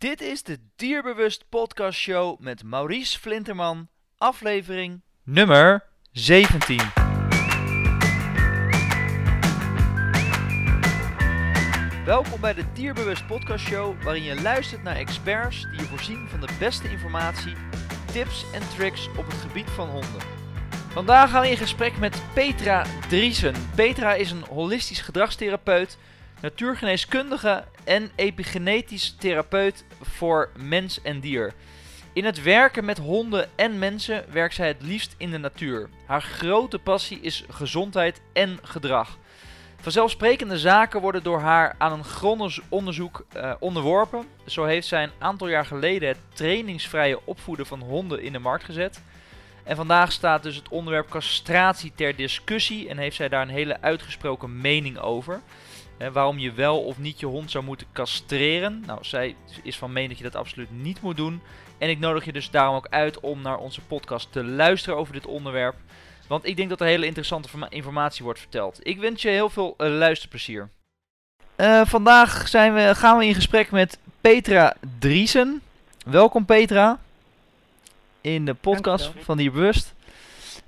Dit 0.00 0.20
is 0.20 0.42
de 0.42 0.58
Dierbewust 0.76 1.44
Podcast 1.48 1.98
Show 1.98 2.38
met 2.38 2.62
Maurice 2.62 3.18
Flinterman, 3.18 3.88
aflevering 4.16 5.00
nummer 5.22 5.84
17. 6.12 6.80
Welkom 12.04 12.40
bij 12.40 12.54
de 12.54 12.64
Dierbewust 12.72 13.26
Podcast 13.26 13.66
Show, 13.66 14.02
waarin 14.02 14.22
je 14.22 14.42
luistert 14.42 14.82
naar 14.82 14.96
experts 14.96 15.62
die 15.62 15.80
je 15.80 15.86
voorzien 15.86 16.28
van 16.28 16.40
de 16.40 16.48
beste 16.58 16.90
informatie, 16.90 17.54
tips 18.12 18.44
en 18.52 18.62
tricks 18.76 19.08
op 19.08 19.26
het 19.26 19.40
gebied 19.40 19.70
van 19.70 19.88
honden. 19.88 20.22
Vandaag 20.88 21.30
gaan 21.30 21.42
we 21.42 21.50
in 21.50 21.56
gesprek 21.56 21.98
met 21.98 22.22
Petra 22.34 22.86
Driesen. 23.08 23.54
Petra 23.74 24.14
is 24.14 24.30
een 24.30 24.44
holistisch 24.48 25.00
gedragstherapeut, 25.00 25.98
natuurgeneeskundige 26.40 27.64
en 27.84 28.10
epigenetisch 28.14 29.14
therapeut 29.18 29.84
voor 30.02 30.50
mens 30.56 31.02
en 31.02 31.20
dier. 31.20 31.52
In 32.12 32.24
het 32.24 32.42
werken 32.42 32.84
met 32.84 32.98
honden 32.98 33.48
en 33.56 33.78
mensen 33.78 34.24
werkt 34.30 34.54
zij 34.54 34.68
het 34.68 34.82
liefst 34.82 35.14
in 35.18 35.30
de 35.30 35.38
natuur. 35.38 35.88
Haar 36.06 36.22
grote 36.22 36.78
passie 36.78 37.20
is 37.20 37.44
gezondheid 37.48 38.20
en 38.32 38.58
gedrag. 38.62 39.18
Vanzelfsprekende 39.80 40.58
zaken 40.58 41.00
worden 41.00 41.22
door 41.22 41.40
haar 41.40 41.74
aan 41.78 41.92
een 41.92 42.04
grondig 42.04 42.58
onderzoek 42.68 43.24
uh, 43.36 43.52
onderworpen. 43.58 44.26
Zo 44.46 44.64
heeft 44.64 44.86
zij 44.86 45.02
een 45.02 45.12
aantal 45.18 45.48
jaar 45.48 45.66
geleden 45.66 46.08
het 46.08 46.18
trainingsvrije 46.34 47.20
opvoeden 47.24 47.66
van 47.66 47.80
honden 47.80 48.22
in 48.22 48.32
de 48.32 48.38
markt 48.38 48.64
gezet. 48.64 49.02
En 49.64 49.76
vandaag 49.76 50.12
staat 50.12 50.42
dus 50.42 50.56
het 50.56 50.68
onderwerp 50.68 51.08
castratie 51.08 51.92
ter 51.94 52.16
discussie 52.16 52.88
en 52.88 52.98
heeft 52.98 53.16
zij 53.16 53.28
daar 53.28 53.42
een 53.42 53.48
hele 53.48 53.80
uitgesproken 53.80 54.60
mening 54.60 54.98
over. 54.98 55.40
Hè, 56.00 56.12
waarom 56.12 56.38
je 56.38 56.52
wel 56.52 56.80
of 56.80 56.98
niet 56.98 57.20
je 57.20 57.26
hond 57.26 57.50
zou 57.50 57.64
moeten 57.64 57.86
castreren. 57.92 58.82
Nou, 58.86 58.98
zij 59.02 59.36
is 59.62 59.76
van 59.78 59.92
mening 59.92 60.10
dat 60.10 60.18
je 60.18 60.24
dat 60.24 60.36
absoluut 60.36 60.70
niet 60.70 61.00
moet 61.00 61.16
doen. 61.16 61.40
En 61.78 61.88
ik 61.88 61.98
nodig 61.98 62.24
je 62.24 62.32
dus 62.32 62.50
daarom 62.50 62.76
ook 62.76 62.86
uit 62.90 63.20
om 63.20 63.42
naar 63.42 63.58
onze 63.58 63.80
podcast 63.80 64.32
te 64.32 64.44
luisteren 64.44 64.98
over 64.98 65.12
dit 65.12 65.26
onderwerp. 65.26 65.74
Want 66.26 66.46
ik 66.46 66.56
denk 66.56 66.68
dat 66.68 66.80
er 66.80 66.86
hele 66.86 67.06
interessante 67.06 67.48
informatie 67.68 68.24
wordt 68.24 68.38
verteld. 68.38 68.78
Ik 68.82 69.00
wens 69.00 69.22
je 69.22 69.28
heel 69.28 69.50
veel 69.50 69.74
uh, 69.78 69.88
luisterplezier. 69.88 70.68
Uh, 71.56 71.84
vandaag 71.84 72.48
zijn 72.48 72.74
we, 72.74 72.94
gaan 72.94 73.18
we 73.18 73.26
in 73.26 73.34
gesprek 73.34 73.70
met 73.70 73.98
Petra 74.20 74.76
Driesen. 74.98 75.62
Welkom 76.04 76.44
Petra 76.44 76.98
in 78.20 78.44
de 78.44 78.54
podcast 78.54 79.10
van 79.18 79.36
Dierbewust. 79.36 79.94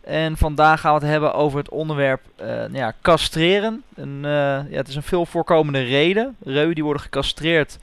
En 0.02 0.36
vandaag 0.36 0.80
gaan 0.80 0.94
we 0.94 1.00
het 1.00 1.10
hebben 1.10 1.34
over 1.34 1.58
het 1.58 1.68
onderwerp 1.68 2.20
uh, 2.40 2.46
nou 2.46 2.76
ja, 2.76 2.94
castreren. 3.02 3.82
Uh, 3.96 4.04
ja, 4.04 4.66
het 4.70 4.88
is 4.88 4.94
een 4.94 5.02
veel 5.02 5.26
voorkomende 5.26 5.82
reden. 5.82 6.36
Reuwen 6.44 6.74
die 6.74 6.84
worden 6.84 7.02
gecastreerd 7.02 7.78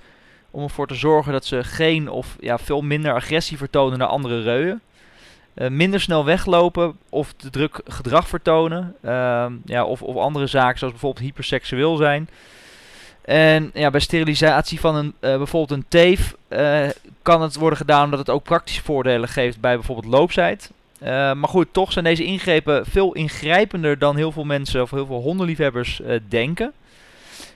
om 0.52 0.64
ervoor 0.64 0.88
te 0.88 0.95
zorgen 0.95 1.31
dat 1.31 1.45
ze 1.45 1.64
geen 1.64 2.09
of 2.09 2.36
ja, 2.40 2.58
veel 2.58 2.81
minder 2.81 3.14
agressie 3.14 3.58
vertonen 3.58 4.00
naar 4.00 4.08
andere 4.08 4.42
reuwen. 4.42 4.81
Uh, 5.56 5.67
minder 5.67 6.02
snel 6.02 6.25
weglopen 6.25 6.97
of 7.09 7.34
te 7.34 7.50
druk 7.50 7.81
gedrag 7.86 8.28
vertonen. 8.28 8.95
Ehm, 9.02 9.53
ja, 9.66 9.86
of, 9.86 10.02
of 10.02 10.16
andere 10.16 10.47
zaken 10.47 10.78
zoals 10.78 10.94
bijvoorbeeld 10.94 11.25
hyperseksueel 11.25 11.95
zijn. 11.95 12.30
En 13.22 13.72
ja, 13.73 13.90
bij 13.90 14.00
sterilisatie 14.00 14.80
van 14.80 14.95
een, 14.95 15.14
bijvoorbeeld 15.20 15.72
een 15.72 15.86
teef 15.88 16.36
kan 17.22 17.42
het 17.42 17.56
worden 17.56 17.78
gedaan 17.78 18.03
omdat 18.03 18.20
het 18.20 18.30
ook 18.30 18.44
praktische 18.44 18.84
voordelen 18.84 19.30
geeft 19.30 19.59
bij 19.59 19.75
bijvoorbeeld 19.75 20.14
loopzijd. 20.14 20.72
Uh, 21.02 21.08
maar 21.08 21.50
goed, 21.50 21.73
toch 21.73 21.92
zijn 21.92 22.05
deze 22.05 22.23
ingrepen 22.23 22.86
veel 22.86 23.14
ingrijpender 23.14 24.00
dan 24.00 24.16
heel 24.16 24.31
veel 24.31 24.44
mensen 24.44 24.81
of 24.81 24.92
heel 24.92 25.06
veel 25.06 25.22
hondenliefhebbers 25.22 26.00
uh, 26.00 26.19
denken. 26.30 26.73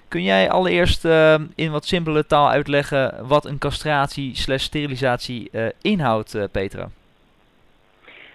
Kun 0.07 0.23
jij 0.23 0.49
allereerst 0.49 1.05
uh, 1.05 1.35
in 1.55 1.71
wat 1.71 1.85
simpele 1.85 2.25
taal 2.25 2.49
uitleggen 2.49 3.27
wat 3.27 3.45
een 3.45 3.57
castratie 3.57 4.35
slash 4.35 4.63
sterilisatie 4.63 5.51
inhoudt, 5.81 6.37
Petra? 6.51 6.89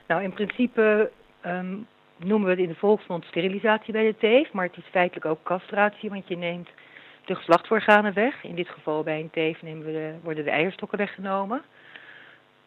Nou, 0.06 0.22
in 0.22 0.32
principe 0.32 1.10
um, 1.46 1.86
noemen 2.16 2.44
we 2.44 2.50
het 2.50 2.62
in 2.62 2.68
de 2.68 2.78
volksmond 2.78 3.24
sterilisatie 3.24 3.92
bij 3.92 4.04
de 4.04 4.16
teef, 4.18 4.52
maar 4.52 4.66
het 4.66 4.76
is 4.76 4.90
feitelijk 4.90 5.26
ook 5.26 5.42
castratie, 5.42 6.10
want 6.10 6.28
je 6.28 6.36
neemt 6.36 6.68
de 7.24 7.34
geslachtsorganen 7.34 8.14
weg. 8.14 8.44
In 8.44 8.54
dit 8.54 8.68
geval 8.68 9.02
bij 9.02 9.20
een 9.20 9.30
teef 9.30 9.62
nemen 9.62 9.86
we 9.86 9.92
de, 9.92 10.12
worden 10.22 10.44
de 10.44 10.50
eierstokken 10.50 10.98
weggenomen. 10.98 11.62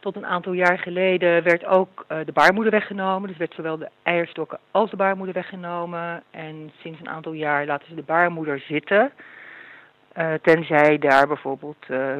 Tot 0.01 0.15
een 0.15 0.25
aantal 0.25 0.53
jaar 0.53 0.79
geleden 0.79 1.43
werd 1.43 1.65
ook 1.65 2.05
uh, 2.11 2.17
de 2.25 2.31
baarmoeder 2.31 2.71
weggenomen. 2.71 3.29
Dus 3.29 3.37
werd 3.37 3.53
zowel 3.53 3.77
de 3.77 3.89
eierstokken 4.03 4.59
als 4.71 4.89
de 4.89 4.95
baarmoeder 4.95 5.33
weggenomen. 5.33 6.23
En 6.31 6.71
sinds 6.79 6.99
een 6.99 7.09
aantal 7.09 7.33
jaar 7.33 7.65
laten 7.65 7.87
ze 7.87 7.95
de 7.95 8.03
baarmoeder 8.03 8.59
zitten. 8.59 9.11
Uh, 10.17 10.33
tenzij 10.41 10.97
daar 10.97 11.27
bijvoorbeeld 11.27 11.85
uh, 11.89 12.17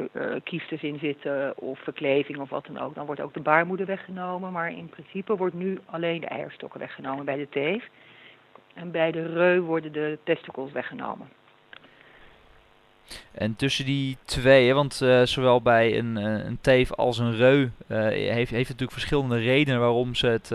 in 0.80 0.98
zitten 0.98 1.52
of 1.56 1.78
verkleving 1.78 2.38
of 2.38 2.50
wat 2.50 2.66
dan 2.66 2.78
ook. 2.78 2.94
Dan 2.94 3.06
wordt 3.06 3.20
ook 3.20 3.34
de 3.34 3.40
baarmoeder 3.40 3.86
weggenomen. 3.86 4.52
Maar 4.52 4.72
in 4.72 4.88
principe 4.88 5.36
wordt 5.36 5.54
nu 5.54 5.78
alleen 5.84 6.20
de 6.20 6.26
eierstokken 6.26 6.80
weggenomen 6.80 7.24
bij 7.24 7.36
de 7.36 7.48
teef. 7.48 7.88
En 8.74 8.90
bij 8.90 9.10
de 9.10 9.26
reu 9.26 9.60
worden 9.60 9.92
de 9.92 10.18
testicles 10.24 10.72
weggenomen. 10.72 11.28
En 13.32 13.56
tussen 13.56 13.84
die 13.84 14.16
twee, 14.24 14.74
want 14.74 15.00
uh, 15.02 15.22
zowel 15.22 15.62
bij 15.62 15.98
een, 15.98 16.16
uh, 16.18 16.44
een 16.44 16.58
teef 16.60 16.92
als 16.92 17.18
een 17.18 17.36
reu 17.36 17.60
uh, 17.60 17.68
heeft, 18.08 18.50
heeft 18.50 18.68
natuurlijk 18.68 18.92
verschillende 18.92 19.38
redenen 19.38 19.80
waarom 19.80 20.14
ze 20.14 20.26
het 20.26 20.54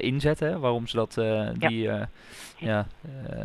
inzetten. 0.00 0.60
Waarom 0.60 0.86
ze 0.86 0.96
dat, 0.96 1.20
die 1.58 1.82
ja. 1.82 2.08
ja 2.56 2.86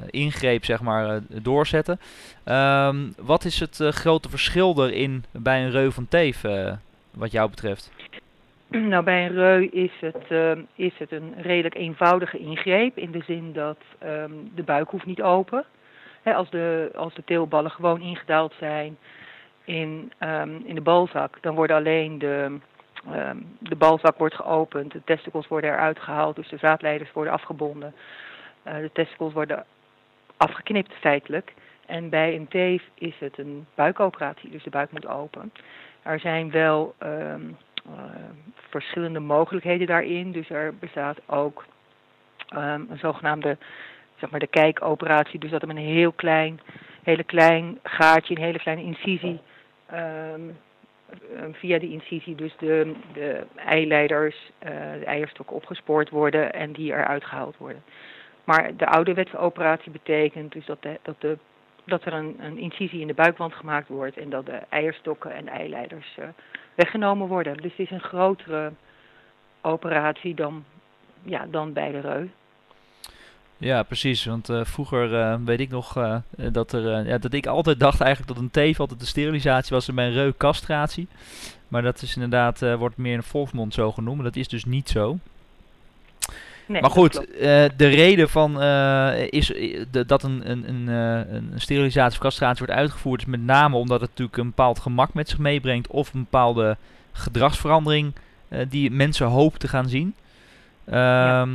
ingreep 0.09 0.65
zeg 0.65 0.81
maar, 0.81 1.19
doorzetten. 1.27 1.99
Um, 2.45 3.13
wat 3.17 3.45
is 3.45 3.59
het 3.59 3.77
grote 3.77 4.29
verschil 4.29 4.85
erin 4.87 5.23
bij 5.31 5.63
een 5.63 5.71
reu 5.71 5.91
van 5.91 6.07
teef, 6.07 6.41
wat 7.11 7.31
jou 7.31 7.49
betreft? 7.49 7.91
Nou, 8.67 9.03
bij 9.03 9.25
een 9.25 9.33
reu 9.33 9.67
is 9.71 9.91
het, 9.99 10.57
is 10.75 10.93
het 10.97 11.11
een 11.11 11.33
redelijk 11.37 11.75
eenvoudige 11.75 12.37
ingreep. 12.37 12.97
In 12.97 13.11
de 13.11 13.23
zin 13.25 13.53
dat 13.53 13.77
um, 14.03 14.51
de 14.55 14.63
buik 14.63 14.89
hoeft 14.89 15.05
niet 15.05 15.21
open 15.21 15.65
als, 16.23 16.49
de, 16.49 16.91
als 16.95 17.13
de 17.13 17.23
teelballen 17.23 17.71
gewoon 17.71 18.01
ingedaald 18.01 18.53
zijn 18.59 18.97
in, 19.63 20.11
um, 20.19 20.61
in 20.65 20.75
de 20.75 20.81
balzak, 20.81 21.37
dan 21.41 21.55
worden 21.55 21.75
alleen 21.75 22.19
de, 22.19 22.59
um, 23.15 23.57
de 23.59 23.75
balzak 23.75 24.17
wordt 24.17 24.35
geopend, 24.35 24.91
de 24.91 25.01
testicles 25.05 25.47
worden 25.47 25.69
eruit 25.69 25.99
gehaald, 25.99 26.35
dus 26.35 26.49
de 26.49 26.57
zaadleiders 26.57 27.11
worden 27.11 27.33
afgebonden. 27.33 27.93
Uh, 28.67 28.75
de 28.75 28.89
testicles 28.93 29.33
worden 29.33 29.65
afgeknipt 30.37 30.93
feitelijk. 30.93 31.53
En 31.85 32.09
bij 32.09 32.35
een 32.35 32.47
teef 32.47 32.83
is 32.93 33.15
het 33.19 33.37
een 33.37 33.67
buikoperatie, 33.75 34.49
dus 34.49 34.63
de 34.63 34.69
buik 34.69 34.91
moet 34.91 35.07
open. 35.07 35.53
Er 36.01 36.19
zijn 36.19 36.51
wel 36.51 36.95
um, 37.03 37.57
uh, 37.87 37.93
verschillende 38.69 39.19
mogelijkheden 39.19 39.87
daarin, 39.87 40.31
dus 40.31 40.49
er 40.49 40.75
bestaat 40.75 41.19
ook 41.25 41.65
een 42.47 42.89
zogenaamde 42.93 43.57
maar 44.31 44.39
de 44.39 44.47
kijkoperatie. 44.47 45.39
Dus 45.39 45.51
dat 45.51 45.65
met 45.65 45.75
een 45.75 45.83
heel 45.83 46.11
klein, 46.11 46.59
hele 47.03 47.23
klein 47.23 47.79
gaatje, 47.83 48.35
een 48.35 48.43
hele 48.43 48.59
kleine 48.59 48.83
incisie, 48.83 49.41
um, 49.93 50.55
via 51.51 51.79
die 51.79 51.91
incisie 51.91 52.35
dus 52.35 52.55
de, 52.57 52.93
de 53.13 53.45
eileiders, 53.55 54.51
uh, 54.63 54.69
de 54.99 55.05
eierstokken 55.05 55.55
opgespoord 55.55 56.09
worden 56.09 56.53
en 56.53 56.71
die 56.71 56.91
eruit 56.91 57.25
gehaald 57.25 57.57
worden. 57.57 57.83
Maar 58.43 58.75
de 58.75 58.87
ouderwetse 58.87 59.37
operatie 59.37 59.91
betekent 59.91 60.51
dus 60.51 60.65
dat, 60.65 60.77
dat, 61.01 61.15
de, 61.21 61.37
dat 61.85 62.05
er 62.05 62.13
een, 62.13 62.35
een 62.39 62.57
incisie 62.57 63.01
in 63.01 63.07
de 63.07 63.13
buikwand 63.13 63.53
gemaakt 63.53 63.87
wordt 63.87 64.17
en 64.17 64.29
dat 64.29 64.45
de 64.45 64.59
eierstokken 64.69 65.33
en 65.33 65.45
de 65.45 65.51
eileiders 65.51 66.17
uh, 66.19 66.25
weggenomen 66.75 67.27
worden. 67.27 67.57
Dus 67.57 67.71
het 67.71 67.79
is 67.79 67.91
een 67.91 67.99
grotere 67.99 68.71
operatie 69.61 70.33
dan, 70.33 70.65
ja, 71.23 71.45
dan 71.49 71.73
bij 71.73 71.91
de 71.91 71.99
reu. 71.99 72.27
Ja, 73.63 73.83
precies. 73.83 74.25
Want 74.25 74.49
uh, 74.49 74.59
vroeger 74.63 75.11
uh, 75.11 75.35
weet 75.45 75.59
ik 75.59 75.69
nog 75.69 75.97
uh, 75.97 76.15
dat, 76.35 76.73
er, 76.73 77.07
ja, 77.07 77.17
dat 77.17 77.33
ik 77.33 77.47
altijd 77.47 77.79
dacht 77.79 78.01
eigenlijk 78.01 78.33
dat 78.33 78.43
een 78.43 78.51
teef 78.51 78.79
altijd 78.79 78.99
de 78.99 79.05
sterilisatie 79.05 79.75
was 79.75 79.87
en 79.87 79.95
bij 79.95 80.05
een 80.07 80.13
reu 80.13 80.33
castratie. 80.37 81.07
Maar 81.67 81.81
dat 81.81 82.01
is 82.01 82.15
inderdaad, 82.15 82.59
wordt 82.77 82.97
meer 82.97 83.13
in 83.13 83.23
volksmond 83.23 83.73
zo 83.73 83.91
genoemd. 83.91 84.23
Dat 84.23 84.35
is 84.35 84.47
dus 84.47 84.65
niet 84.65 84.89
zo. 84.89 85.17
Nee, 86.65 86.81
maar 86.81 86.89
goed, 86.89 87.13
de 87.77 87.87
reden 87.87 88.29
van 88.29 88.61
is 89.29 89.47
de, 89.91 90.03
dat 90.05 90.23
een, 90.23 90.49
een, 90.49 90.69
een, 90.69 90.87
een 91.33 91.51
sterilisatie 91.55 92.17
of 92.17 92.23
castratie 92.23 92.65
wordt 92.65 92.79
uitgevoerd 92.79 93.21
is 93.21 93.27
met 93.27 93.41
name 93.43 93.75
omdat 93.75 94.01
het 94.01 94.09
natuurlijk 94.09 94.37
een 94.37 94.47
bepaald 94.47 94.79
gemak 94.79 95.13
met 95.13 95.29
zich 95.29 95.37
meebrengt 95.37 95.87
of 95.87 96.13
een 96.13 96.19
bepaalde 96.19 96.77
gedragsverandering 97.11 98.13
die 98.69 98.91
mensen 98.91 99.27
hopen 99.27 99.59
te 99.59 99.67
gaan 99.67 99.89
zien. 99.89 100.15
Um, 100.87 100.93
ja 100.95 101.47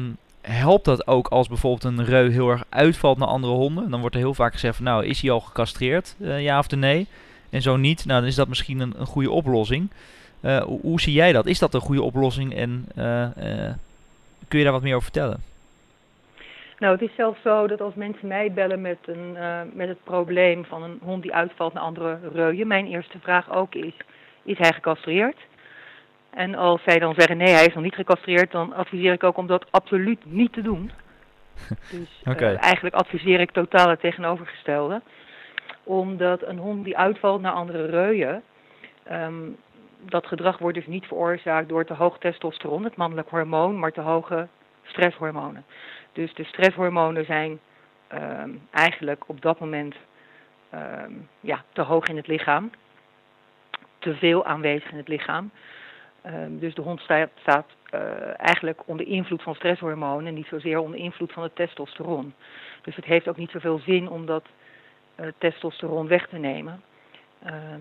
helpt 0.48 0.84
dat 0.84 1.06
ook 1.06 1.28
als 1.28 1.48
bijvoorbeeld 1.48 1.84
een 1.84 2.04
reu 2.04 2.30
heel 2.30 2.50
erg 2.50 2.64
uitvalt 2.68 3.18
naar 3.18 3.28
andere 3.28 3.52
honden? 3.52 3.90
Dan 3.90 4.00
wordt 4.00 4.14
er 4.14 4.20
heel 4.20 4.34
vaak 4.34 4.52
gezegd 4.52 4.80
nou, 4.80 5.04
is 5.04 5.20
hij 5.20 5.30
al 5.30 5.40
gecastreerd, 5.40 6.16
uh, 6.18 6.42
ja 6.42 6.58
of 6.58 6.70
nee? 6.70 7.06
En 7.50 7.62
zo 7.62 7.76
niet, 7.76 8.04
nou 8.06 8.20
dan 8.20 8.28
is 8.28 8.34
dat 8.34 8.48
misschien 8.48 8.80
een, 8.80 8.94
een 8.98 9.06
goede 9.06 9.30
oplossing. 9.30 9.90
Uh, 10.40 10.60
hoe, 10.62 11.00
zie 11.00 11.12
jij 11.12 11.32
dat? 11.32 11.46
Is 11.46 11.58
dat 11.58 11.74
een 11.74 11.80
goede 11.80 12.02
oplossing 12.02 12.54
en 12.54 12.86
uh, 12.96 13.26
kun 14.48 14.58
je 14.58 14.64
daar 14.64 14.72
wat 14.72 14.82
meer 14.82 14.94
over 14.94 15.10
vertellen? 15.12 15.42
Nou, 16.78 16.92
het 16.92 17.02
is 17.02 17.14
zelfs 17.16 17.42
zo 17.42 17.66
dat 17.66 17.80
als 17.80 17.94
mensen 17.94 18.28
mij 18.28 18.52
bellen 18.52 18.80
met, 18.80 18.98
een, 19.06 19.36
met 19.72 19.88
het 19.88 20.04
probleem 20.04 20.64
van 20.64 20.82
een 20.82 20.98
hond 21.02 21.22
die 21.22 21.34
uitvalt 21.34 21.72
naar 21.72 21.82
andere 21.82 22.18
reuien, 22.32 22.66
mijn 22.66 22.86
eerste 22.86 23.18
vraag 23.18 23.50
ook 23.50 23.74
is, 23.74 23.94
is 24.42 24.58
hij 24.58 24.72
gecastreerd? 24.72 25.36
En 26.38 26.54
als 26.54 26.82
zij 26.82 26.98
dan 26.98 27.14
zeggen 27.14 27.36
nee, 27.36 27.52
hij 27.52 27.64
is 27.64 27.74
nog 27.74 27.82
niet 27.82 27.94
gecastreerd, 27.94 28.50
dan 28.50 28.72
adviseer 28.72 29.12
ik 29.12 29.24
ook 29.24 29.36
om 29.36 29.46
dat 29.46 29.66
absoluut 29.70 30.24
niet 30.24 30.52
te 30.52 30.62
doen. 30.62 30.90
Dus 31.90 32.22
eh, 32.24 32.62
eigenlijk 32.62 32.94
adviseer 32.94 33.40
ik 33.40 33.50
totaal 33.50 33.88
het 33.88 34.00
tegenovergestelde. 34.00 35.02
Omdat 35.82 36.42
een 36.42 36.58
hond 36.58 36.84
die 36.84 36.96
uitvalt 36.96 37.40
naar 37.40 37.52
andere 37.52 37.86
reuien, 37.86 38.42
ehm, 39.02 39.34
dat 40.00 40.26
gedrag 40.26 40.58
wordt 40.58 40.76
dus 40.76 40.86
niet 40.86 41.06
veroorzaakt 41.06 41.68
door 41.68 41.84
te 41.84 41.94
hoog 41.94 42.18
testosteron, 42.18 42.84
het 42.84 42.96
mannelijk 42.96 43.28
hormoon, 43.28 43.78
maar 43.78 43.92
te 43.92 44.00
hoge 44.00 44.48
stresshormonen. 44.82 45.64
Dus 46.12 46.34
de 46.34 46.44
stresshormonen 46.44 47.24
zijn 47.24 47.60
ehm, 48.08 48.50
eigenlijk 48.70 49.24
op 49.26 49.40
dat 49.40 49.60
moment 49.60 49.94
ehm, 50.70 51.12
ja, 51.40 51.64
te 51.72 51.82
hoog 51.82 52.06
in 52.06 52.16
het 52.16 52.26
lichaam. 52.26 52.70
Te 53.98 54.14
veel 54.14 54.44
aanwezig 54.44 54.90
in 54.90 54.96
het 54.96 55.08
lichaam. 55.08 55.50
Ehm, 56.22 56.58
dus 56.58 56.74
de 56.74 56.82
hond 56.82 57.00
staat, 57.00 57.30
staat 57.40 57.66
eh, 57.90 58.40
eigenlijk 58.40 58.80
onder 58.84 59.06
invloed 59.06 59.42
van 59.42 59.54
stresshormonen, 59.54 60.34
niet 60.34 60.46
zozeer 60.46 60.78
onder 60.78 60.98
invloed 60.98 61.32
van 61.32 61.42
het 61.42 61.56
testosteron. 61.56 62.34
Dus 62.82 62.96
het 62.96 63.04
heeft 63.04 63.28
ook 63.28 63.36
niet 63.36 63.50
zoveel 63.50 63.78
zin 63.78 64.08
om 64.08 64.26
dat 64.26 64.44
eh, 65.14 65.26
testosteron 65.38 66.08
weg 66.08 66.28
te 66.28 66.38
nemen. 66.38 66.82
Ehm, 67.42 67.80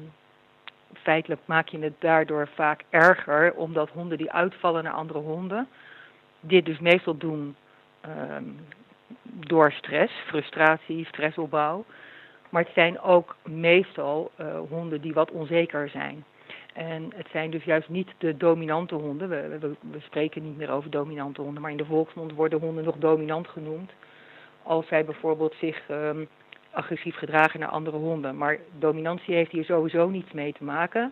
feitelijk 0.93 1.41
maak 1.45 1.67
je 1.67 1.79
het 1.79 1.93
daardoor 1.99 2.47
vaak 2.47 2.83
erger, 2.89 3.53
omdat 3.53 3.89
honden 3.89 4.17
die 4.17 4.31
uitvallen 4.31 4.83
naar 4.83 4.93
andere 4.93 5.19
honden, 5.19 5.67
dit 6.39 6.65
dus 6.65 6.79
meestal 6.79 7.17
doen 7.17 7.55
ehm, 8.01 8.43
door 9.23 9.71
stress, 9.71 10.13
frustratie, 10.25 11.05
stressopbouw. 11.05 11.85
Maar 12.49 12.63
het 12.63 12.73
zijn 12.73 12.99
ook 12.99 13.35
meestal 13.43 14.31
eh, 14.35 14.59
honden 14.69 15.01
die 15.01 15.13
wat 15.13 15.31
onzeker 15.31 15.89
zijn. 15.89 16.25
En 16.77 17.11
het 17.15 17.27
zijn 17.31 17.49
dus 17.49 17.63
juist 17.63 17.89
niet 17.89 18.09
de 18.17 18.37
dominante 18.37 18.95
honden. 18.95 19.29
We, 19.29 19.75
we, 19.91 19.99
spreken 19.99 20.43
niet 20.43 20.57
meer 20.57 20.71
over 20.71 20.89
dominante 20.89 21.41
honden, 21.41 21.61
maar 21.61 21.71
in 21.71 21.77
de 21.77 21.85
volksmond 21.85 22.33
worden 22.33 22.59
honden 22.59 22.83
nog 22.83 22.95
dominant 22.97 23.47
genoemd. 23.47 23.91
Als 24.63 24.87
zij 24.87 25.05
bijvoorbeeld 25.05 25.55
zich 25.59 25.89
ehm, 25.89 26.25
agressief 26.71 27.15
gedragen 27.15 27.59
naar 27.59 27.69
andere 27.69 27.97
honden. 27.97 28.37
Maar 28.37 28.57
dominantie 28.79 29.35
heeft 29.35 29.51
hier 29.51 29.63
sowieso 29.65 30.09
niets 30.09 30.31
mee 30.31 30.53
te 30.53 30.63
maken. 30.63 31.11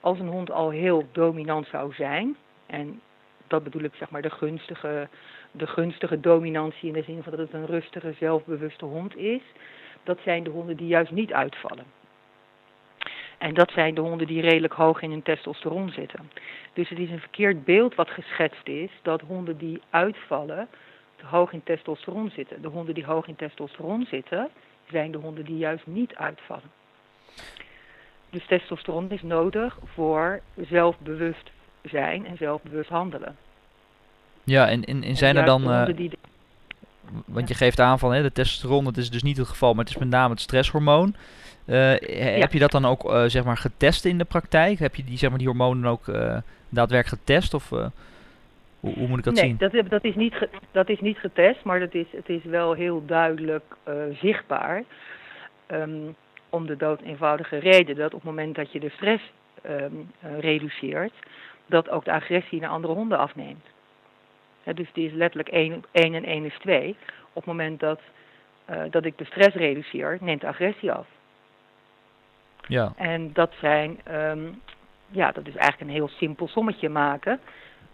Als 0.00 0.18
een 0.18 0.28
hond 0.28 0.50
al 0.50 0.70
heel 0.70 1.06
dominant 1.12 1.66
zou 1.66 1.92
zijn, 1.92 2.36
en 2.66 3.00
dat 3.46 3.64
bedoel 3.64 3.82
ik 3.82 3.94
zeg 3.94 4.10
maar 4.10 4.22
de 4.22 4.30
gunstige, 4.30 5.08
de 5.50 5.66
gunstige 5.66 6.20
dominantie 6.20 6.88
in 6.88 6.94
de 6.94 7.02
zin 7.02 7.22
van 7.22 7.32
dat 7.32 7.40
het 7.40 7.52
een 7.52 7.66
rustige, 7.66 8.14
zelfbewuste 8.18 8.84
hond 8.84 9.16
is, 9.16 9.42
dat 10.02 10.18
zijn 10.24 10.44
de 10.44 10.50
honden 10.50 10.76
die 10.76 10.88
juist 10.88 11.10
niet 11.10 11.32
uitvallen. 11.32 11.84
En 13.38 13.54
dat 13.54 13.70
zijn 13.70 13.94
de 13.94 14.00
honden 14.00 14.26
die 14.26 14.40
redelijk 14.40 14.72
hoog 14.72 15.02
in 15.02 15.10
hun 15.10 15.22
testosteron 15.22 15.90
zitten. 15.90 16.30
Dus 16.72 16.88
het 16.88 16.98
is 16.98 17.10
een 17.10 17.20
verkeerd 17.20 17.64
beeld 17.64 17.94
wat 17.94 18.10
geschetst 18.10 18.68
is 18.68 18.90
dat 19.02 19.20
honden 19.20 19.58
die 19.58 19.82
uitvallen 19.90 20.68
te 21.16 21.26
hoog 21.26 21.52
in 21.52 21.62
testosteron 21.62 22.30
zitten. 22.30 22.62
De 22.62 22.68
honden 22.68 22.94
die 22.94 23.04
hoog 23.04 23.26
in 23.26 23.36
testosteron 23.36 24.06
zitten, 24.10 24.48
zijn 24.90 25.10
de 25.10 25.18
honden 25.18 25.44
die 25.44 25.58
juist 25.58 25.86
niet 25.86 26.14
uitvallen. 26.14 26.70
Dus 28.30 28.46
testosteron 28.46 29.10
is 29.10 29.22
nodig 29.22 29.78
voor 29.84 30.40
zelfbewust 30.68 31.50
zijn 31.82 32.26
en 32.26 32.36
zelfbewust 32.36 32.90
handelen. 32.90 33.36
Ja, 34.44 34.68
en, 34.68 34.84
en, 34.84 35.02
en 35.02 35.16
zijn 35.16 35.36
er 35.36 35.44
dan, 35.44 35.70
eh, 35.70 35.96
die 35.96 36.10
want 37.26 37.48
je 37.48 37.54
geeft 37.54 37.80
aan 37.80 37.98
van 37.98 38.12
hè, 38.12 38.22
de 38.22 38.32
testosteron, 38.32 38.84
dat 38.84 38.96
is 38.96 39.10
dus 39.10 39.22
niet 39.22 39.36
het 39.36 39.48
geval, 39.48 39.74
maar 39.74 39.84
het 39.84 39.94
is 39.94 40.00
met 40.00 40.08
name 40.08 40.30
het 40.30 40.40
stresshormoon. 40.40 41.14
Eh, 41.66 41.74
he- 41.76 42.38
Heb 42.38 42.52
je 42.52 42.58
dat 42.58 42.70
dan 42.70 42.84
ook 42.84 43.04
eh, 43.12 43.24
zeg 43.24 43.44
maar 43.44 43.56
getest 43.56 44.04
in 44.04 44.18
de 44.18 44.24
praktijk? 44.24 44.78
Heb 44.78 44.94
je 44.94 45.04
die, 45.04 45.18
zeg 45.18 45.28
maar, 45.30 45.38
die 45.38 45.48
hormonen 45.48 45.90
ook 45.90 46.08
eh, 46.08 46.36
daadwerkelijk 46.68 47.22
getest? 47.22 47.54
Of 47.54 47.68
hoe, 47.68 47.90
hoe 48.80 49.08
moet 49.08 49.18
ik 49.18 49.24
dat 49.24 49.34
nee, 49.34 49.44
zien? 49.44 49.56
Dat, 49.56 49.72
heb- 49.72 49.88
dat, 49.90 50.04
is 50.04 50.14
niet 50.14 50.34
ge- 50.34 50.48
dat 50.70 50.88
is 50.88 51.00
niet 51.00 51.18
getest, 51.18 51.64
maar 51.64 51.80
dat 51.80 51.94
is, 51.94 52.06
het 52.10 52.28
is 52.28 52.44
wel 52.44 52.72
heel 52.72 53.02
duidelijk 53.06 53.64
zichtbaar. 54.20 54.82
Ehm, 55.66 55.90
om 56.50 56.66
de 56.66 56.76
dood 56.76 57.00
eenvoudige 57.00 57.58
reden 57.58 57.96
dat 57.96 58.06
op 58.14 58.20
het 58.20 58.30
moment 58.30 58.54
dat 58.54 58.72
je 58.72 58.80
de 58.80 58.90
stress 58.90 59.22
ehm, 59.62 59.90
eh, 60.20 60.38
reduceert, 60.40 61.12
dat 61.66 61.90
ook 61.90 62.04
de 62.04 62.12
agressie 62.12 62.60
naar 62.60 62.70
andere 62.70 62.92
honden 62.94 63.18
afneemt. 63.18 63.64
Dus 64.74 64.88
die 64.92 65.06
is 65.06 65.12
letterlijk 65.12 65.48
1 65.48 65.84
en 65.92 66.24
1 66.24 66.44
is 66.44 66.56
2. 66.60 66.88
Op 67.28 67.34
het 67.34 67.44
moment 67.44 67.80
dat, 67.80 68.00
dat 68.90 69.04
ik 69.04 69.18
de 69.18 69.24
stress 69.24 69.56
reduceer, 69.56 70.18
neemt 70.20 70.40
de 70.40 70.46
agressie 70.46 70.92
af. 70.92 71.06
Ja, 72.66 72.92
En 72.96 73.32
dat 73.32 73.52
zijn, 73.60 74.00
ehm, 74.04 74.48
ja, 75.08 75.32
dat 75.32 75.46
is 75.46 75.54
eigenlijk 75.56 75.80
een 75.80 75.96
heel 75.96 76.08
simpel 76.08 76.48
sommetje 76.48 76.88
maken. 76.88 77.40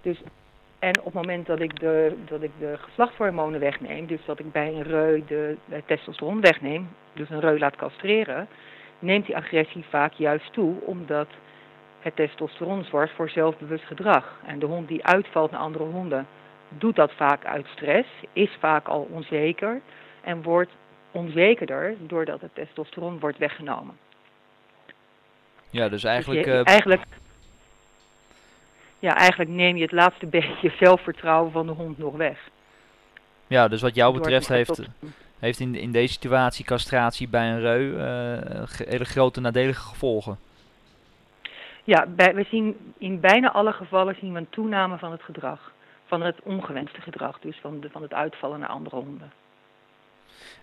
Dus, 0.01 0.23
en 0.79 0.99
op 0.99 1.05
het 1.05 1.15
moment 1.15 1.47
dat 1.47 1.61
ik, 1.61 1.81
de, 1.81 2.17
dat 2.25 2.43
ik 2.43 2.51
de 2.59 2.79
geslachtshormonen 2.81 3.61
wegneem, 3.61 4.07
dus 4.07 4.25
dat 4.25 4.39
ik 4.39 4.53
bij 4.53 4.69
een 4.75 4.83
reu 4.83 5.23
de, 5.27 5.57
de 5.65 5.83
testosteron 5.87 6.41
wegneem, 6.41 6.89
dus 7.13 7.31
een 7.31 7.41
reu 7.41 7.59
laat 7.59 7.77
castreren, 7.77 8.49
neemt 8.99 9.27
die 9.27 9.37
agressie 9.37 9.85
vaak 9.89 10.13
juist 10.13 10.53
toe, 10.53 10.75
omdat 10.85 11.29
het 12.01 12.17
testosteron 12.17 12.85
zorgt 12.85 13.15
voor 13.15 13.29
zelfbewust 13.29 13.85
gedrag. 13.85 14.41
En 14.47 14.59
de 14.59 14.67
hond 14.67 14.89
die 14.89 15.05
uitvalt 15.05 15.51
naar 15.51 15.61
andere 15.61 15.85
honden, 15.85 16.27
doet 16.69 16.97
dat 16.97 17.13
vaak 17.13 17.45
uit 17.45 17.67
stress, 17.67 18.09
is 18.33 18.57
vaak 18.59 18.89
al 18.89 19.09
onzeker 19.11 19.81
en 20.21 20.43
wordt 20.43 20.71
onzekerder 21.11 21.95
doordat 22.07 22.41
het 22.41 22.55
testosteron 22.55 23.19
wordt 23.19 23.39
weggenomen. 23.39 24.02
Ja 25.73 25.89
dus 25.89 26.05
eigenlijk... 26.05 26.45
Dus 26.45 26.55
je- 26.55 26.61
eh, 26.61 26.67
eigenlijk, 26.69 27.03
ja, 28.99 29.17
eigenlijk 29.17 29.51
neem 29.51 29.77
je 29.77 29.83
het 29.83 29.93
laatste 29.93 30.27
beetje 30.37 30.73
zelfvertrouwen 30.81 31.53
van 31.53 31.67
de 31.67 31.73
hond 31.73 31.99
nog 31.99 32.17
weg. 32.17 32.39
ja, 33.47 33.69
dus 33.69 33.81
wat 33.83 33.95
jou 33.95 34.15
betreft 34.15 34.49
heeft, 34.49 34.83
heeft 35.39 35.61
in, 35.61 35.75
in 35.75 35.93
deze 35.93 36.13
situatie 36.13 36.65
castratie 36.65 37.29
bij 37.29 37.51
een 37.51 37.61
reu 37.61 37.97
eh, 37.97 38.63
hele 38.89 39.05
grote 39.05 39.41
nadelige 39.41 39.81
gevolgen. 39.89 40.39
Ja, 41.85 42.07
bij, 42.07 42.35
we 42.35 42.45
zien 42.51 42.95
in 42.99 43.21
bijna 43.21 43.53
alle 43.53 43.73
gevallen 43.73 44.17
zien 44.21 44.33
we 44.33 44.39
een 44.39 44.51
toename 44.51 44.99
van 44.99 45.11
het 45.13 45.23
gedrag. 45.23 45.73
Van 46.07 46.23
het 46.23 46.37
ongewenste 46.43 47.01
gedrag, 47.01 47.39
dus 47.39 47.57
van, 47.61 47.81
de, 47.81 47.91
van 47.91 48.03
het 48.03 48.13
uitvallen 48.15 48.61
naar 48.61 48.69
andere 48.69 48.97
honden. 48.97 49.33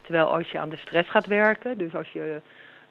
Terwijl 0.01 0.25
als 0.27 0.49
je 0.51 0.59
aan 0.59 0.69
de 0.69 0.77
stress 0.77 1.09
gaat 1.09 1.25
werken, 1.25 1.77
dus 1.77 1.95
als 1.95 2.09
je, 2.11 2.41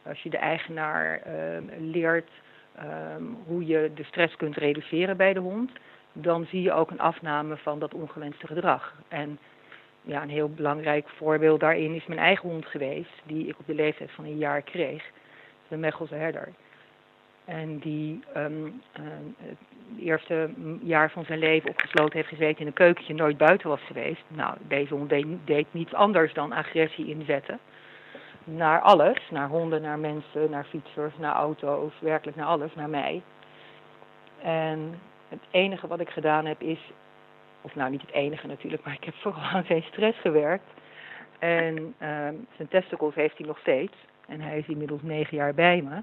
als 0.08 0.22
je 0.22 0.30
de 0.30 0.36
eigenaar 0.36 1.20
ehm, 1.20 1.62
leert 1.78 2.30
ehm, 2.76 3.22
hoe 3.46 3.66
je 3.66 3.90
de 3.94 4.04
stress 4.04 4.36
kunt 4.36 4.56
reduceren 4.56 5.16
bij 5.16 5.32
de 5.32 5.40
hond, 5.40 5.70
dan 6.12 6.46
zie 6.46 6.62
je 6.62 6.72
ook 6.72 6.90
een 6.90 7.00
afname 7.00 7.56
van 7.56 7.78
dat 7.78 7.94
ongewenste 7.94 8.46
gedrag. 8.46 8.94
En 9.08 9.38
ja, 10.02 10.22
een 10.22 10.28
heel 10.28 10.50
belangrijk 10.50 11.08
voorbeeld 11.08 11.60
daarin 11.60 11.94
is 11.94 12.06
mijn 12.06 12.20
eigen 12.20 12.48
hond 12.48 12.66
geweest, 12.66 13.22
die 13.24 13.46
ik 13.46 13.58
op 13.58 13.66
de 13.66 13.74
leeftijd 13.74 14.10
van 14.10 14.24
een 14.24 14.38
jaar 14.38 14.62
kreeg. 14.62 15.04
De 15.68 15.76
Mechelse 15.76 16.14
herder. 16.14 16.48
En 17.44 17.78
die 17.78 18.20
ehm, 18.34 18.70
het 19.38 19.58
eerste 19.98 20.50
jaar 20.82 21.10
van 21.10 21.24
zijn 21.24 21.38
leven 21.38 21.70
opgesloten 21.70 22.16
heeft 22.16 22.28
gezeten 22.28 22.60
in 22.60 22.66
een 22.66 22.72
keukentje, 22.72 23.14
nooit 23.14 23.36
buiten 23.36 23.68
was 23.68 23.80
geweest. 23.80 24.22
Nou, 24.28 24.56
deze 24.68 24.94
hond 24.94 25.08
deed, 25.08 25.26
deed 25.44 25.66
niets 25.70 25.94
anders 25.94 26.34
dan 26.34 26.52
agressie 26.52 27.08
inzetten. 27.08 27.58
Naar 28.56 28.80
alles, 28.80 29.30
naar 29.30 29.48
honden, 29.48 29.82
naar 29.82 29.98
mensen, 29.98 30.50
naar 30.50 30.64
fietsers, 30.64 31.12
naar 31.18 31.34
auto's, 31.34 31.92
werkelijk 32.00 32.36
naar 32.36 32.46
alles, 32.46 32.74
naar 32.74 32.88
mij. 32.88 33.22
En 34.42 35.00
het 35.28 35.40
enige 35.50 35.86
wat 35.86 36.00
ik 36.00 36.08
gedaan 36.08 36.46
heb 36.46 36.60
is, 36.60 36.92
of 37.60 37.74
nou 37.74 37.90
niet 37.90 38.00
het 38.00 38.12
enige 38.12 38.46
natuurlijk, 38.46 38.84
maar 38.84 38.94
ik 38.94 39.04
heb 39.04 39.14
vooral 39.14 39.42
aan 39.54 39.64
zijn 39.64 39.82
stress 39.82 40.20
gewerkt. 40.20 40.64
En 41.38 41.94
ehm, 41.98 42.34
zijn 42.56 42.68
testicles 42.68 43.14
heeft 43.14 43.38
hij 43.38 43.46
nog 43.46 43.58
steeds. 43.58 43.94
En 44.28 44.40
hij 44.40 44.58
is 44.58 44.66
inmiddels 44.66 45.02
negen 45.02 45.36
jaar 45.36 45.54
bij 45.54 45.82
me. 45.82 46.02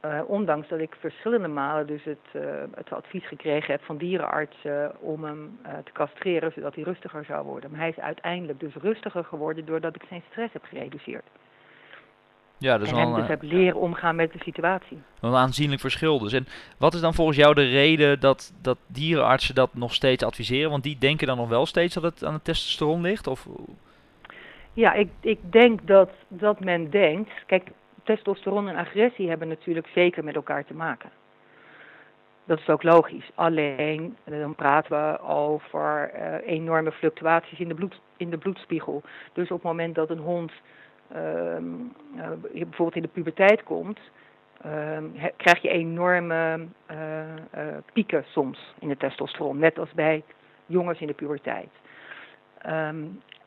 Eh, 0.00 0.20
ondanks 0.26 0.68
dat 0.68 0.78
ik 0.78 0.96
verschillende 1.00 1.48
malen 1.48 1.86
dus 1.86 2.04
het, 2.04 2.26
eh, 2.32 2.42
het 2.74 2.92
advies 2.92 3.26
gekregen 3.26 3.72
heb 3.72 3.82
van 3.82 3.96
dierenartsen 3.96 5.00
om 5.00 5.24
hem 5.24 5.58
eh, 5.62 5.72
te 5.84 5.92
castreren 5.92 6.52
zodat 6.52 6.74
hij 6.74 6.84
rustiger 6.84 7.24
zou 7.24 7.44
worden. 7.44 7.70
Maar 7.70 7.80
hij 7.80 7.88
is 7.88 7.98
uiteindelijk 7.98 8.60
dus 8.60 8.74
rustiger 8.74 9.24
geworden 9.24 9.66
doordat 9.66 9.94
ik 9.94 10.02
zijn 10.08 10.22
stress 10.30 10.52
heb 10.52 10.64
gereduceerd. 10.64 11.24
Ja, 12.58 12.78
is 12.78 12.90
en 12.90 12.96
hem 12.96 13.14
dus 13.14 13.26
heb 13.26 13.42
leren 13.42 13.80
omgaan 13.80 14.16
met 14.16 14.32
de 14.32 14.38
situatie. 14.42 14.98
een 15.20 15.34
aanzienlijk 15.34 15.80
verschil 15.80 16.18
dus. 16.18 16.32
En 16.32 16.46
wat 16.78 16.94
is 16.94 17.00
dan 17.00 17.14
volgens 17.14 17.36
jou 17.36 17.54
de 17.54 17.68
reden 17.68 18.20
dat, 18.20 18.52
dat 18.62 18.78
dierenartsen 18.86 19.54
dat 19.54 19.74
nog 19.74 19.94
steeds 19.94 20.24
adviseren? 20.24 20.70
Want 20.70 20.82
die 20.82 20.98
denken 20.98 21.26
dan 21.26 21.36
nog 21.36 21.48
wel 21.48 21.66
steeds 21.66 21.94
dat 21.94 22.02
het 22.02 22.24
aan 22.24 22.32
het 22.32 22.44
testosteron 22.44 23.00
ligt? 23.00 23.26
Of, 23.26 23.48
Ja, 24.72 24.92
ik, 24.92 25.08
ik 25.20 25.38
denk 25.52 25.86
dat, 25.86 26.10
dat 26.28 26.60
men 26.60 26.90
denkt. 26.90 27.30
Kijk, 27.46 27.70
testosteron 28.02 28.68
en 28.68 28.76
agressie 28.76 29.28
hebben 29.28 29.48
natuurlijk 29.48 29.88
zeker 29.94 30.24
met 30.24 30.34
elkaar 30.34 30.64
te 30.64 30.74
maken. 30.74 31.10
Dat 32.44 32.58
is 32.58 32.68
ook 32.68 32.82
logisch. 32.82 33.30
Alleen 33.34 34.16
eh, 34.24 34.38
dan 34.38 34.54
praten 34.54 34.90
we 34.90 35.20
over 35.20 36.10
eh, 36.10 36.54
enorme 36.54 36.92
fluctuaties 36.92 37.58
in 37.58 37.68
de, 37.68 37.74
bloed, 37.74 38.00
in 38.16 38.30
de 38.30 38.38
bloedspiegel. 38.38 39.02
Dus 39.32 39.50
op 39.50 39.56
het 39.56 39.66
moment 39.66 39.94
dat 39.94 40.10
een 40.10 40.18
hond 40.18 40.52
ehm, 41.12 41.64
eh, 42.16 42.28
bijvoorbeeld 42.40 42.96
in 42.96 43.02
de 43.02 43.08
puberteit 43.08 43.62
komt, 43.62 44.00
ehm, 44.62 45.04
krijg 45.36 45.62
je 45.62 45.68
enorme 45.68 46.66
eh, 46.86 47.32
eh, 47.50 47.76
pieken 47.92 48.24
soms 48.28 48.74
in 48.78 48.88
de 48.88 48.96
testosteron, 48.96 49.58
net 49.58 49.78
als 49.78 49.92
bij 49.92 50.22
jongens 50.66 51.00
in 51.00 51.06
de 51.06 51.14
puberteit. 51.14 51.70
Ehm, 52.58 53.04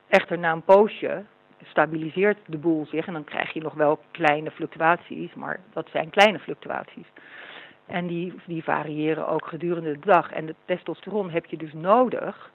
echter 0.08 0.40
na 0.40 0.52
een 0.52 0.64
poosje 0.64 1.24
stabiliseert 1.64 2.38
de 2.46 2.58
boel 2.58 2.86
zich 2.86 3.08
en 3.08 3.14
dan 3.14 3.24
krijg 3.24 3.54
je 3.54 3.62
nog 3.62 3.74
wel 3.74 4.00
kleine 4.12 4.52
fluctuaties, 4.52 5.34
maar 5.34 5.60
dat 5.74 5.88
zijn 5.92 6.10
kleine 6.10 6.40
fluctuaties. 6.40 7.08
En 7.86 8.08
die, 8.08 8.34
die 8.46 8.64
variëren 8.64 9.28
ook 9.28 9.46
gedurende 9.46 9.92
de 9.92 10.06
dag. 10.06 10.32
En 10.32 10.46
de 10.46 10.56
testosteron 10.66 11.30
heb 11.30 11.46
je 11.46 11.58
dus 11.58 11.74
nodig 11.74 12.52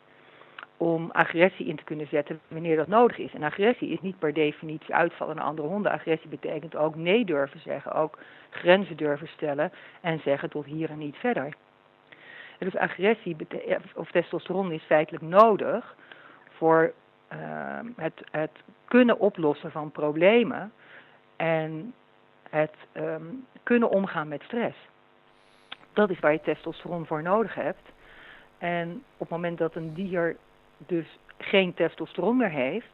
om 0.85 1.11
agressie 1.13 1.67
in 1.67 1.77
te 1.77 1.85
kunnen 1.85 2.07
zetten 2.07 2.41
wanneer 2.49 2.77
dat 2.77 2.87
nodig 2.87 3.19
is. 3.19 3.33
En 3.33 3.43
agressie 3.43 3.89
is 3.89 4.01
niet 4.01 4.19
per 4.19 4.33
definitie 4.33 4.95
uitvallen 4.95 5.37
naar 5.37 5.45
andere 5.45 5.69
honden. 5.69 5.93
Agressie 5.93 6.29
betekent 6.29 6.77
ook 6.77 6.97
nee 6.97 7.25
durven 7.25 7.61
zeggen, 7.61 7.93
ook 7.93 8.19
grenzen 8.51 8.97
durven 8.97 9.29
stellen 9.29 9.73
en 10.01 10.21
zeggen 10.21 10.51
tot 10.51 10.65
hier 10.65 10.91
en 10.91 10.99
niet 10.99 11.17
verder. 11.17 11.55
En 12.59 12.71
dus 12.71 12.77
agressie 12.77 13.37
bete- 13.37 13.81
of 13.95 14.11
testosteron 14.11 14.73
is 14.73 14.83
feitelijk 14.83 15.25
nodig 15.25 15.97
voor 16.49 16.93
uh, 17.33 17.39
het, 17.97 18.25
het 18.31 18.63
kunnen 18.85 19.19
oplossen 19.19 19.71
van 19.71 19.91
problemen 19.91 20.73
en 21.37 21.95
het 22.51 22.75
um, 22.95 23.47
kunnen 23.63 23.91
omgaan 23.91 24.29
met 24.29 24.43
stress. 24.43 24.77
Dat 25.93 26.11
is 26.11 26.21
waar 26.21 26.33
je 26.33 26.41
testosteron 26.41 27.07
voor 27.07 27.23
nodig 27.23 27.55
hebt. 27.55 27.93
En 28.59 28.91
op 28.93 29.19
het 29.19 29.29
moment 29.29 29.59
dat 29.59 29.75
een 29.75 29.95
dier 29.95 30.37
dus 30.79 31.19
geen 31.39 31.75
testosteron 31.75 32.37
meer 32.37 32.51
heeft, 32.51 32.93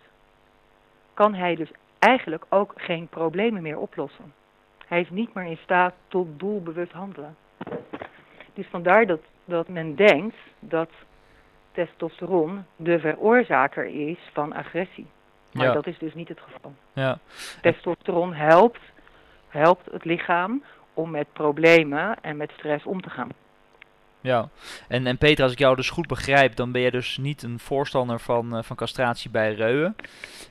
kan 1.15 1.35
hij 1.35 1.55
dus 1.55 1.71
eigenlijk 1.99 2.45
ook 2.49 2.73
geen 2.77 3.09
problemen 3.09 3.63
meer 3.63 3.79
oplossen. 3.79 4.33
Hij 4.87 5.01
is 5.01 5.11
niet 5.11 5.35
meer 5.35 5.45
in 5.45 5.59
staat 5.63 5.95
tot 6.09 6.39
doelbewust 6.39 6.93
handelen. 6.93 7.37
Dus 8.55 8.67
vandaar 8.67 9.07
dat, 9.07 9.21
dat 9.45 9.69
men 9.69 9.95
denkt 9.95 10.37
dat 10.59 10.91
testosteron 11.73 12.65
de 12.77 12.99
veroorzaker 12.99 13.85
is 13.87 14.19
van 14.33 14.53
agressie. 14.53 15.07
Maar 15.53 15.67
Ja. 15.67 15.73
dat 15.73 15.87
is 15.87 15.99
dus 15.99 16.15
niet 16.15 16.29
het 16.29 16.41
geval. 16.41 16.75
Ja. 16.93 17.19
Testosteron 17.63 18.35
helpt, 18.35 18.81
helpt 19.49 19.91
het 19.93 20.05
lichaam 20.05 20.63
om 20.95 21.11
met 21.11 21.33
problemen 21.33 22.17
en 22.23 22.37
met 22.37 22.51
stress 22.51 22.85
om 22.85 23.01
te 23.03 23.11
gaan. 23.11 23.29
Ja, 24.23 24.49
en, 24.89 25.07
en 25.07 25.19
Peter, 25.19 25.43
als 25.45 25.53
ik 25.53 25.59
jou 25.59 25.77
dus 25.77 25.91
goed 25.91 26.07
begrijp, 26.07 26.57
dan 26.57 26.73
ben 26.73 26.81
je 26.81 26.91
dus 26.91 27.17
niet 27.21 27.43
een 27.43 27.59
voorstander 27.59 28.21
van, 28.21 28.57
eh, 28.57 28.62
van 28.62 28.77
castratie 28.77 29.31
bij 29.31 29.55
reuwen. 29.55 29.97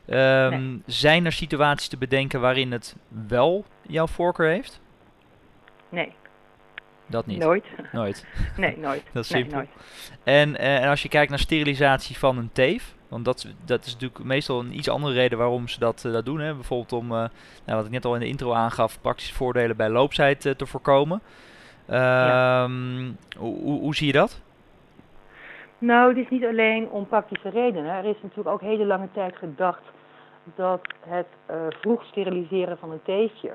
Ehm, 0.06 0.50
Nee. 0.50 0.82
Zijn 0.86 1.26
er 1.26 1.32
situaties 1.32 1.88
te 1.88 1.98
bedenken 1.98 2.42
waarin 2.42 2.72
het 2.72 2.96
wel 3.28 3.66
jouw 3.88 4.08
voorkeur 4.08 4.50
heeft? 4.50 4.80
Nee, 5.90 6.14
Dat 7.08 7.26
niet. 7.26 7.40
nooit. 7.40 7.66
Nooit. 7.92 8.26
Nee, 8.58 8.78
nooit. 8.78 9.04
Dat 9.14 9.24
is 9.24 9.30
simpel. 9.30 9.64
En, 10.24 10.58
eh, 10.58 10.84
en 10.84 10.90
als 10.90 11.02
je 11.02 11.10
kijkt 11.10 11.30
naar 11.30 11.40
sterilisatie 11.40 12.18
van 12.18 12.38
een 12.38 12.50
teef, 12.54 12.96
want 13.08 13.26
dat, 13.26 13.38
is- 13.38 13.54
dat 13.66 13.86
is 13.86 13.94
natuurlijk 13.94 14.24
meestal 14.24 14.60
een 14.60 14.78
iets 14.78 14.90
andere 14.90 15.14
reden 15.14 15.38
waarom 15.38 15.68
ze 15.68 15.80
dat, 15.80 16.06
eh, 16.06 16.12
dat 16.12 16.26
doen. 16.26 16.40
Hè? 16.40 16.54
Bijvoorbeeld 16.56 16.94
om, 16.94 17.08
nou, 17.08 17.30
wat 17.66 17.86
ik 17.86 17.92
net 17.92 18.06
al 18.06 18.14
in 18.14 18.20
de 18.20 18.28
intro 18.28 18.54
aangaf, 18.54 19.02
praktische 19.02 19.34
voordelen 19.34 19.78
bij 19.78 19.90
loopzijd 19.90 20.42
te 20.42 20.66
voorkomen. 20.66 21.22
Ehm, 21.90 23.12
hoe, 23.38 23.80
hoe, 23.80 23.96
zie 23.96 24.08
je 24.08 24.14
dat? 24.14 24.42
Nou, 25.78 26.10
het 26.10 26.18
is 26.18 26.30
niet 26.30 26.46
alleen 26.46 26.90
om 26.90 27.08
praktische 27.08 27.50
redenen. 27.50 27.96
Er 27.96 28.06
is 28.06 28.22
natuurlijk 28.22 28.50
ook 28.50 28.62
hele 28.62 28.86
lange 28.86 29.12
tijd 29.14 29.36
gedacht 29.36 29.84
dat 30.56 30.82
het 31.08 31.28
eh, 31.46 31.56
vroeg 31.70 32.04
steriliseren 32.04 32.78
van 32.78 32.92
een 32.92 33.04
teefje 33.04 33.52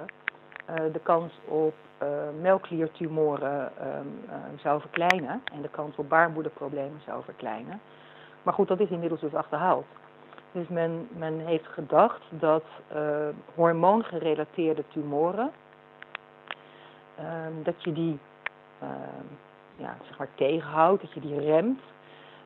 eh, 0.64 0.74
de 0.92 1.00
kans 1.02 1.32
op 1.44 1.74
eh, 1.98 2.08
melkkliertumoren 2.40 3.70
ehm, 3.78 4.06
eh, 4.28 4.36
zou 4.62 4.80
verkleinen 4.80 5.42
en 5.52 5.62
de 5.62 5.68
kans 5.68 5.96
op 5.96 6.08
baarmoederproblemen 6.08 7.00
zou 7.06 7.24
verkleinen. 7.24 7.80
Maar 8.42 8.54
goed, 8.54 8.68
dat 8.68 8.80
is 8.80 8.88
inmiddels 8.88 9.20
dus 9.20 9.34
achterhaald. 9.34 9.86
Dus 10.52 10.68
men, 10.68 11.08
men 11.16 11.38
heeft 11.38 11.66
gedacht 11.66 12.22
dat 12.30 12.64
hormoongerelateerde 13.54 14.84
tumoren, 14.88 15.50
dat 17.62 17.82
je 17.82 17.92
die 17.92 18.18
ehm, 18.80 19.26
ja, 19.76 19.96
zeg 20.08 20.18
maar 20.18 20.28
tegenhoudt, 20.34 21.02
dat 21.02 21.12
je 21.12 21.20
die 21.20 21.40
remt. 21.40 21.80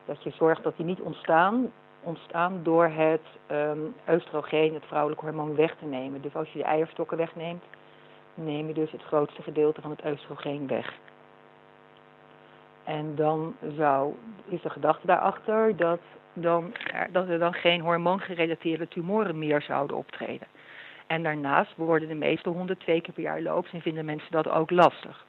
Dat 0.05 0.23
je 0.23 0.31
zorgt 0.31 0.63
dat 0.63 0.77
die 0.77 0.87
niet 0.87 1.01
ontstaan, 1.01 1.73
ontstaan 2.03 2.61
door 2.63 2.87
het 2.87 3.27
ehm 3.47 3.79
oestrogeen, 4.11 4.75
het 4.75 4.85
vrouwelijk 4.87 5.21
hormoon, 5.21 5.55
weg 5.55 5.77
te 5.77 5.85
nemen. 5.85 6.23
Dus 6.23 6.35
als 6.35 6.53
je 6.53 6.59
de 6.59 6.65
eierstokken 6.65 7.17
wegneemt, 7.17 7.65
neem 8.35 8.67
je 8.67 8.75
dus 8.75 8.91
het 8.91 9.03
grootste 9.03 9.43
gedeelte 9.43 9.81
van 9.81 9.91
het 9.91 10.05
oestrogeen 10.05 10.67
weg. 10.67 10.95
En 12.85 13.15
dan 13.15 13.57
zou, 13.77 14.15
is 14.45 14.63
de 14.63 14.71
gedachte 14.71 15.07
daarachter 15.07 15.77
dat, 15.77 16.01
dan, 16.33 16.73
dat 17.13 17.29
er 17.29 17.39
dan 17.39 17.55
geen 17.55 17.81
hormoongerelateerde 17.81 18.89
tumoren 18.89 19.39
meer 19.39 19.63
zouden 19.63 19.97
optreden. 19.97 20.47
En 21.09 21.23
daarnaast 21.23 21.77
worden 21.77 22.09
de 22.09 22.15
meeste 22.15 22.49
honden 22.49 22.79
twee 22.79 23.01
keer 23.01 23.15
per 23.15 23.23
jaar 23.23 23.41
loops 23.41 23.73
en 23.73 23.81
vinden 23.81 24.05
mensen 24.05 24.31
dat 24.31 24.49
ook 24.49 24.71
lastig. 24.71 25.27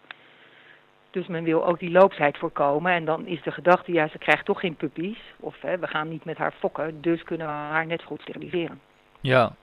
Dus 1.12 1.28
men 1.28 1.44
wil 1.44 1.66
ook 1.66 1.80
die 1.80 1.92
loopsheid 1.92 2.38
voorkomen. 2.38 2.92
En 2.92 3.06
dan 3.06 3.26
is 3.26 3.42
de 3.42 3.52
gedachte, 3.52 3.92
ja, 3.92 4.08
ze 4.08 4.18
krijgt 4.18 4.46
toch 4.46 4.60
geen 4.60 4.76
puppies. 4.76 5.20
Of 5.40 5.62
hè, 5.62 5.78
we 5.78 5.88
gaan 5.88 6.10
niet 6.10 6.26
met 6.26 6.38
haar 6.38 6.52
fokken, 6.52 7.02
dus 7.02 7.24
kunnen 7.24 7.48
we 7.48 7.54
haar 7.54 7.86
net 7.86 8.04
goed 8.04 8.22
steriliseren. 8.22 8.82
Ja. 9.22 9.56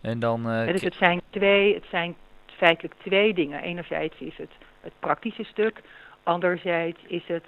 En 0.00 0.18
dan... 0.18 0.50
eh, 0.50 0.66
dus 0.66 0.82
het 0.82 0.94
zijn, 0.94 1.20
twee, 1.30 1.74
het 1.74 1.86
zijn 1.90 2.14
feitelijk 2.46 2.94
twee 2.98 3.34
dingen. 3.34 3.62
Enerzijds 3.62 4.18
is 4.18 4.36
het 4.36 4.50
het 4.80 4.92
praktische 4.98 5.44
stuk. 5.44 5.80
Anderzijds 6.22 7.00
is 7.06 7.26
het 7.26 7.44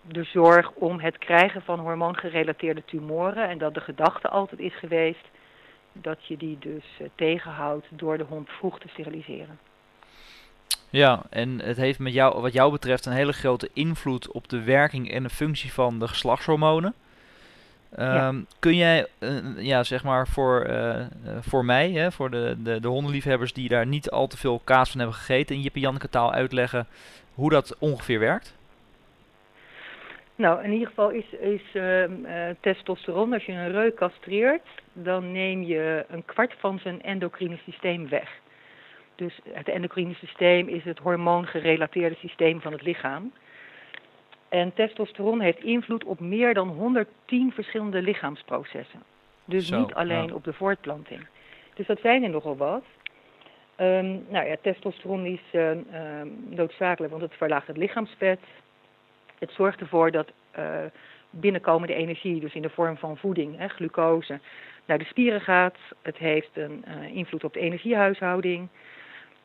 de 0.00 0.24
zorg 0.24 0.70
om 0.70 1.00
het 1.00 1.18
krijgen 1.18 1.62
van 1.62 1.78
hormoongerelateerde 1.78 2.84
tumoren. 2.84 3.48
En 3.48 3.58
dat 3.58 3.74
de 3.74 3.80
gedachte 3.80 4.28
altijd 4.28 4.60
is 4.60 4.78
geweest 4.78 5.28
dat 5.94 6.26
je 6.26 6.36
die 6.36 6.56
dus 6.58 6.84
eh, 6.98 7.06
tegenhoudt 7.14 7.86
door 7.90 8.18
de 8.18 8.24
hond 8.24 8.48
vroeg 8.48 8.80
te 8.80 8.88
steriliseren. 8.88 9.58
Ja, 10.90 11.22
en 11.30 11.60
het 11.60 11.76
heeft 11.76 11.98
met 11.98 12.12
jou, 12.12 12.40
wat 12.40 12.52
jou 12.52 12.72
betreft 12.72 13.06
een 13.06 13.12
hele 13.12 13.32
grote 13.32 13.70
invloed 13.72 14.30
op 14.30 14.48
de 14.48 14.62
werking 14.62 15.10
en 15.10 15.22
de 15.22 15.30
functie 15.30 15.72
van 15.72 15.98
de 15.98 16.08
geslachtshormonen. 16.08 16.94
Ehm, 17.96 18.40
Kun 18.58 18.76
jij, 18.76 19.06
eh, 19.18 19.38
ja, 19.56 19.82
zeg 19.82 20.04
maar 20.04 20.28
voor, 20.28 20.60
eh, 20.60 21.06
voor 21.40 21.64
mij, 21.64 21.90
hè, 21.90 22.12
voor 22.12 22.30
de, 22.30 22.56
de, 22.62 22.80
de 22.80 22.88
hondenliefhebbers 22.88 23.52
die 23.52 23.68
daar 23.68 23.86
niet 23.86 24.10
al 24.10 24.26
te 24.26 24.36
veel 24.36 24.60
kaas 24.64 24.90
van 24.90 25.00
hebben 25.00 25.16
gegeten, 25.16 25.56
in 25.56 25.62
Jip 25.62 25.74
en 25.74 25.80
Janneke 25.80 26.08
taal 26.08 26.32
uitleggen 26.32 26.86
hoe 27.34 27.50
dat 27.50 27.76
ongeveer 27.78 28.18
werkt? 28.18 28.54
Nou, 30.36 30.64
in 30.64 30.72
ieder 30.72 30.88
geval 30.88 31.10
is, 31.10 31.32
is 31.32 31.62
ehm, 31.72 32.24
eh, 32.24 32.54
testosteron, 32.60 33.32
als 33.32 33.44
je 33.44 33.52
een 33.52 33.72
reu 33.72 33.92
castreert, 33.92 34.68
dan 34.92 35.32
neem 35.32 35.62
je 35.62 36.04
een 36.08 36.24
kwart 36.24 36.54
van 36.58 36.78
zijn 36.78 37.02
endocrine 37.02 37.56
systeem 37.56 38.08
weg. 38.08 38.42
Dus 39.14 39.40
het 39.48 39.68
endocrine 39.68 40.14
systeem 40.14 40.68
is 40.68 40.84
het 40.84 40.98
hormoongerelateerde 40.98 42.16
systeem 42.16 42.60
van 42.60 42.72
het 42.72 42.82
lichaam. 42.82 43.32
En 44.48 44.74
testosteron 44.74 45.40
heeft 45.40 45.62
invloed 45.62 46.04
op 46.04 46.20
meer 46.20 46.54
dan 46.54 46.68
110 46.68 47.52
verschillende 47.52 48.02
lichaamsprocessen. 48.02 49.02
Dus 49.44 49.66
Zo, 49.66 49.78
niet 49.78 49.94
alleen 49.94 50.26
ja. 50.26 50.34
op 50.34 50.44
de 50.44 50.52
voortplanting. 50.52 51.26
Dus 51.74 51.86
dat 51.86 52.00
zijn 52.00 52.22
er 52.22 52.30
nogal 52.30 52.56
wat. 52.56 52.84
Ehm, 53.76 54.16
nou 54.28 54.46
ja, 54.46 54.56
testosteron 54.62 55.26
is 55.26 55.40
eh, 55.50 55.70
ehm, 55.70 56.28
noodzakelijk, 56.48 57.12
want 57.12 57.24
het 57.24 57.34
verlaagt 57.34 57.66
het 57.66 57.76
lichaamsvet. 57.76 58.40
Het 59.38 59.50
zorgt 59.50 59.80
ervoor 59.80 60.10
dat 60.10 60.32
eh, 60.50 60.78
binnenkomende 61.30 61.94
energie, 61.94 62.40
dus 62.40 62.54
in 62.54 62.62
de 62.62 62.70
vorm 62.70 62.96
van 62.96 63.16
voeding, 63.16 63.58
hè, 63.58 63.68
glucose, 63.68 64.40
naar 64.84 64.98
de 64.98 65.04
spieren 65.04 65.40
gaat. 65.40 65.76
Het 66.02 66.16
heeft 66.16 66.50
een 66.52 66.84
eh, 66.84 67.16
invloed 67.16 67.44
op 67.44 67.52
de 67.52 67.60
energiehuishouding. 67.60 68.68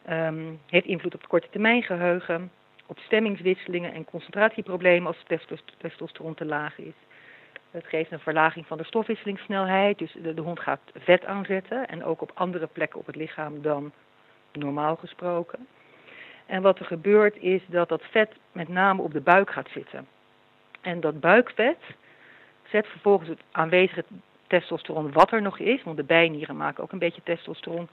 Ehm, 0.05 0.53
heeft 0.65 0.85
invloed 0.85 1.13
op 1.13 1.19
het 1.19 1.29
korte 1.29 1.49
termijn 1.49 1.83
geheugen, 1.83 2.51
op 2.85 2.97
stemmingswisselingen 2.99 3.93
en 3.93 4.05
concentratieproblemen 4.05 5.07
als 5.07 5.23
testos- 5.27 5.63
testosteron 5.77 6.33
te 6.33 6.45
laag 6.45 6.77
is. 6.77 6.93
Het 7.71 7.85
geeft 7.85 8.11
een 8.11 8.19
verlaging 8.19 8.67
van 8.67 8.77
de 8.77 8.83
stofwisselingssnelheid, 8.83 9.97
dus 9.97 10.15
de 10.21 10.41
hond 10.41 10.59
gaat 10.59 10.81
vet 10.95 11.25
aanzetten 11.25 11.87
en 11.87 12.03
ook 12.03 12.21
op 12.21 12.31
andere 12.33 12.67
plekken 12.67 12.99
op 12.99 13.05
het 13.05 13.15
lichaam 13.15 13.61
dan 13.61 13.91
normaal 14.51 14.95
gesproken. 14.95 15.67
En 16.49 16.61
wat 16.61 16.79
er 16.79 16.85
gebeurt 16.85 17.35
is 17.35 17.61
dat 17.67 17.89
dat 17.89 18.03
vet 18.03 18.31
met 18.51 18.67
name 18.67 19.01
op 19.01 19.13
de 19.13 19.21
buik 19.21 19.49
gaat 19.49 19.69
zitten. 19.69 20.07
En 20.81 20.99
dat 20.99 21.19
buikvet 21.19 21.77
zet 22.67 22.87
vervolgens 22.87 23.29
het 23.29 23.41
aanwezige 23.51 24.03
testosteron 24.47 25.11
wat 25.11 25.31
er 25.31 25.41
nog 25.41 25.59
is, 25.59 25.83
want 25.83 25.97
de 25.97 26.03
bijnieren 26.03 26.57
maken 26.57 26.83
ook 26.83 26.91
een 26.91 26.99
beetje 26.99 27.23
testosteron, 27.23 27.87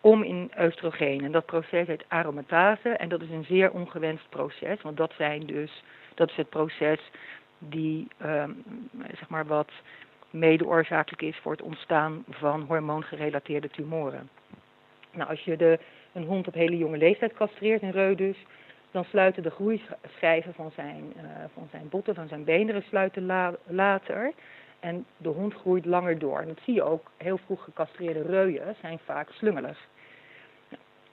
om 0.00 0.22
in 0.22 0.50
oestrogeen. 0.60 1.24
En 1.24 1.32
dat 1.32 1.46
proces 1.46 1.86
heet 1.86 2.04
aromatase 2.08 2.88
en 2.88 3.08
dat 3.08 3.20
is 3.20 3.30
een 3.30 3.44
zeer 3.44 3.70
ongewenst 3.70 4.28
proces, 4.28 4.82
want 4.82 4.96
dat, 4.96 5.12
zijn 5.16 5.46
dus, 5.46 5.82
dat 6.14 6.30
is 6.30 6.36
het 6.36 6.48
proces 6.48 7.00
die 7.58 8.08
ehm, 8.16 8.50
zeg 9.08 9.28
maar 9.28 9.46
wat 9.46 9.70
mede 10.30 10.66
oorzakelijk 10.66 11.22
is 11.22 11.36
voor 11.36 11.52
het 11.52 11.62
ontstaan 11.62 12.24
van 12.28 12.60
hormoongerelateerde 12.60 13.70
tumoren. 13.70 14.28
Nou, 15.12 15.30
als 15.30 15.40
je 15.40 15.56
de 15.56 15.78
een 16.12 16.24
hond 16.24 16.46
op 16.46 16.54
hele 16.54 16.76
jonge 16.76 16.96
leeftijd 16.96 17.32
castreert, 17.32 17.82
een 17.82 17.90
reu 17.90 18.14
dus, 18.14 18.36
dan 18.90 19.04
sluiten 19.04 19.42
de 19.42 19.50
groeischijven 19.50 20.54
van 20.54 20.70
zijn, 20.74 21.12
uh, 21.16 21.22
van 21.54 21.68
zijn 21.70 21.88
botten, 21.88 22.14
van 22.14 22.28
zijn 22.28 22.44
beenderen 22.44 22.82
sluiten 22.82 23.26
later. 23.66 24.32
En 24.80 25.06
de 25.16 25.28
hond 25.28 25.54
groeit 25.54 25.84
langer 25.84 26.18
door. 26.18 26.38
En 26.38 26.46
dat 26.46 26.60
zie 26.64 26.74
je 26.74 26.82
ook, 26.82 27.10
heel 27.16 27.38
vroeg 27.38 27.64
gecastreerde 27.64 28.22
reuien 28.22 28.76
zijn 28.80 28.98
vaak 29.04 29.30
slungelig. 29.30 29.88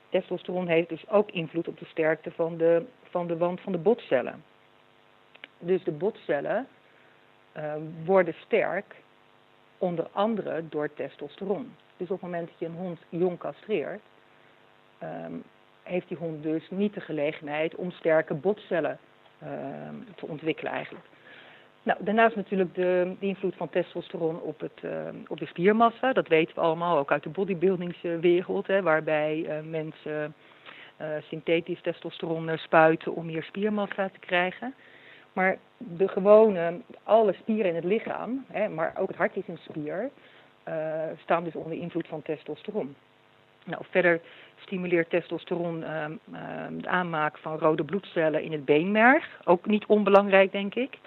Testosteron 0.09 0.67
heeft 0.67 0.89
dus 0.89 1.09
ook 1.09 1.31
invloed 1.31 1.67
op 1.67 1.79
de 1.79 1.85
sterkte 1.85 2.31
van 2.31 2.57
de, 2.57 2.85
van 3.03 3.27
de 3.27 3.37
wand 3.37 3.61
van 3.61 3.71
de 3.71 3.77
botcellen. 3.77 4.43
Dus 5.59 5.83
de 5.83 5.91
botcellen 5.91 6.67
uh, 7.57 7.73
worden 8.05 8.33
sterk, 8.45 8.95
onder 9.77 10.07
andere 10.11 10.63
door 10.69 10.93
testosteron. 10.93 11.75
Dus 11.97 12.09
op 12.09 12.21
het 12.21 12.31
moment 12.31 12.47
dat 12.47 12.59
je 12.59 12.65
een 12.65 12.75
hond 12.75 12.99
jong 13.09 13.37
castreert, 13.37 14.01
um, 15.03 15.43
heeft 15.83 16.07
die 16.07 16.17
hond 16.17 16.43
dus 16.43 16.69
niet 16.69 16.93
de 16.93 17.01
gelegenheid 17.01 17.75
om 17.75 17.91
sterke 17.91 18.33
botcellen 18.33 18.97
um, 19.43 20.05
te 20.15 20.27
ontwikkelen 20.27 20.71
eigenlijk. 20.71 21.05
Nou, 21.83 22.03
daarnaast 22.03 22.35
natuurlijk 22.35 22.75
de, 22.75 23.15
de, 23.19 23.25
invloed 23.25 23.55
van 23.55 23.69
testosteron 23.69 24.41
op, 24.41 24.59
het, 24.59 24.81
uh, 24.85 24.91
op 25.27 25.39
de 25.39 25.45
spiermassa. 25.45 26.13
Dat 26.13 26.27
weten 26.27 26.55
we 26.55 26.61
allemaal, 26.61 26.97
ook 26.97 27.11
uit 27.11 27.23
de 27.23 27.29
bodybuildingswereld, 27.29 28.67
hè, 28.67 28.81
waarbij 28.81 29.37
uh, 29.37 29.69
mensen 29.69 30.33
uh, 31.01 31.07
synthetisch 31.21 31.81
testosteron 31.81 32.57
spuiten 32.57 33.15
om 33.15 33.25
meer 33.25 33.43
spiermassa 33.43 34.09
te 34.09 34.19
krijgen. 34.19 34.73
Maar 35.33 35.57
de 35.77 36.07
gewone, 36.07 36.81
alle 37.03 37.33
spieren 37.33 37.69
in 37.69 37.75
het 37.75 37.83
lichaam, 37.83 38.45
hè, 38.47 38.69
maar 38.69 38.93
ook 38.97 39.07
het 39.07 39.17
hart 39.17 39.35
is 39.35 39.47
een 39.47 39.59
spier, 39.69 40.09
staan 41.21 41.43
dus 41.43 41.55
onder 41.55 41.77
invloed 41.77 42.07
van 42.07 42.21
testosteron. 42.21 42.95
Nou, 43.65 43.83
verder 43.89 44.21
stimuleert 44.61 45.09
testosteron 45.09 45.81
uh, 45.81 46.05
uh, 46.33 46.37
de 46.71 46.87
aanmaak 46.87 47.37
van 47.37 47.57
rode 47.57 47.83
bloedcellen 47.83 48.43
in 48.43 48.51
het 48.51 48.65
beenmerg. 48.65 49.39
Ook 49.43 49.65
niet 49.65 49.85
onbelangrijk, 49.85 50.51
denk 50.51 50.75
ik. 50.75 50.97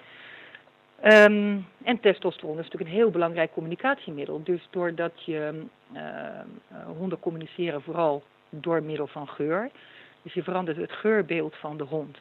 Um, 1.03 1.67
en 1.83 1.99
testosteron 2.01 2.57
is 2.57 2.63
natuurlijk 2.63 2.91
een 2.91 2.97
heel 2.97 3.11
belangrijk 3.11 3.53
communicatiemiddel. 3.53 4.43
Dus 4.43 4.67
doordat 4.69 5.23
je 5.25 5.65
uh, 5.93 6.01
honden 6.97 7.19
communiceren 7.19 7.81
vooral 7.81 8.23
door 8.49 8.83
middel 8.83 9.07
van 9.07 9.27
geur. 9.27 9.69
Dus 10.21 10.33
je 10.33 10.43
verandert 10.43 10.77
het 10.77 10.91
geurbeeld 10.91 11.55
van 11.55 11.77
de 11.77 11.83
hond. 11.83 12.17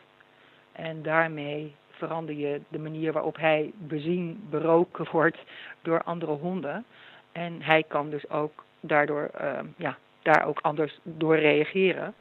En 0.72 1.02
daarmee 1.02 1.74
verander 1.90 2.34
je 2.34 2.60
de 2.68 2.78
manier 2.78 3.12
waarop 3.12 3.36
hij 3.36 3.72
bezien, 3.78 4.46
beroken 4.50 5.06
wordt 5.12 5.38
door 5.82 6.02
andere 6.02 6.32
honden. 6.32 6.84
En 7.32 7.62
hij 7.62 7.82
kan 7.82 8.10
dus 8.10 8.30
ook 8.30 8.64
daardoor 8.80 9.30
ja, 9.76 9.96
daar 10.22 10.46
ook 10.46 10.60
anders 10.60 10.98
door 11.02 11.36
reageren. 11.36 12.14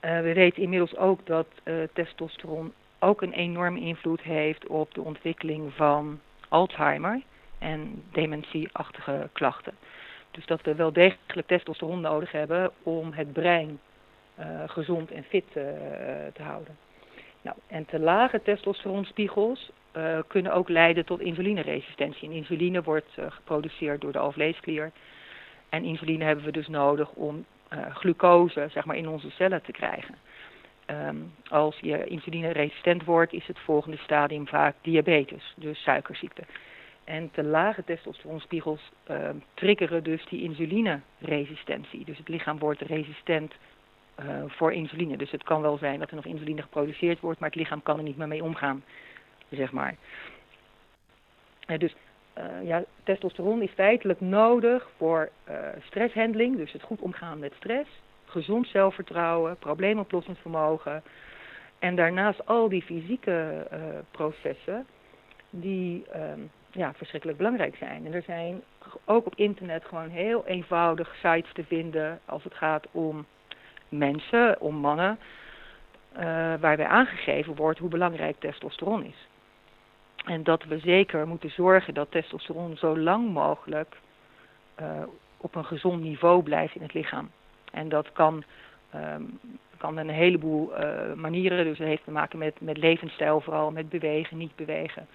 Uh, 0.00 0.20
we 0.20 0.32
weten 0.32 0.62
inmiddels 0.62 0.96
ook 0.96 1.26
dat 1.26 1.46
uh, 1.64 1.74
testosteron 1.92 2.72
ook 2.98 3.22
een 3.22 3.32
enorme 3.32 3.80
invloed 3.80 4.20
heeft 4.20 4.66
op 4.66 4.94
de 4.94 5.00
ontwikkeling 5.00 5.72
van 5.74 6.20
Alzheimer 6.48 7.22
en 7.58 8.02
dementieachtige 8.12 9.28
klachten. 9.32 9.74
Dus 10.30 10.46
dat 10.46 10.62
we 10.62 10.74
wel 10.74 10.92
degelijk 10.92 11.46
testosteron 11.46 12.00
nodig 12.00 12.32
hebben 12.32 12.70
om 12.82 13.12
het 13.12 13.32
brein 13.32 13.80
uh, 14.38 14.62
gezond 14.66 15.10
en 15.10 15.24
fit 15.24 15.52
te 16.32 16.42
houden. 16.42 16.76
Nou, 17.42 17.56
en 17.66 17.86
te 17.86 17.98
lage 17.98 18.42
testosteronspiegels 18.42 19.70
kunnen 20.26 20.52
ook 20.52 20.68
leiden 20.68 21.04
tot 21.04 21.20
insulineresistentie. 21.20 22.28
En 22.28 22.34
insuline 22.34 22.82
wordt 22.82 23.18
geproduceerd 23.28 24.00
door 24.00 24.12
de 24.12 24.18
alvleesklier 24.18 24.92
en 25.68 25.84
insuline 25.84 26.24
hebben 26.24 26.44
we 26.44 26.52
dus 26.52 26.68
nodig 26.68 27.10
om 27.10 27.44
uh, 27.72 27.94
glucose 27.94 28.68
zeg 28.70 28.84
maar, 28.84 28.96
in 28.96 29.08
onze 29.08 29.30
cellen 29.30 29.62
te 29.62 29.72
krijgen. 29.72 30.14
Um, 30.90 31.32
als 31.48 31.78
je 31.80 32.06
insulineresistent 32.06 33.04
wordt, 33.04 33.32
is 33.32 33.46
het 33.46 33.58
volgende 33.58 33.96
stadium 33.96 34.46
vaak 34.46 34.74
diabetes, 34.80 35.54
dus 35.56 35.82
suikerziekte. 35.82 36.42
En 37.04 37.30
te 37.30 37.42
lage 37.42 37.84
testosteronspiegels 37.84 38.80
uh, 39.10 39.28
triggeren 39.54 40.04
dus 40.04 40.26
die 40.26 40.42
insulineresistentie. 40.42 42.04
Dus 42.04 42.18
het 42.18 42.28
lichaam 42.28 42.58
wordt 42.58 42.80
resistent 42.80 43.54
uh, 44.20 44.42
voor 44.46 44.72
insuline. 44.72 45.16
Dus 45.16 45.30
het 45.30 45.42
kan 45.42 45.62
wel 45.62 45.78
zijn 45.78 45.98
dat 45.98 46.08
er 46.08 46.16
nog 46.16 46.24
insuline 46.24 46.62
geproduceerd 46.62 47.20
wordt, 47.20 47.40
maar 47.40 47.48
het 47.48 47.58
lichaam 47.58 47.82
kan 47.82 47.96
er 47.96 48.02
niet 48.02 48.16
meer 48.16 48.28
mee 48.28 48.42
omgaan, 48.42 48.84
zeg 49.48 49.72
maar. 49.72 49.94
Uh, 51.66 51.78
dus 51.78 51.94
uh, 52.38 52.66
ja, 52.68 52.84
testosteron 53.02 53.62
is 53.62 53.70
feitelijk 53.70 54.20
nodig 54.20 54.88
voor 54.96 55.28
uh, 55.48 55.54
stresshandling, 55.82 56.56
dus 56.56 56.72
het 56.72 56.82
goed 56.82 57.00
omgaan 57.00 57.38
met 57.38 57.52
stress, 57.56 57.90
gezond 58.24 58.66
zelfvertrouwen, 58.66 59.56
probleemoplossingsvermogen. 59.56 61.02
En 61.78 61.96
daarnaast 61.96 62.46
al 62.46 62.68
die 62.68 62.82
fysieke 62.82 63.66
uh, 63.72 63.78
processen 64.10 64.86
die 65.50 66.04
um, 66.14 66.50
ja, 66.70 66.92
verschrikkelijk 66.94 67.38
belangrijk 67.38 67.76
zijn. 67.76 68.06
En 68.06 68.12
er 68.12 68.22
zijn 68.22 68.62
ook 69.04 69.26
op 69.26 69.34
internet 69.34 69.84
gewoon 69.84 70.08
heel 70.08 70.46
eenvoudig 70.46 71.14
sites 71.14 71.52
te 71.52 71.64
vinden 71.64 72.20
als 72.24 72.44
het 72.44 72.54
gaat 72.54 72.86
om 72.90 73.26
mensen, 73.88 74.60
om 74.60 74.74
mannen, 74.74 75.18
waarbij 76.60 76.86
aangegeven 76.86 77.54
wordt 77.54 77.78
hoe 77.78 77.88
belangrijk 77.88 78.36
testosteron 78.38 79.04
is. 79.04 79.28
En 80.26 80.42
dat 80.42 80.64
we 80.64 80.78
zeker 80.78 81.26
moeten 81.26 81.50
zorgen 81.50 81.94
dat 81.94 82.10
testosteron 82.10 82.76
zo 82.76 82.98
lang 82.98 83.32
mogelijk 83.32 83.96
uh, 84.80 85.02
op 85.36 85.54
een 85.54 85.64
gezond 85.64 86.02
niveau 86.02 86.42
blijft 86.42 86.74
in 86.74 86.82
het 86.82 86.94
lichaam. 86.94 87.30
En 87.72 87.88
dat 87.88 88.12
kan, 88.12 88.44
um, 88.94 89.38
kan 89.76 89.96
een 89.96 90.08
heleboel 90.08 90.72
uh, 90.72 91.12
manieren. 91.12 91.64
Dus 91.64 91.78
het 91.78 91.86
heeft 91.86 92.04
te 92.04 92.10
maken 92.10 92.38
met, 92.38 92.60
met 92.60 92.76
levensstijl, 92.76 93.40
vooral 93.40 93.70
met 93.70 93.88
bewegen, 93.88 94.36
niet 94.36 94.56
bewegen, 94.56 95.06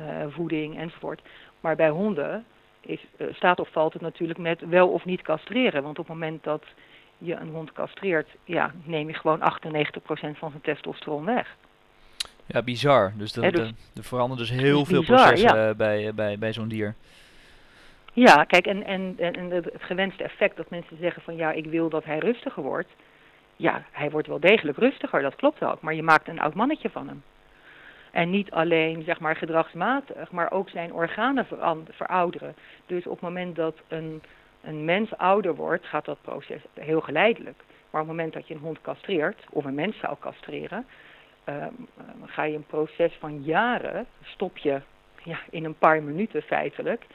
uh, 0.00 0.06
voeding 0.28 0.78
enzovoort. 0.78 1.22
Maar 1.60 1.76
bij 1.76 1.90
honden 1.90 2.44
is, 2.80 3.06
staat 3.30 3.60
of 3.60 3.68
valt 3.68 3.92
het 3.92 4.02
natuurlijk 4.02 4.38
met 4.38 4.68
wel 4.68 4.88
of 4.88 5.04
niet 5.04 5.22
castreren. 5.22 5.82
Want 5.82 5.98
op 5.98 6.06
het 6.06 6.14
moment 6.14 6.44
dat 6.44 6.64
je 7.18 7.34
een 7.34 7.50
hond 7.50 7.72
castreert, 7.72 8.28
ja, 8.44 8.72
neem 8.84 9.08
je 9.08 9.14
gewoon 9.14 9.40
98% 9.40 10.38
van 10.38 10.50
zijn 10.50 10.62
testosteron 10.62 11.24
weg. 11.24 11.56
Ja, 12.46 12.62
bizar. 12.62 13.12
Dus, 13.16 13.32
dat, 13.32 13.52
dus 13.52 13.72
er 13.94 14.04
veranderen 14.04 14.46
dus 14.46 14.56
heel 14.56 14.84
veel 14.84 15.02
processen 15.04 15.58
ja. 15.58 15.74
bij, 15.74 16.14
bij, 16.14 16.38
bij 16.38 16.52
zo'n 16.52 16.68
dier. 16.68 16.94
Ja, 18.12 18.44
kijk, 18.44 18.66
en, 18.66 18.84
en, 18.84 19.14
en 19.18 19.50
het 19.50 19.70
gewenste 19.78 20.22
effect 20.24 20.56
dat 20.56 20.70
mensen 20.70 20.96
zeggen 21.00 21.22
van 21.22 21.36
ja, 21.36 21.52
ik 21.52 21.66
wil 21.66 21.88
dat 21.88 22.04
hij 22.04 22.18
rustiger 22.18 22.62
wordt. 22.62 22.88
Ja, 23.56 23.84
hij 23.90 24.10
wordt 24.10 24.28
wel 24.28 24.40
degelijk 24.40 24.78
rustiger, 24.78 25.22
dat 25.22 25.36
klopt 25.36 25.62
ook. 25.62 25.80
Maar 25.80 25.94
je 25.94 26.02
maakt 26.02 26.28
een 26.28 26.40
oud 26.40 26.54
mannetje 26.54 26.90
van 26.90 27.08
hem. 27.08 27.22
En 28.10 28.30
niet 28.30 28.50
alleen 28.50 29.02
zeg 29.02 29.20
maar 29.20 29.36
gedragsmatig, 29.36 30.30
maar 30.30 30.50
ook 30.50 30.68
zijn 30.68 30.92
organen 30.92 31.46
verouderen. 31.90 32.54
Dus 32.86 33.06
op 33.06 33.12
het 33.12 33.20
moment 33.20 33.56
dat 33.56 33.76
een, 33.88 34.22
een 34.62 34.84
mens 34.84 35.16
ouder 35.16 35.54
wordt, 35.54 35.86
gaat 35.86 36.04
dat 36.04 36.18
proces 36.22 36.60
heel 36.74 37.00
geleidelijk. 37.00 37.62
Maar 37.90 38.00
op 38.00 38.08
het 38.08 38.16
moment 38.16 38.32
dat 38.32 38.48
je 38.48 38.54
een 38.54 38.60
hond 38.60 38.80
castreert, 38.80 39.44
of 39.50 39.64
een 39.64 39.74
mens 39.74 39.98
zou 39.98 40.16
castreren, 40.20 40.86
uh, 41.48 41.66
ga 42.24 42.42
je 42.42 42.56
een 42.56 42.66
proces 42.66 43.12
van 43.18 43.42
jaren, 43.42 44.06
stop 44.22 44.56
je 44.56 44.80
ja, 45.24 45.38
in 45.50 45.64
een 45.64 45.78
paar 45.78 46.02
minuten 46.02 46.42
feitelijk. 46.42 47.06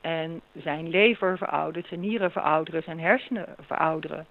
En 0.00 0.40
zijn 0.52 0.88
lever 0.88 1.38
veroudert, 1.38 1.86
zijn 1.86 2.00
nieren 2.00 2.30
verouderen, 2.30 2.82
zijn 2.82 3.00
hersenen 3.00 3.54
verouderen. 3.60 4.26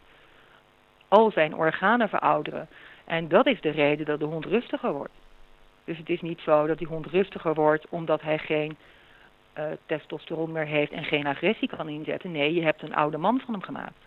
Al 1.08 1.32
zijn 1.32 1.56
organen 1.56 2.10
verouderen. 2.10 2.68
En 3.06 3.28
dat 3.28 3.46
is 3.46 3.62
de 3.62 3.70
reden 3.70 4.06
dat 4.06 4.20
de 4.20 4.26
hond 4.26 4.46
rustiger 4.46 4.92
wordt. 4.92 5.14
Dus 5.84 5.98
het 5.98 6.10
is 6.10 6.22
niet 6.22 6.40
zo 6.40 6.68
dat 6.68 6.78
die 6.78 6.88
hond 6.88 7.06
rustiger 7.06 7.54
wordt 7.54 7.90
omdat 7.90 8.22
hij 8.22 8.38
geen 8.38 8.78
uh, 9.58 9.66
testosteron 9.86 10.52
meer 10.52 10.66
heeft 10.66 10.92
en 10.92 11.04
geen 11.04 11.28
agressie 11.28 11.68
kan 11.68 11.90
inzetten. 11.90 12.32
Nee, 12.32 12.54
je 12.54 12.64
hebt 12.64 12.82
een 12.82 12.96
oude 12.96 13.18
man 13.18 13.40
van 13.40 13.54
hem 13.54 13.64
gemaakt. 13.64 13.98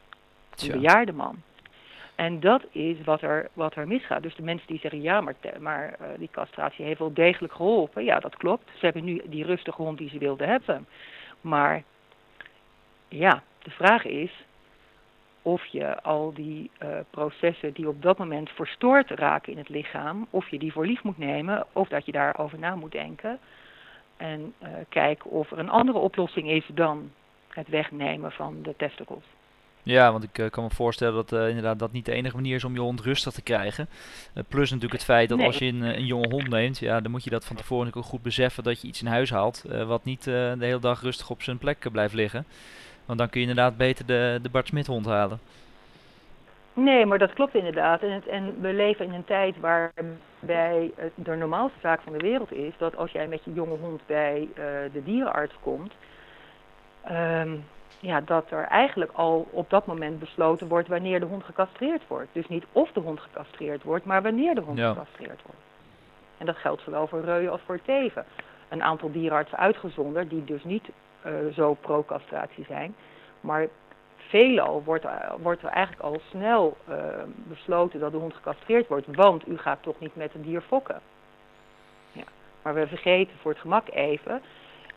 Een 0.56 0.72
bejaarde 0.72 1.12
man. 1.12 1.42
En 2.18 2.40
dat 2.40 2.64
is 2.70 2.96
wat 3.04 3.22
er, 3.22 3.48
wat 3.52 3.74
er 3.74 3.86
misgaat. 3.86 4.22
Dus 4.22 4.34
de 4.34 4.42
mensen 4.42 4.66
die 4.66 4.78
zeggen, 4.78 5.02
ja, 5.02 5.20
maar, 5.20 5.34
maar 5.60 5.96
uh, 6.00 6.06
die 6.16 6.28
castratie 6.32 6.84
heeft 6.84 6.98
wel 6.98 7.12
degelijk 7.12 7.52
geholpen. 7.52 8.04
Ja, 8.04 8.18
dat 8.18 8.36
klopt. 8.36 8.70
Ze 8.74 8.84
hebben 8.84 9.04
nu 9.04 9.22
die 9.24 9.44
rustige 9.44 9.82
hond 9.82 9.98
die 9.98 10.08
ze 10.08 10.18
wilden 10.18 10.48
hebben. 10.48 10.86
Maar 11.40 11.82
ja, 13.08 13.42
de 13.62 13.70
vraag 13.70 14.04
is 14.04 14.44
of 15.42 15.64
je 15.64 16.02
al 16.02 16.32
die 16.34 16.70
uh, 16.82 16.98
processen 17.10 17.72
die 17.72 17.88
op 17.88 18.02
dat 18.02 18.18
moment 18.18 18.50
verstoord 18.50 19.10
raken 19.10 19.52
in 19.52 19.58
het 19.58 19.68
lichaam, 19.68 20.26
of 20.30 20.48
je 20.48 20.58
die 20.58 20.72
voor 20.72 20.86
lief 20.86 21.02
moet 21.02 21.18
nemen, 21.18 21.66
of 21.72 21.88
dat 21.88 22.06
je 22.06 22.12
daarover 22.12 22.58
na 22.58 22.74
moet 22.74 22.92
denken. 22.92 23.38
En 24.16 24.54
uh, 24.62 24.68
kijken 24.88 25.30
of 25.30 25.50
er 25.50 25.58
een 25.58 25.70
andere 25.70 25.98
oplossing 25.98 26.50
is 26.50 26.66
dan 26.72 27.10
het 27.48 27.68
wegnemen 27.68 28.32
van 28.32 28.62
de 28.62 28.74
testicles. 28.76 29.24
Ja, 29.88 30.12
want 30.12 30.24
ik 30.24 30.38
uh, 30.38 30.50
kan 30.50 30.64
me 30.64 30.70
voorstellen 30.70 31.14
dat 31.14 31.32
uh, 31.32 31.48
inderdaad 31.48 31.78
dat 31.78 31.92
niet 31.92 32.04
de 32.04 32.12
enige 32.12 32.34
manier 32.34 32.54
is 32.54 32.64
om 32.64 32.72
je 32.72 32.80
hond 32.80 33.00
rustig 33.00 33.32
te 33.32 33.42
krijgen. 33.42 33.88
Uh, 34.34 34.42
plus 34.48 34.70
natuurlijk 34.70 34.92
het 34.92 35.04
feit 35.04 35.28
dat 35.28 35.38
nee. 35.38 35.46
als 35.46 35.58
je 35.58 35.64
een, 35.64 35.82
een, 35.82 36.06
jonge 36.06 36.28
hond 36.28 36.48
neemt, 36.48 36.78
ja, 36.78 37.00
dan 37.00 37.10
moet 37.10 37.24
je 37.24 37.30
dat 37.30 37.44
van 37.44 37.56
tevoren 37.56 37.94
ook 37.94 38.04
goed 38.04 38.22
beseffen 38.22 38.62
dat 38.62 38.80
je 38.80 38.88
iets 38.88 39.00
in 39.00 39.06
huis 39.06 39.30
haalt 39.30 39.64
wat 39.86 40.04
niet 40.04 40.24
de 40.24 40.56
hele 40.58 40.78
dag 40.78 41.02
rustig 41.02 41.30
op 41.30 41.42
zijn 41.42 41.58
plek 41.58 41.92
blijft 41.92 42.14
liggen. 42.14 42.44
Want 43.04 43.18
dan 43.18 43.28
kun 43.28 43.40
je 43.40 43.46
inderdaad 43.46 43.76
beter 43.76 44.06
de, 44.06 44.38
de 44.42 44.48
Bart 44.48 44.66
Smit 44.66 44.86
hond 44.86 45.06
halen. 45.06 45.40
Nee, 46.72 47.06
maar 47.06 47.18
dat 47.18 47.32
klopt 47.32 47.54
inderdaad. 47.54 48.02
En, 48.02 48.12
het, 48.12 48.26
en 48.26 48.60
we 48.60 48.72
leven 48.72 49.04
in 49.04 49.12
een 49.12 49.24
tijd 49.24 49.60
waarbij 49.60 50.90
het 50.96 51.12
de 51.14 51.34
normaalste 51.34 51.78
zaak 51.82 52.00
van 52.00 52.12
de 52.12 52.18
wereld 52.18 52.52
is 52.52 52.72
dat 52.78 52.96
als 52.96 53.10
jij 53.10 53.26
met 53.26 53.44
je 53.44 53.52
jonge 53.52 53.76
hond 53.76 54.00
bij 54.06 54.48
de 54.92 55.02
dierenarts 55.04 55.54
komt, 55.62 55.92
um, 57.10 57.64
ja, 58.00 58.20
dat 58.20 58.50
er 58.50 58.64
eigenlijk 58.64 59.12
al 59.12 59.48
op 59.50 59.70
dat 59.70 59.86
moment 59.86 60.18
besloten 60.18 60.68
wordt 60.68 60.88
wanneer 60.88 61.20
de 61.20 61.26
hond 61.26 61.44
gecastreerd 61.44 62.06
wordt. 62.06 62.28
Dus 62.32 62.48
niet 62.48 62.64
of 62.72 62.92
de 62.92 63.00
hond 63.00 63.20
gecastreerd 63.20 63.82
wordt, 63.82 64.04
maar 64.04 64.22
wanneer 64.22 64.54
de 64.54 64.60
hond 64.60 64.78
ja. 64.78 64.88
gecastreerd 64.88 65.42
wordt. 65.42 65.60
En 66.38 66.46
dat 66.46 66.56
geldt 66.56 66.82
zowel 66.82 67.06
voor 67.06 67.20
reuien 67.20 67.50
als 67.50 67.60
voor 67.66 67.80
teven. 67.82 68.24
Een 68.68 68.82
aantal 68.82 69.12
dierenartsen 69.12 69.58
uitgezonderd 69.58 70.30
die 70.30 70.44
dus 70.44 70.64
niet 70.64 70.88
uh, 71.26 71.32
zo 71.54 71.74
pro-castratie 71.74 72.64
zijn, 72.64 72.94
maar 73.40 73.66
veelal 74.16 74.82
wordt, 74.84 75.04
wordt 75.42 75.62
er 75.62 75.68
eigenlijk 75.68 76.02
al 76.02 76.20
snel 76.30 76.76
uh, 76.88 76.96
besloten 77.34 78.00
dat 78.00 78.12
de 78.12 78.18
hond 78.18 78.34
gecastreerd 78.34 78.88
wordt, 78.88 79.06
want 79.06 79.48
u 79.48 79.58
gaat 79.58 79.82
toch 79.82 80.00
niet 80.00 80.16
met 80.16 80.34
een 80.34 80.42
dier 80.42 80.60
fokken. 80.60 81.00
Ja. 82.12 82.24
Maar 82.62 82.74
we 82.74 82.86
vergeten 82.86 83.36
voor 83.40 83.50
het 83.50 83.60
gemak 83.60 83.88
even 83.88 84.42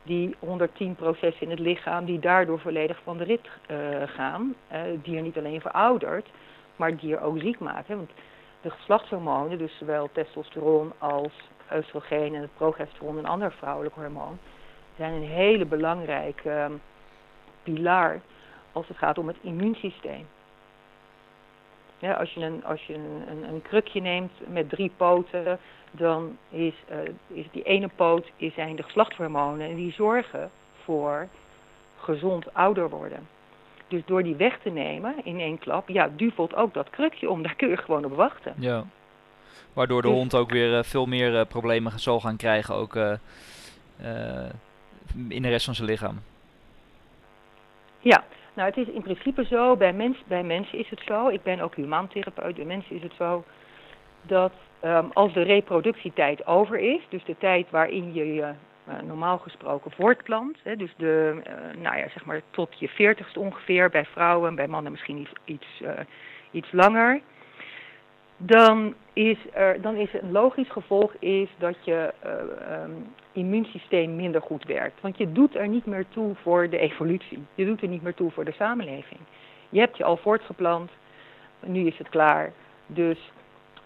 die 0.04 0.36
110 0.40 0.96
processen 0.96 1.42
in 1.42 1.50
het 1.50 1.60
lichaam 1.60 2.06
die 2.06 2.20
daardoor 2.20 2.60
volledig 2.60 3.00
van 3.04 3.18
de 3.18 3.24
rit 3.24 3.50
uh, 3.72 3.78
gaan. 4.06 4.56
Uh, 4.72 4.80
dier 5.04 5.22
niet 5.22 5.38
alleen 5.38 5.62
veroudert, 5.62 6.30
maar 6.76 6.98
dier 6.98 7.22
ook 7.22 7.40
ziek 7.40 7.60
maken. 7.60 7.96
Want 7.96 8.12
de 8.62 8.70
geslachtshormonen, 8.70 9.58
dus 9.58 9.78
zowel 9.78 10.10
testosteron 10.12 10.92
als 10.98 11.34
oestrogeen 11.76 12.36
en 12.36 12.42
het 12.42 12.56
progesteron, 12.58 13.18
een 13.18 13.26
ander 13.26 13.52
vrouwelijk 13.52 13.96
hormoon, 13.96 14.38
zijn 14.98 15.14
een 15.14 15.28
hele 15.28 15.66
belangrijke 15.66 16.50
uh, 16.50 16.66
pilaar 17.64 18.22
als 18.72 18.88
het 18.88 18.98
gaat 18.98 19.18
om 19.18 19.28
het 19.28 19.38
immuunsysteem. 19.42 20.28
Ja, 22.02 22.14
als 22.14 22.34
je, 22.34 22.40
een, 22.40 22.64
als 22.66 22.86
je 22.86 22.94
een, 22.94 23.24
een, 23.30 23.44
een 23.44 23.62
krukje 23.62 24.02
neemt 24.02 24.32
met 24.48 24.70
drie 24.70 24.92
poten, 24.98 25.60
dan 25.92 26.38
is, 26.50 26.74
uh, 26.92 26.98
is 27.38 27.46
die 27.52 27.64
ene 27.64 27.90
poot 27.96 28.32
is 28.36 28.54
zijn 28.54 28.76
de 28.76 28.84
geslachtshormonen 28.84 29.70
en 29.70 29.76
die 29.76 29.92
zorgen 29.92 30.52
voor 30.84 31.28
gezond 31.98 32.54
ouder 32.54 32.90
worden. 32.90 33.28
Dus 33.88 34.02
door 34.06 34.24
die 34.24 34.36
weg 34.36 34.60
te 34.60 34.70
nemen 34.70 35.16
in 35.24 35.40
één 35.40 35.58
klap, 35.58 35.90
ja, 35.90 36.10
duvelt 36.16 36.56
ook 36.56 36.74
dat 36.74 36.90
krukje 36.90 37.30
om. 37.30 37.42
Daar 37.44 37.56
kun 37.56 37.70
je 37.70 37.78
gewoon 37.78 38.06
op 38.06 38.16
wachten. 38.16 38.54
Ja. 38.58 38.84
Waardoor 39.74 40.02
de 40.02 40.08
dus, 40.08 40.18
hond 40.18 40.36
ook 40.36 40.50
weer 40.50 40.78
uh, 40.78 40.84
veel 40.84 41.06
meer 41.06 41.34
uh, 41.34 41.42
problemen 41.48 42.00
zal 42.00 42.20
gaan 42.20 42.38
krijgen, 42.38 42.76
ook 42.76 42.96
in 45.30 45.42
de 45.42 45.50
rest 45.50 45.66
van 45.66 45.76
zijn 45.76 45.88
lichaam. 45.88 46.22
Ja, 48.00 48.24
nou 48.54 48.70
het 48.70 48.78
is 48.78 48.88
in 48.88 49.02
principe 49.02 49.46
zo, 49.46 49.76
bij, 49.76 49.94
mens, 49.94 50.24
bij 50.28 50.44
mensen 50.44 50.78
is 50.78 50.90
het 50.90 51.02
zo, 51.06 51.28
ik 51.28 51.44
ben 51.44 51.60
ook 51.60 51.76
humaantherapeut, 51.76 52.56
bij 52.56 52.66
mensen 52.66 52.96
is 52.96 53.04
het 53.04 53.14
zo 53.18 53.44
dat 54.22 54.52
um, 54.84 55.10
als 55.14 55.34
de 55.34 55.42
reproductietijd 55.42 56.46
over 56.46 56.78
is, 56.80 57.02
dus 57.10 57.24
de 57.26 57.38
tijd 57.38 57.70
waarin 57.70 58.14
je 58.14 58.34
je 58.34 58.54
uh, 58.88 59.02
normaal 59.02 59.38
gesproken 59.38 59.92
voortplant, 59.92 60.58
hè, 60.64 60.76
dus 60.76 60.94
de, 60.98 61.42
uh, 61.48 61.82
nou 61.82 61.98
ja, 61.98 62.10
zeg 62.10 62.26
maar 62.26 62.42
tot 62.52 62.80
je 62.80 62.88
veertigste 62.88 63.40
ongeveer, 63.40 63.90
bij 63.90 64.06
vrouwen, 64.06 64.56
bij 64.56 64.68
mannen 64.68 64.92
misschien 64.92 65.18
iets, 65.18 65.32
iets, 65.46 65.82
uh, 65.82 65.90
iets 66.52 66.72
langer, 66.72 67.22
dan 68.46 68.94
is, 69.14 69.38
er, 69.54 69.82
dan 69.82 69.96
is 69.96 70.14
een 70.14 70.32
logisch 70.32 70.70
gevolg 70.70 71.14
is 71.20 71.50
dat 71.58 71.76
je 71.82 72.14
um, 72.86 73.14
immuunsysteem 73.32 74.16
minder 74.16 74.42
goed 74.42 74.66
werkt. 74.66 75.02
Want 75.02 75.18
je 75.18 75.32
doet 75.32 75.56
er 75.56 75.68
niet 75.68 75.86
meer 75.86 76.06
toe 76.10 76.36
voor 76.42 76.70
de 76.70 76.78
evolutie. 76.78 77.40
Je 77.56 77.66
doet 77.66 77.82
er 77.82 77.88
niet 77.88 78.02
meer 78.02 78.14
toe 78.14 78.32
voor 78.32 78.46
de 78.46 78.54
samenleving. 78.58 79.20
Je 79.70 79.80
hebt 79.80 79.98
je 79.98 80.04
al 80.04 80.18
voortgeplant, 80.18 80.92
nu 81.66 81.88
is 81.88 81.98
het 81.98 82.10
klaar. 82.10 82.52
Dus 82.88 83.32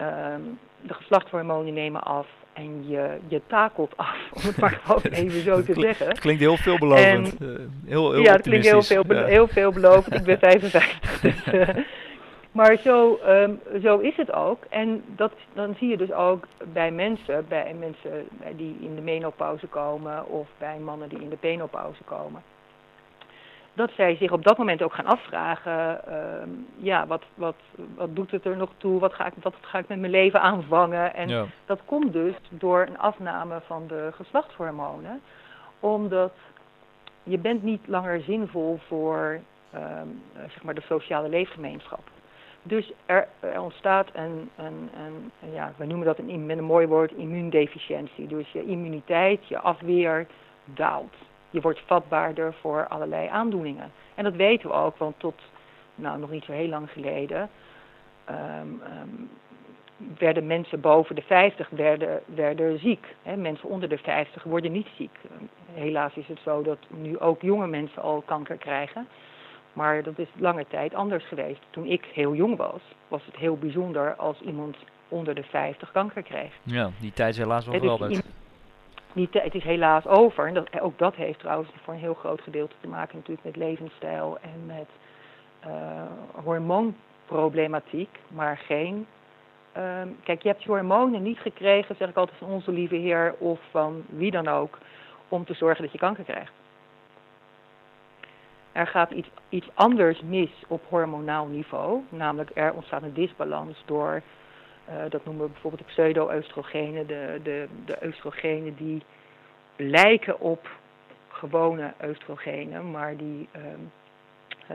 um, 0.01 0.59
de 0.81 0.93
geslachtshormonen 0.93 1.73
nemen 1.73 2.03
af 2.03 2.27
en 2.53 2.89
je, 2.89 3.17
je 3.27 3.41
takelt 3.47 3.97
af, 3.97 4.17
om 4.33 4.41
het 4.41 4.57
maar 4.57 4.79
gewoon 4.83 5.01
even 5.01 5.41
zo 5.41 5.63
te 5.63 5.73
zeggen. 5.73 6.07
Het 6.07 6.19
klinkt 6.19 6.41
heel 6.41 6.57
veelbelovend. 6.57 7.37
En, 7.37 7.47
uh, 7.47 7.59
heel, 7.85 8.11
heel 8.11 8.21
ja, 8.21 8.31
het 8.31 8.41
klinkt 8.41 8.65
heel, 8.65 8.81
veel, 8.81 9.03
heel 9.07 9.47
veelbelovend. 9.47 10.15
Ik 10.15 10.23
ben 10.23 10.39
55. 10.49 11.21
dus, 11.21 11.53
uh, 11.53 11.69
maar 12.55 12.77
zo, 12.77 13.19
um, 13.27 13.61
zo 13.81 13.97
is 13.97 14.15
het 14.15 14.31
ook. 14.31 14.63
En 14.69 15.03
dat, 15.07 15.31
dan 15.53 15.75
zie 15.77 15.89
je 15.89 15.97
dus 15.97 16.11
ook 16.11 16.47
bij 16.73 16.91
mensen, 16.91 17.45
bij 17.47 17.75
mensen 17.79 18.27
die 18.55 18.77
in 18.79 18.95
de 18.95 19.01
menopauze 19.01 19.67
komen 19.67 20.27
of 20.27 20.47
bij 20.57 20.77
mannen 20.79 21.09
die 21.09 21.21
in 21.21 21.29
de 21.29 21.35
penopauze 21.35 22.03
komen 22.03 22.43
dat 23.75 23.91
zij 23.95 24.15
zich 24.15 24.31
op 24.31 24.43
dat 24.43 24.57
moment 24.57 24.81
ook 24.83 24.93
gaan 24.93 25.05
afvragen, 25.05 26.01
uh, 26.09 26.15
ja, 26.75 27.07
wat, 27.07 27.23
wat, 27.33 27.55
wat 27.95 28.15
doet 28.15 28.31
het 28.31 28.45
er 28.45 28.57
nog 28.57 28.69
toe, 28.77 28.99
wat 28.99 29.13
ga 29.13 29.25
ik, 29.25 29.33
wat 29.41 29.55
ga 29.61 29.77
ik 29.77 29.87
met 29.87 29.99
mijn 29.99 30.11
leven 30.11 30.41
aanvangen? 30.41 31.13
En 31.13 31.27
ja. 31.27 31.45
dat 31.65 31.79
komt 31.85 32.13
dus 32.13 32.33
door 32.49 32.81
een 32.81 32.97
afname 32.97 33.61
van 33.65 33.83
de 33.87 34.09
geslachtshormonen, 34.15 35.21
omdat 35.79 36.33
je 37.23 37.37
bent 37.37 37.63
niet 37.63 37.87
langer 37.87 38.21
zinvol 38.21 38.79
voor 38.87 39.39
um, 39.75 40.21
zeg 40.33 40.63
maar 40.63 40.75
de 40.75 40.81
sociale 40.81 41.29
leefgemeenschap. 41.29 42.14
Dus 42.67 42.91
er, 43.05 43.27
er 43.39 43.61
ontstaat 43.61 44.09
een, 44.13 44.49
een, 44.55 44.89
een, 44.97 45.51
ja, 45.53 45.73
we 45.77 45.85
noemen 45.85 46.05
dat 46.05 46.17
een, 46.17 46.45
met 46.45 46.57
een 46.57 46.63
mooi 46.63 46.87
woord 46.87 47.11
immuundeficiëntie. 47.11 48.27
Dus 48.27 48.51
je 48.51 48.65
immuniteit, 48.65 49.47
je 49.47 49.59
afweer 49.59 50.27
daalt 50.65 51.13
je 51.55 51.61
wordt 51.61 51.81
vatbaarder 51.85 52.53
voor 52.53 52.87
allerlei 52.87 53.27
aandoeningen. 53.27 53.91
En 54.15 54.23
dat 54.23 54.35
weten 54.35 54.69
we 54.69 54.75
ook, 54.75 54.97
want 54.97 55.19
tot 55.19 55.41
nou, 55.95 56.19
nog 56.19 56.29
niet 56.29 56.43
zo 56.43 56.51
heel 56.51 56.67
lang 56.67 56.89
geleden 56.89 57.49
um, 58.29 58.81
werden 60.17 60.47
mensen 60.47 60.81
boven 60.81 61.15
de 61.15 61.21
50 61.21 61.69
werden, 61.69 62.21
werden 62.25 62.79
ziek. 62.79 63.15
Hè. 63.23 63.35
Mensen 63.35 63.69
onder 63.69 63.89
de 63.89 63.97
50 63.97 64.43
worden 64.43 64.71
niet 64.71 64.87
ziek. 64.97 65.17
Helaas 65.73 66.15
is 66.15 66.27
het 66.27 66.39
zo 66.43 66.61
dat 66.61 66.77
nu 66.87 67.19
ook 67.19 67.41
jonge 67.41 67.67
mensen 67.67 68.01
al 68.01 68.23
kanker 68.25 68.57
krijgen. 68.57 69.07
Maar 69.75 70.03
dat 70.03 70.19
is 70.19 70.27
lange 70.37 70.65
tijd 70.67 70.93
anders 70.93 71.27
geweest. 71.27 71.61
Toen 71.69 71.85
ik 71.85 72.05
heel 72.13 72.35
jong 72.35 72.57
was, 72.57 72.81
was 73.07 73.25
het 73.25 73.35
heel 73.35 73.57
bijzonder 73.57 74.15
als 74.15 74.41
iemand 74.41 74.77
onder 75.07 75.35
de 75.35 75.43
50 75.43 75.91
kanker 75.91 76.23
kreeg. 76.23 76.53
Ja, 76.63 76.89
die 76.99 77.13
tijd 77.13 77.33
is 77.33 77.37
helaas 77.37 77.65
wel 77.65 77.79
geweldig 77.79 78.21
die 79.15 79.29
tijd 79.29 79.55
is 79.55 79.63
helaas 79.63 80.07
over. 80.07 80.47
En 80.47 80.53
dat, 80.53 80.81
ook 80.81 80.97
dat 80.97 81.15
heeft 81.15 81.39
trouwens 81.39 81.69
voor 81.83 81.93
een 81.93 81.99
heel 81.99 82.13
groot 82.13 82.41
gedeelte 82.41 82.75
te 82.81 82.87
maken 82.87 83.15
natuurlijk 83.15 83.45
met 83.45 83.55
levensstijl 83.55 84.37
en 84.41 84.65
met 84.65 84.89
uh, 85.67 85.71
hormoonproblematiek, 86.43 88.09
maar 88.27 88.57
geen. 88.57 89.07
Uh, 89.77 90.01
kijk, 90.23 90.41
je 90.41 90.47
hebt 90.47 90.63
je 90.63 90.69
hormonen 90.69 91.23
niet 91.23 91.37
gekregen, 91.37 91.95
zeg 91.95 92.09
ik 92.09 92.15
altijd 92.15 92.37
van 92.37 92.49
onze 92.49 92.71
lieve 92.71 92.95
Heer 92.95 93.35
of 93.37 93.59
van 93.71 94.03
wie 94.09 94.31
dan 94.31 94.47
ook, 94.47 94.77
om 95.29 95.45
te 95.45 95.53
zorgen 95.53 95.83
dat 95.83 95.91
je 95.91 95.97
kanker 95.97 96.23
krijgt. 96.23 96.51
Er 98.75 98.87
gaat 98.87 99.11
iets, 99.11 99.29
iets 99.49 99.67
anders 99.73 100.21
mis 100.21 100.49
op 100.67 100.81
hormonaal 100.89 101.45
niveau, 101.45 102.01
namelijk 102.09 102.51
er 102.53 102.73
ontstaat 102.73 103.03
een 103.03 103.13
disbalans 103.13 103.83
door 103.85 104.21
uh, 104.89 104.95
dat 105.09 105.25
noemen 105.25 105.45
we 105.45 105.51
bijvoorbeeld 105.51 105.81
de 105.81 105.93
pseudo-oestrogenen, 105.93 107.07
de, 107.07 107.39
de, 107.43 107.67
de 107.85 107.97
oestrogenen 108.05 108.75
die 108.75 109.01
lijken 109.75 110.39
op 110.39 110.69
gewone 111.27 111.93
oestrogenen, 112.05 112.91
maar 112.91 113.17
die 113.17 113.49
um, 113.55 113.91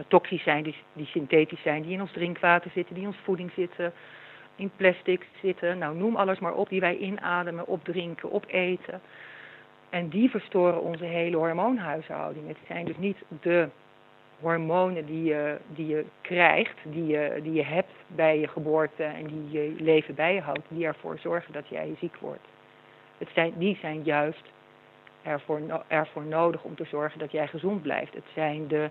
toxisch 0.09 0.43
zijn, 0.43 0.63
die, 0.63 0.77
die 0.93 1.07
synthetisch 1.07 1.63
zijn, 1.63 1.83
die 1.83 1.93
in 1.93 2.01
ons 2.01 2.13
drinkwater 2.13 2.71
zitten, 2.71 2.95
die 2.95 3.03
in 3.03 3.09
onze 3.09 3.23
voeding 3.23 3.53
zitten, 3.55 3.93
in 4.57 4.71
plastic 4.77 5.27
zitten. 5.43 5.79
Nou, 5.79 5.97
noem 5.97 6.17
alles 6.17 6.39
maar 6.39 6.55
op 6.55 6.69
die 6.69 6.81
wij 6.81 6.97
inademen, 6.97 7.67
opdrinken, 7.67 8.33
opeten. 8.33 9.01
En 9.91 10.09
die 10.09 10.31
verstoren 10.31 10.83
onze 10.83 11.05
hele 11.05 11.37
hormoonhuishouding. 11.37 12.49
Het 12.49 12.59
zijn 12.67 12.85
dus 12.85 12.97
niet 12.97 13.17
de 13.41 13.69
hormonen 14.41 15.07
die 15.07 15.25
je, 15.25 15.59
die 15.67 15.87
je 15.87 16.05
krijgt, 16.21 16.77
die 16.83 17.07
je, 17.07 17.41
die 17.43 17.53
je 17.53 17.65
hebt 17.65 17.93
bij 18.07 18.39
je 18.39 18.49
geboorte 18.49 19.03
en 19.03 19.27
die 19.27 19.51
je 19.51 19.75
leven 19.79 20.15
bij 20.15 20.35
je 20.35 20.41
houdt, 20.41 20.69
die 20.69 20.87
ervoor 20.87 21.19
zorgen 21.19 21.53
dat 21.53 21.69
jij 21.69 21.95
ziek 21.99 22.17
wordt. 22.17 22.47
Het 23.19 23.29
zijn, 23.35 23.53
die 23.57 23.79
zijn 23.81 24.03
juist 24.03 24.43
ervoor, 25.23 25.61
ervoor 25.87 26.25
nodig 26.25 26.63
om 26.63 26.75
te 26.75 26.85
zorgen 26.85 27.19
dat 27.19 27.33
jij 27.33 27.47
gezond 27.47 27.83
blijft. 27.83 28.15
Het 28.15 28.27
zijn 28.35 28.69
de 28.69 28.91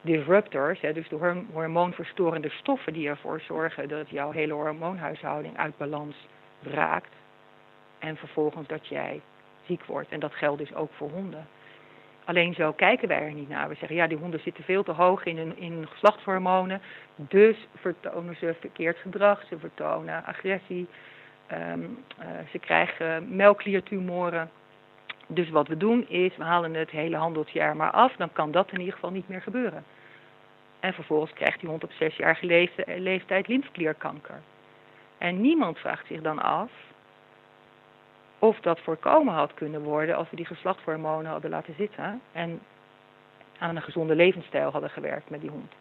disruptors, 0.00 0.80
hè, 0.80 0.92
dus 0.92 1.08
de 1.08 1.42
hormoonverstorende 1.52 2.48
stoffen 2.48 2.92
die 2.92 3.08
ervoor 3.08 3.40
zorgen 3.40 3.88
dat 3.88 4.10
jouw 4.10 4.30
hele 4.30 4.52
hormoonhuishouding 4.52 5.56
uit 5.56 5.76
balans 5.76 6.16
raakt. 6.62 7.12
En 7.98 8.16
vervolgens 8.16 8.68
dat 8.68 8.86
jij 8.86 9.20
ziek 9.66 9.84
wordt. 9.84 10.08
En 10.08 10.20
dat 10.20 10.34
geldt 10.34 10.58
dus 10.58 10.74
ook 10.74 10.90
voor 10.92 11.10
honden. 11.10 11.46
Alleen 12.24 12.54
zo 12.54 12.72
kijken 12.72 13.08
wij 13.08 13.22
er 13.22 13.32
niet 13.32 13.48
naar. 13.48 13.68
We 13.68 13.74
zeggen, 13.74 13.96
ja, 13.96 14.06
die 14.06 14.18
honden 14.18 14.40
zitten 14.40 14.64
veel 14.64 14.82
te 14.82 14.92
hoog 14.92 15.24
in 15.24 15.36
hun, 15.36 15.56
in 15.56 15.86
geslachtshormonen. 15.90 16.80
Dus 17.16 17.56
vertonen 17.76 18.36
ze 18.36 18.54
verkeerd 18.60 18.98
gedrag, 18.98 19.44
ze 19.48 19.58
vertonen 19.58 20.24
agressie. 20.24 20.86
Um, 21.52 22.04
uh, 22.20 22.26
ze 22.50 22.58
krijgen 22.58 23.36
melkliertumoren. 23.36 24.50
Dus 25.26 25.50
wat 25.50 25.68
we 25.68 25.76
doen 25.76 26.08
is, 26.08 26.36
we 26.36 26.44
halen 26.44 26.74
het 26.74 26.90
hele 26.90 27.16
handelsjaar 27.16 27.76
maar 27.76 27.90
af. 27.90 28.16
Dan 28.16 28.32
kan 28.32 28.50
dat 28.50 28.72
in 28.72 28.78
ieder 28.78 28.94
geval 28.94 29.10
niet 29.10 29.28
meer 29.28 29.42
gebeuren. 29.42 29.84
En 30.80 30.92
vervolgens 30.92 31.32
krijgt 31.32 31.60
die 31.60 31.68
hond 31.68 31.84
op 31.84 31.92
zesjarige 31.92 32.46
leeftijd, 32.46 32.98
leeftijd 32.98 33.48
lymfklierkanker. 33.48 34.40
En 35.18 35.40
niemand 35.40 35.78
vraagt 35.78 36.06
zich 36.06 36.20
dan 36.20 36.42
af 36.42 36.70
of 38.40 38.60
dat 38.60 38.80
voorkomen 38.80 39.34
had 39.34 39.54
kunnen 39.54 39.82
worden 39.82 40.16
als 40.16 40.30
we 40.30 40.36
die 40.36 40.46
geslachtshormonen 40.46 41.30
hadden 41.30 41.50
laten 41.50 41.74
zitten 41.78 42.20
en 42.32 42.60
aan 43.58 43.76
een 43.76 43.82
gezonde 43.82 44.14
levensstijl 44.14 44.70
hadden 44.70 44.90
gewerkt 44.90 45.30
met 45.30 45.40
die 45.40 45.50
hond. 45.50 45.72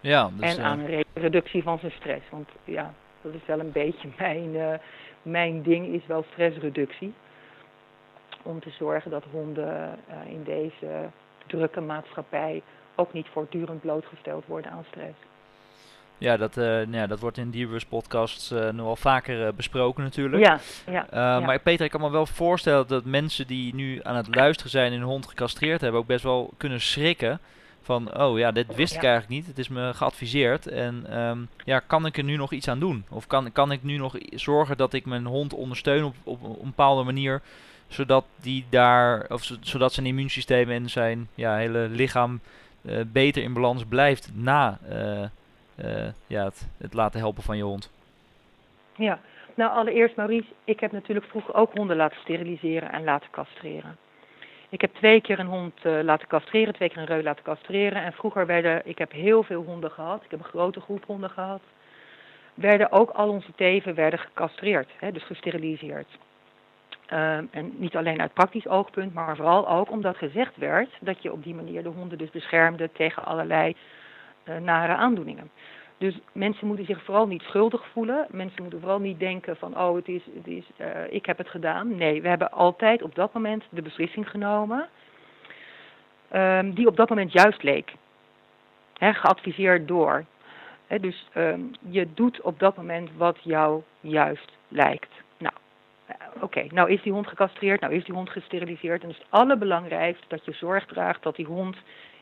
Ja, 0.00 0.30
dus, 0.32 0.56
en 0.56 0.64
aan 0.64 0.78
een 0.78 1.04
reductie 1.14 1.62
van 1.62 1.78
zijn 1.78 1.92
stress. 1.92 2.30
Want 2.30 2.48
ja, 2.64 2.94
dat 3.20 3.34
is 3.34 3.46
wel 3.46 3.60
een 3.60 3.72
beetje 3.72 4.08
mijn, 4.18 4.54
uh, 4.54 4.74
mijn 5.22 5.62
ding, 5.62 5.86
is 5.86 6.06
wel 6.06 6.24
stressreductie. 6.30 7.14
Om 8.42 8.60
te 8.60 8.70
zorgen 8.70 9.10
dat 9.10 9.24
honden 9.30 9.98
uh, 10.08 10.32
in 10.32 10.42
deze 10.44 11.10
drukke 11.46 11.80
maatschappij 11.80 12.62
ook 12.94 13.12
niet 13.12 13.26
voortdurend 13.28 13.80
blootgesteld 13.80 14.46
worden 14.46 14.70
aan 14.70 14.84
stress. 14.88 15.18
Ja, 16.18 16.36
dat, 16.36 16.56
uh, 16.56 16.92
ja, 16.92 17.06
dat 17.06 17.20
wordt 17.20 17.38
in 17.38 17.50
Dierbus 17.50 17.84
podcasts 17.84 18.52
uh, 18.52 18.70
nu 18.70 18.80
al 18.80 18.96
vaker 18.96 19.46
uh, 19.46 19.52
besproken 19.56 20.02
natuurlijk. 20.02 20.44
Ja, 20.44 20.60
ja, 20.86 21.06
ja, 21.12 21.40
Maar 21.40 21.58
Peter, 21.58 21.84
ik 21.84 21.90
kan 21.90 22.00
me 22.00 22.10
wel 22.10 22.26
voorstellen 22.26 22.86
dat 22.86 23.04
mensen 23.04 23.46
die 23.46 23.74
nu 23.74 24.00
aan 24.02 24.16
het 24.16 24.34
luisteren 24.34 24.70
zijn 24.70 24.92
en 24.92 24.98
hun 24.98 25.08
hond 25.08 25.26
gecastreerd 25.26 25.80
hebben, 25.80 26.00
ook 26.00 26.06
best 26.06 26.22
wel 26.22 26.52
kunnen 26.56 26.80
schrikken. 26.80 27.40
Van, 27.82 28.20
oh 28.20 28.38
ja, 28.38 28.52
dit 28.52 28.74
wist 28.74 28.94
ik 28.94 29.02
eigenlijk 29.02 29.32
niet. 29.32 29.46
Het 29.46 29.58
is 29.58 29.68
me 29.68 29.94
geadviseerd. 29.94 30.66
En 30.66 31.18
um, 31.20 31.48
ja, 31.64 31.78
kan 31.78 32.06
ik 32.06 32.16
er 32.16 32.24
nu 32.24 32.36
nog 32.36 32.52
iets 32.52 32.68
aan 32.68 32.80
doen? 32.80 33.04
Of 33.08 33.26
kan, 33.26 33.52
kan 33.52 33.72
ik 33.72 33.82
nu 33.82 33.96
nog 33.96 34.16
zorgen 34.30 34.76
dat 34.76 34.92
ik 34.92 35.06
mijn 35.06 35.26
hond 35.26 35.54
ondersteun 35.54 36.04
op, 36.04 36.14
op, 36.24 36.42
een 36.42 36.56
bepaalde 36.62 37.02
manier, 37.02 37.40
zodat 37.88 38.24
die 38.40 38.64
daar, 38.70 39.26
of 39.28 39.50
zodat 39.60 39.92
zijn 39.92 40.06
immuunsysteem 40.06 40.70
en 40.70 40.90
zijn 40.90 41.28
ja, 41.34 41.56
hele 41.56 41.88
lichaam 41.90 42.40
beter 43.06 43.42
in 43.42 43.52
balans 43.52 43.84
blijft 43.84 44.30
na 44.34 44.78
ja, 46.26 46.44
het, 46.44 46.68
het, 46.78 46.94
laten 46.94 47.20
helpen 47.20 47.42
van 47.42 47.56
je 47.56 47.62
hond? 47.62 47.90
Ja, 48.96 49.20
nou 49.54 49.70
allereerst 49.70 50.16
Maurice, 50.16 50.48
ik 50.64 50.80
heb 50.80 50.92
natuurlijk 50.92 51.26
vroeger 51.26 51.54
ook 51.54 51.74
honden 51.74 51.96
laten 51.96 52.20
steriliseren 52.20 52.92
en 52.92 53.04
laten 53.04 53.30
castreren. 53.30 53.96
Ik 54.68 54.80
heb 54.80 54.94
twee 54.94 55.20
keer 55.20 55.38
een 55.38 55.46
hond 55.46 55.84
uh, 55.84 56.02
laten 56.02 56.28
castreren, 56.28 56.74
twee 56.74 56.88
keer 56.88 56.98
een 56.98 57.06
reu 57.06 57.22
laten 57.22 57.44
castreren. 57.44 58.02
En 58.02 58.12
vroeger 58.12 58.46
werden, 58.46 58.82
ik 58.84 58.98
heb 58.98 59.12
heel 59.12 59.42
veel 59.42 59.62
honden 59.62 59.90
gehad, 59.90 60.24
ik 60.24 60.30
heb 60.30 60.38
een 60.38 60.44
grote 60.44 60.80
groep 60.80 61.04
honden 61.04 61.30
gehad. 61.30 61.60
Werden 62.54 62.92
ook 62.92 63.10
al 63.10 63.28
onze 63.28 63.52
teven 63.56 63.94
werden 63.94 64.18
gecastreerd, 64.18 64.90
hè, 64.98 65.12
dus 65.12 65.24
gesteriliseerd. 65.24 66.08
Uh, 67.12 67.36
en 67.36 67.72
niet 67.76 67.96
alleen 67.96 68.20
uit 68.20 68.32
praktisch 68.32 68.68
oogpunt, 68.68 69.14
maar 69.14 69.36
vooral 69.36 69.68
ook 69.68 69.90
omdat 69.90 70.16
gezegd 70.16 70.56
werd 70.56 70.90
dat 71.00 71.22
je 71.22 71.32
op 71.32 71.44
die 71.44 71.54
manier 71.54 71.82
de 71.82 71.88
honden 71.88 72.18
dus 72.18 72.30
beschermde 72.30 72.90
tegen 72.92 73.24
allerlei 73.24 73.76
nare 74.48 74.94
aandoeningen. 74.94 75.50
Dus 75.98 76.18
mensen 76.32 76.66
moeten 76.66 76.84
zich 76.84 77.04
vooral 77.04 77.26
niet 77.26 77.42
schuldig 77.42 77.86
voelen. 77.92 78.26
Mensen 78.30 78.62
moeten 78.62 78.80
vooral 78.80 79.00
niet 79.00 79.18
denken 79.18 79.56
van, 79.56 79.78
oh, 79.78 79.94
het 79.94 80.08
is, 80.08 80.22
het 80.34 80.46
is, 80.46 80.64
uh, 80.80 80.86
ik 81.10 81.26
heb 81.26 81.38
het 81.38 81.48
gedaan. 81.48 81.96
Nee, 81.96 82.22
we 82.22 82.28
hebben 82.28 82.50
altijd 82.50 83.02
op 83.02 83.14
dat 83.14 83.32
moment 83.32 83.64
de 83.70 83.82
beslissing 83.82 84.30
genomen 84.30 84.88
um, 86.32 86.74
die 86.74 86.86
op 86.86 86.96
dat 86.96 87.08
moment 87.08 87.32
juist 87.32 87.62
leek. 87.62 87.94
Geadviseerd 88.98 89.88
door. 89.88 90.24
Dus 91.00 91.28
um, 91.36 91.70
je 91.88 92.06
doet 92.14 92.40
op 92.40 92.58
dat 92.58 92.76
moment 92.76 93.10
wat 93.16 93.38
jou 93.42 93.82
juist 94.00 94.52
lijkt. 94.68 95.12
Nou, 95.38 95.54
uh, 96.10 96.42
oké, 96.42 96.66
nou 96.70 96.90
is 96.90 97.02
die 97.02 97.12
hond 97.12 97.26
gecastreerd, 97.26 97.80
nou 97.80 97.94
is 97.94 98.04
die 98.04 98.14
hond 98.14 98.30
gesteriliseerd. 98.30 99.02
En 99.02 99.08
het 99.08 99.16
is 99.16 99.22
het 99.22 99.40
allerbelangrijkste 99.40 100.24
dat 100.28 100.44
je 100.44 100.52
zorg 100.52 100.86
draagt 100.86 101.22
dat 101.22 101.36
die 101.36 101.46
hond 101.46 101.76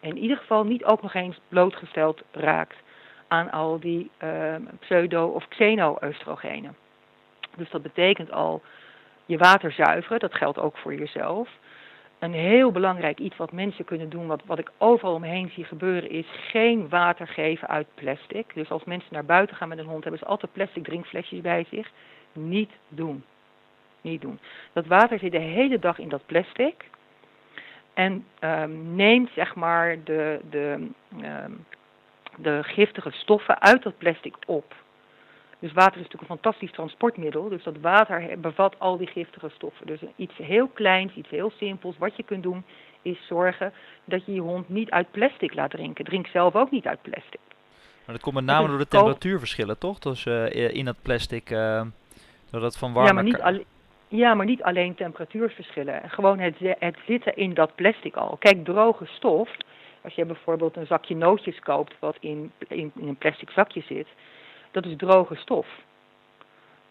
in 0.07 0.19
ieder 0.19 0.37
geval 0.37 0.65
niet 0.65 0.85
ook 0.85 1.03
nog 1.03 1.15
eens 1.15 1.41
blootgesteld 1.49 2.23
raakt 2.33 2.77
aan 3.29 3.51
al 3.51 3.81
die 3.81 4.11
uh, 4.23 4.55
pseudo- 4.81 5.29
of 5.29 5.49
xeno-oestrogenen. 5.49 6.77
Dus 7.57 7.71
dat 7.71 7.83
betekent 7.83 8.33
al 8.33 8.63
je 9.27 9.39
water 9.39 9.73
zuiveren, 9.73 10.19
dat 10.19 10.35
geldt 10.35 10.59
ook 10.59 10.77
voor 10.77 10.95
jezelf. 10.95 11.49
Een 12.19 12.33
heel 12.33 12.73
belangrijk 12.73 13.19
iets 13.19 13.37
wat 13.37 13.53
mensen 13.53 13.85
kunnen 13.85 14.09
doen, 14.09 14.27
wat, 14.27 14.43
wat 14.45 14.59
ik 14.59 14.71
overal 14.79 15.15
omheen 15.15 15.51
zie 15.55 15.65
gebeuren, 15.65 16.11
is 16.11 16.27
geen 16.51 16.89
water 16.89 17.29
geven 17.29 17.69
uit 17.69 17.87
plastic. 17.95 18.55
Dus 18.55 18.71
als 18.71 18.85
mensen 18.85 19.13
naar 19.13 19.25
buiten 19.25 19.57
gaan 19.57 19.69
met 19.69 19.79
een 19.79 19.87
hond, 19.87 20.03
hebben 20.03 20.21
ze 20.21 20.27
altijd 20.27 20.53
plastic 20.53 20.85
drinkflesjes 20.85 21.41
bij 21.41 21.67
zich. 21.71 21.91
Niet 22.33 22.71
doen. 22.89 23.25
Niet 24.01 24.21
doen. 24.21 24.39
Dat 24.73 24.87
water 24.87 25.19
zit 25.19 25.33
de 25.33 25.39
hele 25.39 25.79
dag 25.79 25.99
in 25.99 26.09
dat 26.09 26.27
plastic. 26.27 26.85
En 27.97 28.25
um, 28.41 28.95
neemt 28.95 29.31
zeg 29.35 29.55
maar 29.55 29.97
de, 30.05 30.41
de, 30.51 30.89
um, 31.23 31.65
de 32.37 32.63
giftige 32.63 33.11
stoffen 33.11 33.61
uit 33.61 33.83
dat 33.83 33.99
plastic 33.99 34.37
op. 34.47 34.75
Dus 35.59 35.73
water 35.73 35.97
is 35.97 36.03
natuurlijk 36.03 36.31
een 36.31 36.39
fantastisch 36.39 36.73
transportmiddel. 36.73 37.49
Dus 37.49 37.63
dat 37.63 37.77
water 37.81 38.41
bevat 38.41 38.79
al 38.79 38.97
die 38.97 39.07
giftige 39.07 39.51
stoffen. 39.55 39.87
Dus 39.87 40.01
iets 40.17 40.37
heel 40.37 40.67
kleins, 40.69 41.15
iets 41.15 41.29
heel 41.29 41.53
simpels. 41.57 41.99
Wat 41.99 42.17
je 42.17 42.23
kunt 42.23 42.43
doen 42.43 42.65
is 43.03 43.27
zorgen 43.27 43.73
dat 44.05 44.27
je 44.27 44.33
je 44.33 44.41
hond 44.41 44.69
niet 44.69 44.91
uit 44.91 45.11
plastic 45.11 45.55
laat 45.55 45.71
drinken. 45.71 46.05
Drink 46.05 46.27
zelf 46.27 46.55
ook 46.55 46.71
niet 46.71 46.87
uit 46.87 47.03
plastic. 47.03 47.41
Maar 48.05 48.15
dat 48.15 48.21
komt 48.21 48.35
met 48.35 48.45
name 48.45 48.69
door 48.69 48.79
de 48.79 48.89
temperatuurverschillen, 48.89 49.79
toch? 49.79 49.99
Dus 49.99 50.25
uh, 50.25 50.75
in 50.75 50.85
dat 50.85 50.97
plastic, 51.03 51.51
uh, 51.51 51.83
doordat 52.51 52.77
van 52.77 52.93
warme... 52.93 53.09
Ja, 53.09 53.15
maar 53.15 53.25
niet 53.25 53.41
alleen... 53.41 53.65
Ja, 54.09 54.35
maar 54.35 54.47
niet 54.47 54.63
alleen 54.63 54.95
temperatuurverschillen. 54.95 56.11
Gewoon 56.11 56.39
het, 56.39 56.55
het 56.59 56.97
zitten 57.07 57.37
in 57.37 57.55
dat 57.55 57.75
plastic 57.75 58.17
al. 58.17 58.37
Kijk, 58.37 58.65
droge 58.65 59.07
stof, 59.07 59.57
als 60.03 60.15
je 60.15 60.25
bijvoorbeeld 60.25 60.77
een 60.77 60.87
zakje 60.87 61.17
nootjes 61.17 61.59
koopt 61.59 61.95
wat 61.99 62.17
in, 62.21 62.53
in, 62.69 62.93
in 62.95 63.09
een 63.09 63.17
plastic 63.17 63.51
zakje 63.51 63.81
zit, 63.81 64.07
dat 64.71 64.85
is 64.87 64.97
droge 64.97 65.35
stof. 65.35 65.67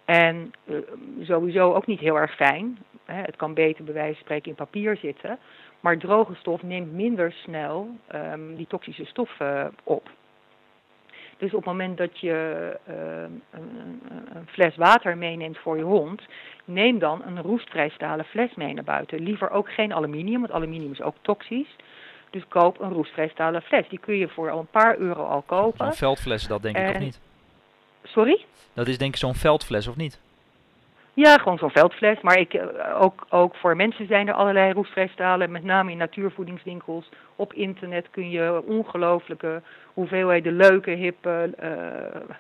En 0.06 0.54
uh, 0.66 0.78
sowieso 1.22 1.74
ook 1.74 1.86
niet 1.86 2.00
heel 2.00 2.20
erg 2.20 2.36
fijn. 2.36 2.78
Hè. 3.06 3.22
Het 3.22 3.36
kan 3.36 3.54
beter 3.54 3.84
bij 3.84 3.94
wijze 3.94 4.14
van 4.14 4.24
spreken 4.24 4.50
in 4.50 4.56
papier 4.56 4.98
zitten. 4.98 5.40
Maar 5.80 5.98
droge 5.98 6.36
stof 6.36 6.64
neemt 6.64 6.92
minder 6.92 7.32
snel 7.32 7.90
um, 8.16 8.56
die 8.56 8.68
toxische 8.68 9.06
stoffen 9.06 9.76
op. 9.84 10.10
Dus 11.38 11.54
op 11.54 11.56
het 11.56 11.66
moment 11.66 11.98
dat 11.98 12.20
je 12.20 12.78
uh, 12.90 12.96
een, 13.52 14.02
een, 14.34 14.48
fles 14.48 14.76
water 14.76 15.18
meeneemt 15.18 15.58
voor 15.58 15.78
je 15.78 15.84
hond, 15.84 16.22
neem 16.66 17.00
dan 17.00 17.22
een 17.26 17.42
roestvrij 17.42 17.90
stalen 17.90 18.26
fles 18.26 18.56
mee 18.56 18.74
naar 18.74 18.84
buiten. 18.84 19.20
Liever 19.20 19.50
ook 19.50 19.70
geen 19.70 19.94
aluminium, 19.94 20.40
want 20.40 20.52
aluminium 20.54 20.92
is 20.92 21.02
ook 21.02 21.16
toxisch. 21.22 21.76
Dus 22.30 22.48
koop 22.48 22.80
een 22.80 22.92
roestvrij 22.92 23.28
stalen 23.28 23.62
fles. 23.62 23.90
Die 23.90 24.00
kun 24.00 24.16
je 24.16 24.28
voor 24.28 24.50
al 24.50 24.60
een 24.60 24.68
paar 24.68 24.98
euro 24.98 25.24
al 25.24 25.42
kopen. 25.42 25.86
Een 25.86 25.94
veldfles, 25.94 26.48
dat 26.48 26.62
denk 26.62 26.78
ik 26.78 26.90
of 26.90 27.00
niet? 27.00 27.20
Sorry? 28.04 28.46
Dat 28.74 28.88
is 28.88 28.98
denk 28.98 29.14
ik 29.14 29.20
zo'n 29.20 29.36
veldfles, 29.36 29.88
of 29.88 29.96
niet? 29.96 30.20
Ja, 31.14 31.38
gewoon 31.38 31.58
zo'n 31.58 31.70
veldfles. 31.70 32.22
Maar 32.22 32.38
ik, 32.38 32.62
ook, 33.00 33.26
ook 33.30 33.56
voor 33.56 33.76
mensen 33.76 34.08
zijn 34.08 34.28
er 34.28 34.34
allerlei 34.34 34.74
roestvrij 34.74 35.08
stalen. 35.08 35.52
Met 35.52 35.64
name 35.64 35.92
in 35.92 35.98
natuurvoedingswinkels. 35.98 37.10
Op 37.36 37.54
internet 37.54 38.10
kun 38.10 38.30
je 38.30 38.64
ongelooflijke 38.66 39.62
hoeveelheden 39.94 40.56
leuke, 40.56 40.92
hippe, 40.92 41.54
uh, 41.64 42.36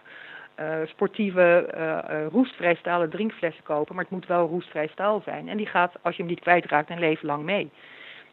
uh, 0.60 0.88
sportieve 0.88 1.74
uh, 1.78 2.28
roestvrij 2.32 2.76
stalen 2.76 3.10
drinkflessen 3.10 3.64
kopen. 3.64 3.96
Maar 3.96 4.04
het 4.04 4.14
moet 4.14 4.28
wel 4.28 4.48
roestvrij 4.48 4.88
staal 4.88 5.22
zijn. 5.26 5.50
En 5.50 5.58
die 5.58 5.66
gaat, 5.66 5.94
als 6.02 6.16
je 6.16 6.22
hem 6.22 6.32
niet 6.32 6.40
kwijtraakt, 6.40 6.90
een 6.90 7.00
leven 7.00 7.28
lang 7.28 7.44
mee. 7.44 7.72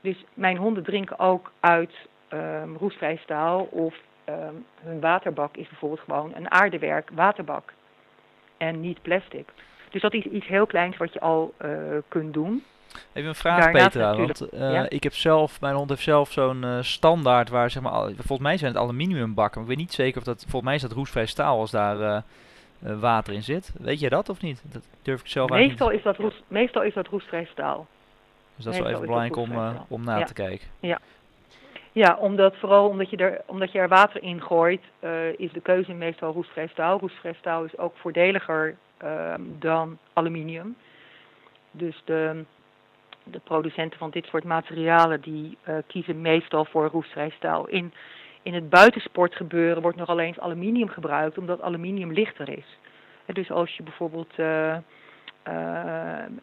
Dus 0.00 0.24
mijn 0.34 0.56
honden 0.56 0.82
drinken 0.82 1.18
ook 1.18 1.52
uit 1.60 1.92
um, 2.32 2.76
roestvrij 2.76 3.16
staal 3.16 3.62
of 3.62 3.94
um, 4.28 4.64
hun 4.82 5.00
waterbak 5.00 5.56
is 5.56 5.68
bijvoorbeeld 5.68 6.00
gewoon 6.00 6.32
een 6.34 6.50
aardewerk 6.50 7.10
waterbak. 7.14 7.72
En 8.56 8.80
niet 8.80 9.02
plastic. 9.02 9.48
Dus 9.90 10.02
dat 10.02 10.14
is 10.14 10.24
iets 10.24 10.46
heel 10.46 10.66
kleins 10.66 10.96
wat 10.96 11.12
je 11.12 11.20
al 11.20 11.54
kunt 12.08 12.32
doen. 12.32 12.64
Even 13.12 13.28
een 13.28 13.34
vraag, 13.34 13.64
Daarnaast 13.64 13.92
Petra. 13.92 14.16
Want 14.16 14.54
uh, 14.54 14.72
ja? 14.72 14.88
ik 14.88 15.02
heb 15.02 15.14
zelf, 15.14 15.60
mijn 15.60 15.74
hond 15.74 15.88
heeft 15.88 16.02
zelf 16.02 16.32
zo'n 16.32 16.62
uh, 16.62 16.78
standaard 16.80 17.48
waar 17.48 17.70
zeg 17.70 17.82
maar, 17.82 17.92
volgens 17.92 18.38
mij 18.38 18.56
zijn 18.56 18.72
het 18.72 18.82
aluminiumbakken. 18.82 19.60
Maar 19.60 19.70
ik 19.70 19.76
weet 19.76 19.86
niet 19.86 19.94
zeker 19.94 20.18
of 20.18 20.24
dat, 20.24 20.40
volgens 20.40 20.62
mij 20.62 20.74
is 20.74 20.82
dat 20.82 20.92
roestvrij 20.92 21.26
staal 21.26 21.58
als 21.58 21.70
daar 21.70 22.24
uh, 22.82 23.00
water 23.00 23.34
in 23.34 23.42
zit. 23.42 23.72
Weet 23.78 24.00
je 24.00 24.08
dat 24.08 24.28
of 24.28 24.42
niet? 24.42 24.62
Dat 24.72 24.82
durf 25.02 25.20
ik 25.20 25.26
zelf 25.26 25.50
meestal 25.50 25.88
niet. 25.88 25.96
Is 25.96 26.04
dat 26.04 26.16
roest, 26.16 26.42
meestal 26.48 26.82
is 26.82 26.94
dat 26.94 27.06
roestvrij 27.06 27.48
staal. 27.52 27.86
Dus 28.56 28.64
dat 28.64 28.74
is 28.74 28.80
wel 28.80 28.88
even 28.88 29.00
belangrijk 29.00 29.36
om, 29.36 29.52
om 29.88 30.04
na 30.04 30.18
ja. 30.18 30.24
te 30.24 30.34
kijken. 30.34 30.68
Ja. 30.80 30.98
Ja, 31.92 32.16
omdat, 32.20 32.56
vooral 32.56 32.88
omdat 32.88 33.10
je, 33.10 33.16
er, 33.16 33.40
omdat 33.46 33.72
je 33.72 33.78
er 33.78 33.88
water 33.88 34.22
in 34.22 34.42
gooit, 34.42 34.82
is 35.36 35.52
de 35.52 35.60
keuze 35.60 35.92
meestal 35.92 36.32
roestvrij 36.32 36.66
staal. 36.66 36.98
Roestvrij 36.98 37.34
staal 37.38 37.64
is 37.64 37.78
ook 37.78 37.96
voordeliger 37.96 38.76
uh, 39.04 39.34
dan 39.38 39.98
aluminium. 40.12 40.76
Dus 41.70 42.02
de, 42.04 42.44
de 43.24 43.38
producenten 43.38 43.98
van 43.98 44.10
dit 44.10 44.26
soort 44.26 44.44
materialen 44.44 45.20
die 45.20 45.58
uh, 45.68 45.76
kiezen 45.86 46.20
meestal 46.20 46.64
voor 46.64 46.86
roestvrij 46.86 47.30
staal. 47.30 47.68
In, 47.68 47.92
in 48.42 48.54
het 48.54 48.68
buitensportgebeuren 48.68 49.82
wordt 49.82 49.96
nog 49.96 50.08
alleen 50.08 50.40
aluminium 50.40 50.88
gebruikt 50.88 51.38
omdat 51.38 51.62
aluminium 51.62 52.12
lichter 52.12 52.48
is. 52.48 52.78
En 53.26 53.34
dus 53.34 53.50
als 53.50 53.76
je 53.76 53.82
bijvoorbeeld 53.82 54.38
uh, 54.38 54.76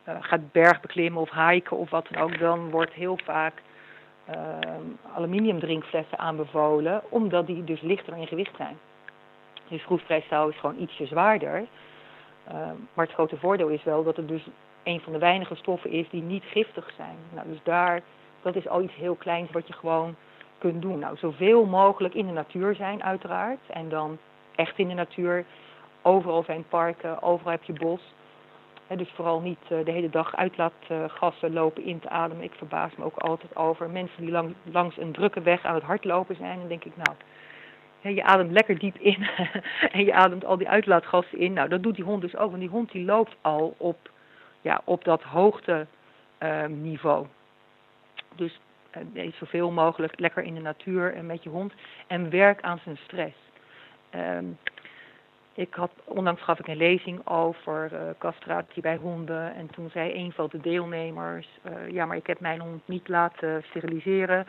gaat 0.06 0.52
bergbeklimmen 0.52 1.22
of 1.22 1.32
hiken 1.32 1.78
of 1.78 1.90
wat 1.90 2.08
dan 2.10 2.22
ook, 2.22 2.40
dan 2.40 2.70
wordt 2.70 2.94
heel 2.94 3.20
vaak 3.24 3.54
aluminium 5.16 5.60
drinkflessen 5.60 6.18
aanbevolen, 6.18 7.02
omdat 7.10 7.48
die 7.48 7.64
dus 7.64 7.82
lichter 7.82 8.18
in 8.18 8.28
gewicht 8.28 8.56
zijn. 8.56 8.78
Dus 9.68 9.86
roestvrijstaal 9.86 10.40
staal 10.40 10.50
is 10.50 10.60
gewoon 10.60 10.82
ietsje 10.82 11.06
zwaarder. 11.06 11.66
Maar 12.94 13.06
het 13.06 13.14
grote 13.14 13.38
voordeel 13.38 13.68
is 13.68 13.84
wel 13.84 14.04
dat 14.04 14.16
het 14.16 14.28
dus 14.28 14.48
een 14.84 15.00
van 15.00 15.14
de 15.14 15.20
weinige 15.20 15.56
stoffen 15.56 15.92
is 15.92 16.10
die 16.10 16.22
niet 16.22 16.44
giftig 16.44 16.92
zijn. 16.96 17.16
Nou, 17.34 17.48
dus 17.48 17.60
daar, 17.64 18.02
dat 18.42 18.56
is 18.56 18.68
al 18.68 18.82
iets 18.82 18.96
heel 18.96 19.16
kleins 19.16 19.52
wat 19.52 19.68
je 19.68 19.74
gewoon 19.74 20.16
kunt 20.58 20.82
doen. 20.82 21.00
Nou, 21.00 21.18
zoveel 21.18 21.66
mogelijk 21.66 22.14
in 22.14 22.26
de 22.26 22.34
natuur 22.34 22.76
zijn 22.76 23.04
uiteraard. 23.04 23.60
En 23.68 23.90
dan 23.90 24.18
echt 24.56 24.78
in 24.78 24.88
de 24.88 24.94
natuur. 24.94 25.46
Overal 26.02 26.44
zijn 26.44 26.66
parken, 26.70 27.22
overal 27.22 27.52
heb 27.52 27.64
je 27.64 27.74
bos. 27.74 28.02
dus 28.88 29.10
vooral 29.16 29.40
niet 29.40 29.60
uh, 29.64 29.86
de 29.86 29.92
hele 29.92 30.10
dag 30.10 30.36
uitlaatgassen 30.36 31.54
lopen 31.54 31.84
in 31.84 32.00
te 32.00 32.10
ademen. 32.10 32.44
Ik 32.44 32.54
verbaas 32.54 32.96
me 32.96 33.04
ook 33.04 33.18
altijd 33.18 33.56
over 33.56 33.90
mensen 33.90 34.22
die 34.22 34.32
lang, 34.32 34.54
langs 34.64 34.98
een 34.98 35.12
drukke 35.12 35.42
weg 35.42 35.64
aan 35.64 35.76
het 35.76 35.84
hardlopen 35.84 36.36
zijn. 36.36 36.60
Dan 36.60 36.68
denk 36.68 36.84
ik, 36.84 36.96
nou, 36.96 37.16
je 38.02 38.24
ademt 38.24 38.52
lekker 38.52 38.80
diep 38.80 38.98
in 38.98 39.28
en 39.92 40.06
je 40.06 40.14
ademt 40.14 40.46
al 40.46 40.58
die 40.58 40.70
uitlaatgassen 40.70 41.38
in. 41.38 41.54
Nou, 41.54 41.70
dat 41.70 41.84
doet 41.84 41.96
die 41.96 42.06
hond 42.06 42.22
dus 42.22 42.36
ook. 42.36 42.50
Want 42.50 42.62
die 42.62 42.70
hond 42.70 42.92
die 42.92 43.06
loopt 43.06 43.36
al 43.42 43.76
op, 43.78 44.12
ja, 44.62 44.82
op 44.84 45.04
dat 45.04 45.22
hoogteniveau. 45.22 47.24
Uh, 47.24 47.30
dus 48.36 48.60
uh, 49.14 49.34
zoveel 49.34 49.72
mogelijk 49.72 50.20
lekker 50.20 50.44
in 50.44 50.54
de 50.54 50.62
natuur 50.62 51.14
en 51.14 51.26
met 51.26 51.44
je 51.44 51.50
hond. 51.50 51.74
En 52.08 52.30
werk 52.30 52.62
aan 52.62 52.80
zijn 52.84 52.98
stress. 52.98 53.36
Um, 54.16 54.58
ik 55.54 55.74
had, 55.74 55.92
onlangs 56.04 56.42
gaf 56.42 56.60
ik 56.60 56.68
een 56.68 56.78
lezing 56.78 57.28
over 57.28 57.90
uh, 57.94 58.00
castratie 58.18 58.82
bij 58.82 58.96
honden. 58.96 59.56
En 59.56 59.70
toen 59.70 59.90
zei 59.90 60.14
een 60.14 60.32
van 60.32 60.48
de 60.52 60.62
deelnemers: 60.62 61.48
uh, 61.66 61.92
Ja, 61.92 62.06
maar 62.06 62.18
ik 62.18 62.28
heb 62.28 62.40
mijn 62.40 62.62
hond 62.62 62.88
niet 62.88 63.08
laten 63.08 63.64
steriliseren. 63.64 64.48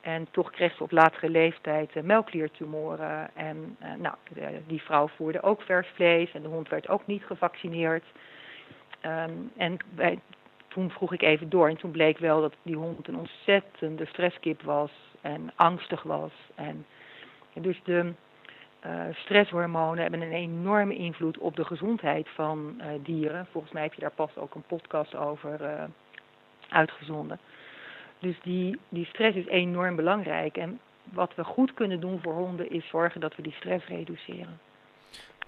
En 0.00 0.26
toch 0.30 0.50
kreeg 0.50 0.76
ze 0.76 0.82
op 0.82 0.90
latere 0.90 1.28
leeftijd 1.28 2.02
melkkliertumoren. 2.02 3.30
En 3.34 3.76
nou, 3.98 4.14
die 4.66 4.82
vrouw 4.82 5.08
voerde 5.08 5.42
ook 5.42 5.62
vers 5.62 5.88
vlees 5.94 6.32
en 6.32 6.42
de 6.42 6.48
hond 6.48 6.68
werd 6.68 6.88
ook 6.88 7.06
niet 7.06 7.24
gevaccineerd. 7.24 8.04
Um, 9.06 9.50
en 9.56 9.76
toen 10.68 10.90
vroeg 10.90 11.12
ik 11.12 11.22
even 11.22 11.48
door 11.48 11.68
en 11.68 11.76
toen 11.76 11.90
bleek 11.90 12.18
wel 12.18 12.40
dat 12.40 12.54
die 12.62 12.76
hond 12.76 13.08
een 13.08 13.16
ontzettende 13.16 14.06
stresskip 14.06 14.62
was 14.62 14.90
en 15.20 15.52
angstig 15.54 16.02
was. 16.02 16.32
En, 16.54 16.86
dus 17.52 17.80
de 17.84 18.12
uh, 18.86 19.02
stresshormonen 19.12 20.02
hebben 20.02 20.22
een 20.22 20.32
enorme 20.32 20.94
invloed 20.94 21.38
op 21.38 21.56
de 21.56 21.64
gezondheid 21.64 22.28
van 22.28 22.80
dieren. 23.02 23.46
Volgens 23.50 23.72
mij 23.72 23.82
heb 23.82 23.94
je 23.94 24.00
daar 24.00 24.10
pas 24.10 24.36
ook 24.36 24.54
een 24.54 24.64
podcast 24.66 25.16
over 25.16 25.88
uitgezonden. 26.68 27.38
Dus 28.18 28.40
die, 28.42 28.78
die 28.88 29.06
stress 29.06 29.36
is 29.36 29.46
enorm 29.46 29.96
belangrijk. 29.96 30.56
En 30.56 30.80
wat 31.04 31.34
we 31.34 31.44
goed 31.44 31.74
kunnen 31.74 32.00
doen 32.00 32.20
voor 32.22 32.34
honden 32.34 32.70
is 32.70 32.88
zorgen 32.88 33.20
dat 33.20 33.36
we 33.36 33.42
die 33.42 33.52
stress 33.52 33.86
reduceren. 33.86 34.58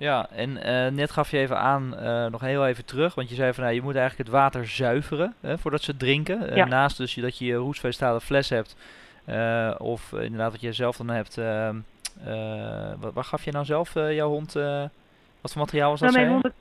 Ja, 0.03 0.27
en 0.31 0.51
uh, 0.51 0.87
net 0.93 1.11
gaf 1.11 1.31
je 1.31 1.39
even 1.39 1.59
aan, 1.59 1.95
uh, 2.03 2.27
nog 2.27 2.41
heel 2.41 2.67
even 2.67 2.85
terug, 2.85 3.15
want 3.15 3.29
je 3.29 3.35
zei 3.35 3.53
van 3.53 3.63
nou, 3.63 3.75
je 3.75 3.83
moet 3.83 3.97
eigenlijk 3.97 4.29
het 4.29 4.39
water 4.39 4.69
zuiveren 4.69 5.35
hè, 5.41 5.59
voordat 5.59 5.83
ze 5.83 5.97
drinken. 5.97 6.51
Uh, 6.51 6.57
Ja. 6.57 6.65
naast 6.65 6.97
dus 6.97 7.15
dat 7.15 7.39
je 7.39 7.45
je 7.45 7.55
roestvrijstalen 7.55 8.21
fles 8.21 8.49
hebt, 8.49 8.77
of 9.79 10.13
inderdaad 10.13 10.51
wat 10.51 10.61
je 10.61 10.73
zelf 10.73 10.97
dan 10.97 11.09
hebt. 11.09 11.39
ehm, 11.39 11.77
wat, 13.01 13.13
waar 13.15 13.25
gaf 13.25 13.45
je 13.45 13.53
nou 13.53 13.65
zelf 13.65 13.95
jouw 13.95 14.29
hond? 14.29 14.53
wat 15.41 15.53
voor 15.53 15.61
materiaal 15.61 15.91
was 15.91 16.01
dat? 16.01 16.11
Nou, 16.11 16.21
mijn 16.21 16.33
honden, 16.33 16.53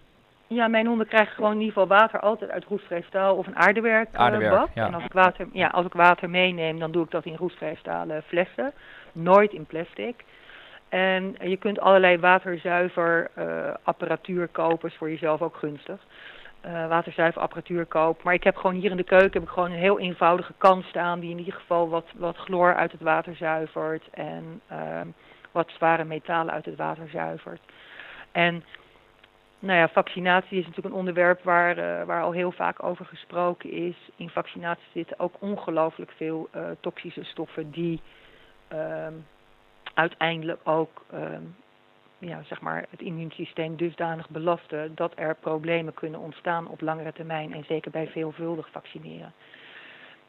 ja, 0.48 0.68
mijn 0.68 0.86
honden 0.86 1.08
krijgen 1.08 1.34
gewoon 1.36 1.52
in 1.54 1.60
ieder 1.60 1.74
geval 1.74 1.98
water 1.98 2.20
altijd 2.20 2.52
uit 2.52 2.66
roestvrij 2.66 3.04
staal 3.08 3.36
of 3.36 3.48
een 3.48 3.56
aardewerk, 3.56 4.10
eh, 4.12 4.20
Aardewerk, 4.20 4.68
ja. 4.74 4.86
En 4.86 4.94
als 4.94 5.04
ik, 5.04 5.14
water, 5.14 5.48
ja, 5.54 5.68
als 5.68 5.86
ik 5.86 5.94
water 5.94 6.30
meeneem, 6.30 6.80
dan 6.80 6.92
doe 6.92 7.04
ik 7.04 7.12
dat 7.12 7.26
in 7.26 7.36
roestvrij 7.36 7.76
stalen 7.80 8.24
flessen. 8.24 8.72
Nooit 9.12 9.54
in 9.54 9.66
plastic. 9.66 10.24
En 10.92 11.36
je 11.40 11.58
kunt 11.58 11.80
allerlei 11.80 12.18
waterzuiverapparatuur 12.18 14.48
kopen, 14.48 14.90
is 14.90 14.96
voor 14.96 15.10
jezelf 15.10 15.42
ook 15.42 15.56
gunstig. 15.56 16.00
Eh 16.62 16.88
waterzuiverapparatuur 16.88 17.86
kopen. 17.86 18.22
Maar 18.24 18.34
ik 18.34 18.44
heb 18.44 18.56
gewoon 18.56 18.76
hier 18.76 18.92
in 18.92 18.98
de 18.98 19.04
keuken 19.04 19.34
heb 19.34 19.44
ik 19.44 19.50
gewoon 19.50 19.72
een 19.72 19.78
heel 19.78 20.00
eenvoudige 20.00 20.54
kan 20.58 20.84
staan 20.84 21.20
die 21.20 21.32
in 21.32 21.38
ieder 21.38 21.54
geval 21.54 21.90
wat, 21.90 22.06
wat 22.16 22.38
chloor 22.38 22.76
uit 22.76 22.92
het 22.92 23.02
water 23.02 23.36
zuivert 23.36 24.10
en 24.12 24.62
ehm, 24.68 25.08
wat 25.52 25.70
zware 25.70 26.04
metalen 26.04 26.54
uit 26.54 26.66
het 26.66 26.76
water 26.76 27.10
zuivert. 27.10 27.62
En 28.32 28.64
nou 29.60 29.78
ja, 29.78 29.90
vaccinatie 29.90 30.60
is 30.60 30.66
natuurlijk 30.66 30.94
een 30.94 31.00
onderwerp 31.00 31.44
waar, 31.44 31.78
uh, 31.78 32.04
waar 32.04 32.22
al 32.22 32.32
heel 32.32 32.52
vaak 32.52 32.84
over 32.84 33.06
gesproken 33.06 33.72
is. 33.72 33.96
In 34.16 34.30
vaccinatie 34.30 34.88
zitten 34.94 35.20
ook 35.20 35.34
ongelooflijk 35.40 36.12
veel 36.16 36.50
uh, 36.56 36.64
toxische 36.80 37.24
stoffen 37.24 37.72
die 37.72 38.02
um, 38.74 39.26
uiteindelijk 39.94 40.60
ook 40.64 41.06
um, 41.14 41.56
ja, 42.28 42.44
zeg 42.44 42.62
maar 42.62 42.86
het 42.90 43.02
immuunsysteem 43.02 43.76
dusdanig 43.76 44.30
belasten 44.30 44.96
dat 44.96 45.14
er 45.16 45.36
problemen 45.36 45.94
kunnen 45.94 46.20
ontstaan 46.20 46.68
op 46.68 46.82
langere 46.82 47.14
termijn 47.14 47.54
en 47.54 47.64
zeker 47.64 47.92
bij 47.92 48.08
veelvuldig 48.08 48.70
vaccineren. 48.72 49.34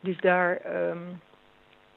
Dus 0.01 0.17
daar, 0.21 0.77
um, 0.89 1.21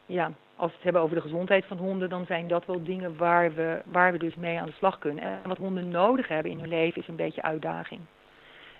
ja, 0.06 0.32
als 0.56 0.70
we 0.70 0.76
het 0.76 0.84
hebben 0.84 1.02
over 1.02 1.16
de 1.16 1.22
gezondheid 1.22 1.66
van 1.66 1.78
honden, 1.78 2.10
dan 2.10 2.26
zijn 2.26 2.48
dat 2.48 2.66
wel 2.66 2.84
dingen 2.84 3.18
waar 3.18 3.54
we, 3.54 3.82
waar 3.86 4.12
we 4.12 4.18
dus 4.18 4.36
mee 4.36 4.60
aan 4.60 4.66
de 4.66 4.72
slag 4.78 5.00
kunnen. 5.00 5.24
En 5.24 5.40
wat 5.50 5.58
honden 5.58 5.90
nodig 5.90 6.28
hebben 6.28 6.52
in 6.52 6.60
hun 6.60 6.70
leven 6.70 7.02
is 7.02 7.08
een 7.08 7.16
beetje 7.16 7.42
uitdaging. 7.42 8.02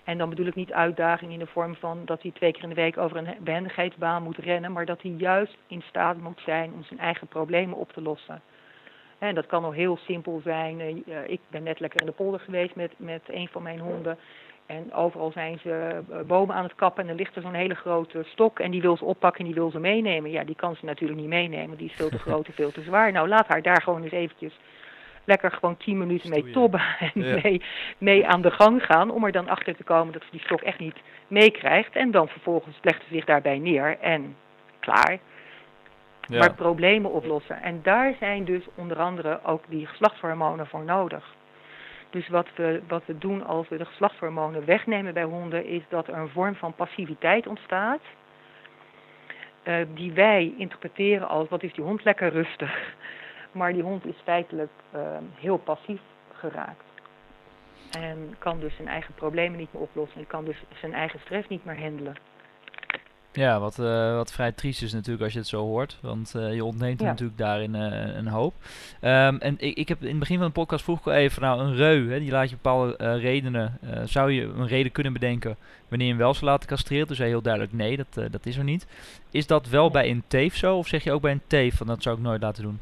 En 0.04 0.18
dan 0.18 0.28
bedoel 0.28 0.46
ik 0.46 0.54
niet 0.54 0.72
uitdaging 0.72 1.32
in 1.32 1.38
de 1.38 1.46
vorm 1.46 1.74
van 1.74 2.02
dat 2.04 2.22
hij 2.22 2.30
twee 2.30 2.52
keer 2.52 2.62
in 2.62 2.68
de 2.68 2.74
week 2.74 2.98
over 2.98 3.16
een 3.16 3.36
behendigheidsbaan 3.40 4.22
moet 4.22 4.36
rennen, 4.36 4.72
maar 4.72 4.86
dat 4.86 5.02
hij 5.02 5.10
juist 5.10 5.56
in 5.66 5.82
staat 5.82 6.16
moet 6.16 6.40
zijn 6.44 6.72
om 6.72 6.84
zijn 6.84 7.00
eigen 7.00 7.26
problemen 7.26 7.78
op 7.78 7.92
te 7.92 8.02
lossen. 8.02 8.42
En 9.18 9.34
dat 9.34 9.46
kan 9.46 9.64
al 9.64 9.72
heel 9.72 9.96
simpel 9.96 10.40
zijn. 10.44 10.80
Uh, 10.80 11.16
ik 11.26 11.40
ben 11.50 11.62
net 11.62 11.80
lekker 11.80 12.00
in 12.00 12.06
de 12.06 12.12
polder 12.12 12.40
geweest 12.40 12.74
met, 12.74 12.92
met 12.96 13.22
een 13.26 13.48
van 13.48 13.62
mijn 13.62 13.80
honden. 13.80 14.18
En 14.66 14.94
overal 14.94 15.30
zijn 15.30 15.58
ze 15.58 16.02
uh, 16.10 16.20
bomen 16.26 16.54
aan 16.54 16.64
het 16.64 16.74
kappen 16.74 17.02
en 17.04 17.08
er 17.08 17.16
ligt 17.16 17.36
er 17.36 17.42
zo'n 17.42 17.54
hele 17.54 17.74
grote 17.74 18.24
stok 18.26 18.58
en 18.58 18.70
die 18.70 18.80
wil 18.80 18.96
ze 18.96 19.04
oppakken 19.04 19.40
en 19.40 19.46
die 19.46 19.54
wil 19.54 19.70
ze 19.70 19.78
meenemen. 19.78 20.30
Ja, 20.30 20.44
die 20.44 20.56
kan 20.56 20.76
ze 20.76 20.84
natuurlijk 20.84 21.20
niet 21.20 21.28
meenemen, 21.28 21.76
die 21.76 21.88
is 21.88 21.96
veel 21.96 22.08
te 22.08 22.18
groot 22.26 22.46
en 22.46 22.52
veel 22.52 22.70
te 22.70 22.82
zwaar. 22.82 23.12
Nou, 23.12 23.28
laat 23.28 23.46
haar 23.46 23.62
daar 23.62 23.82
gewoon 23.82 24.02
eens 24.02 24.12
eventjes 24.12 24.58
lekker 25.26 25.50
gewoon 25.50 25.76
tien 25.76 25.98
minuten 25.98 26.30
mee 26.30 26.50
tobben 26.50 26.80
en 27.14 27.22
ja. 27.22 27.38
mee, 27.42 27.62
mee 27.98 28.26
aan 28.26 28.42
de 28.42 28.50
gang 28.50 28.84
gaan 28.84 29.10
om 29.10 29.24
er 29.24 29.32
dan 29.32 29.48
achter 29.48 29.76
te 29.76 29.84
komen 29.84 30.12
dat 30.12 30.22
ze 30.22 30.30
die 30.30 30.40
stok 30.40 30.60
echt 30.60 30.78
niet 30.78 30.96
meekrijgt. 31.28 31.96
En 31.96 32.10
dan 32.10 32.28
vervolgens 32.28 32.78
legt 32.82 33.02
ze 33.02 33.14
zich 33.14 33.24
daarbij 33.24 33.58
neer 33.58 33.98
en 33.98 34.36
klaar. 34.80 35.18
Maar 36.28 36.54
problemen 36.54 37.12
oplossen. 37.12 37.62
En 37.62 37.80
daar 37.82 38.14
zijn 38.18 38.44
dus 38.44 38.62
onder 38.74 38.98
andere 38.98 39.40
ook 39.44 39.64
die 39.68 39.86
geslachtshormonen 39.86 40.66
voor 40.66 40.84
nodig. 40.84 41.34
Dus 42.10 42.28
wat 42.28 42.48
we, 42.54 42.82
wat 42.88 43.02
we 43.06 43.18
doen 43.18 43.46
als 43.46 43.68
we 43.68 43.76
de 43.76 43.84
geslachtshormonen 43.84 44.64
wegnemen 44.64 45.14
bij 45.14 45.22
honden, 45.22 45.66
is 45.66 45.82
dat 45.88 46.08
er 46.08 46.14
een 46.14 46.28
vorm 46.28 46.54
van 46.54 46.74
passiviteit 46.74 47.46
ontstaat. 47.46 48.00
Uh, 49.64 49.74
die 49.94 50.12
wij 50.12 50.54
interpreteren 50.58 51.28
als 51.28 51.48
wat 51.48 51.62
is 51.62 51.72
die 51.72 51.84
hond 51.84 52.04
lekker 52.04 52.28
rustig. 52.28 52.70
Maar 53.52 53.72
die 53.72 53.82
hond 53.82 54.06
is 54.06 54.16
feitelijk 54.24 54.70
uh, 54.94 55.00
heel 55.34 55.56
passief 55.56 56.00
geraakt. 56.32 56.84
En 57.90 58.36
kan 58.38 58.60
dus 58.60 58.76
zijn 58.76 58.88
eigen 58.88 59.14
problemen 59.14 59.58
niet 59.58 59.72
meer 59.72 59.82
oplossen. 59.82 60.20
En 60.20 60.26
kan 60.26 60.44
dus 60.44 60.64
zijn 60.74 60.94
eigen 60.94 61.20
stress 61.20 61.48
niet 61.48 61.64
meer 61.64 61.80
handelen. 61.80 62.16
Ja, 63.36 63.60
wat, 63.60 63.78
uh, 63.78 64.14
wat 64.14 64.32
vrij 64.32 64.52
triest 64.52 64.82
is 64.82 64.92
natuurlijk 64.92 65.24
als 65.24 65.32
je 65.32 65.38
het 65.38 65.48
zo 65.48 65.60
hoort. 65.60 65.98
Want 66.02 66.32
uh, 66.36 66.54
je 66.54 66.64
ontneemt 66.64 67.00
ja. 67.00 67.06
natuurlijk 67.06 67.38
daarin 67.38 67.74
uh, 67.74 68.16
een 68.16 68.26
hoop. 68.26 68.54
Um, 69.02 69.38
en 69.38 69.54
ik, 69.58 69.76
ik 69.76 69.88
heb 69.88 70.02
in 70.02 70.08
het 70.08 70.18
begin 70.18 70.36
van 70.38 70.46
de 70.46 70.52
podcast 70.52 70.84
vroeg 70.84 70.98
ik 70.98 71.06
al 71.06 71.12
even, 71.12 71.42
nou 71.42 71.60
een 71.60 71.74
reu, 71.74 72.10
hè, 72.10 72.18
die 72.18 72.30
laat 72.30 72.50
je 72.50 72.56
bepaalde 72.56 73.16
redenen. 73.16 73.78
zou 74.04 74.32
je 74.32 74.42
een 74.42 74.66
reden 74.66 74.92
kunnen 74.92 75.12
bedenken 75.12 75.56
wanneer 75.88 76.06
je 76.06 76.12
hem 76.12 76.22
wel 76.22 76.34
zou 76.34 76.46
laten 76.46 76.68
castreren? 76.68 77.06
Toen 77.06 77.16
zei 77.16 77.28
je 77.28 77.34
heel 77.34 77.42
duidelijk 77.42 77.72
nee, 77.72 77.96
dat, 77.96 78.30
dat 78.32 78.46
is 78.46 78.56
er 78.56 78.64
niet. 78.64 78.86
Is 79.30 79.46
dat 79.46 79.68
wel 79.68 79.90
bij 79.90 80.10
een 80.10 80.22
teef 80.26 80.56
zo? 80.56 80.76
Of 80.76 80.86
zeg 80.86 81.04
je 81.04 81.12
ook 81.12 81.22
bij 81.22 81.32
een 81.32 81.46
teef 81.46 81.76
van 81.76 81.86
dat 81.86 82.02
zou 82.02 82.16
ik 82.16 82.22
nooit 82.22 82.42
laten 82.42 82.62
doen? 82.62 82.80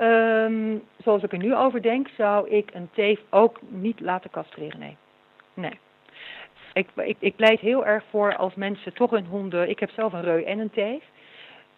Um, 0.00 0.82
zoals 1.02 1.22
ik 1.22 1.32
er 1.32 1.38
nu 1.38 1.56
over 1.56 1.82
denk, 1.82 2.08
zou 2.16 2.50
ik 2.50 2.70
een 2.74 2.88
teef 2.94 3.20
ook 3.30 3.60
niet 3.68 4.00
laten 4.00 4.30
castreren, 4.30 4.78
nee. 4.78 4.96
Nee. 5.54 5.78
Ik, 6.72 6.88
ik, 6.94 7.16
ik 7.18 7.36
pleit 7.36 7.60
heel 7.60 7.86
erg 7.86 8.04
voor 8.10 8.36
als 8.36 8.54
mensen 8.54 8.92
toch 8.92 9.10
hun 9.10 9.26
honden. 9.26 9.68
Ik 9.68 9.78
heb 9.78 9.90
zelf 9.90 10.12
een 10.12 10.22
reu 10.22 10.42
en 10.42 10.58
een 10.58 10.70
teef. 10.70 11.02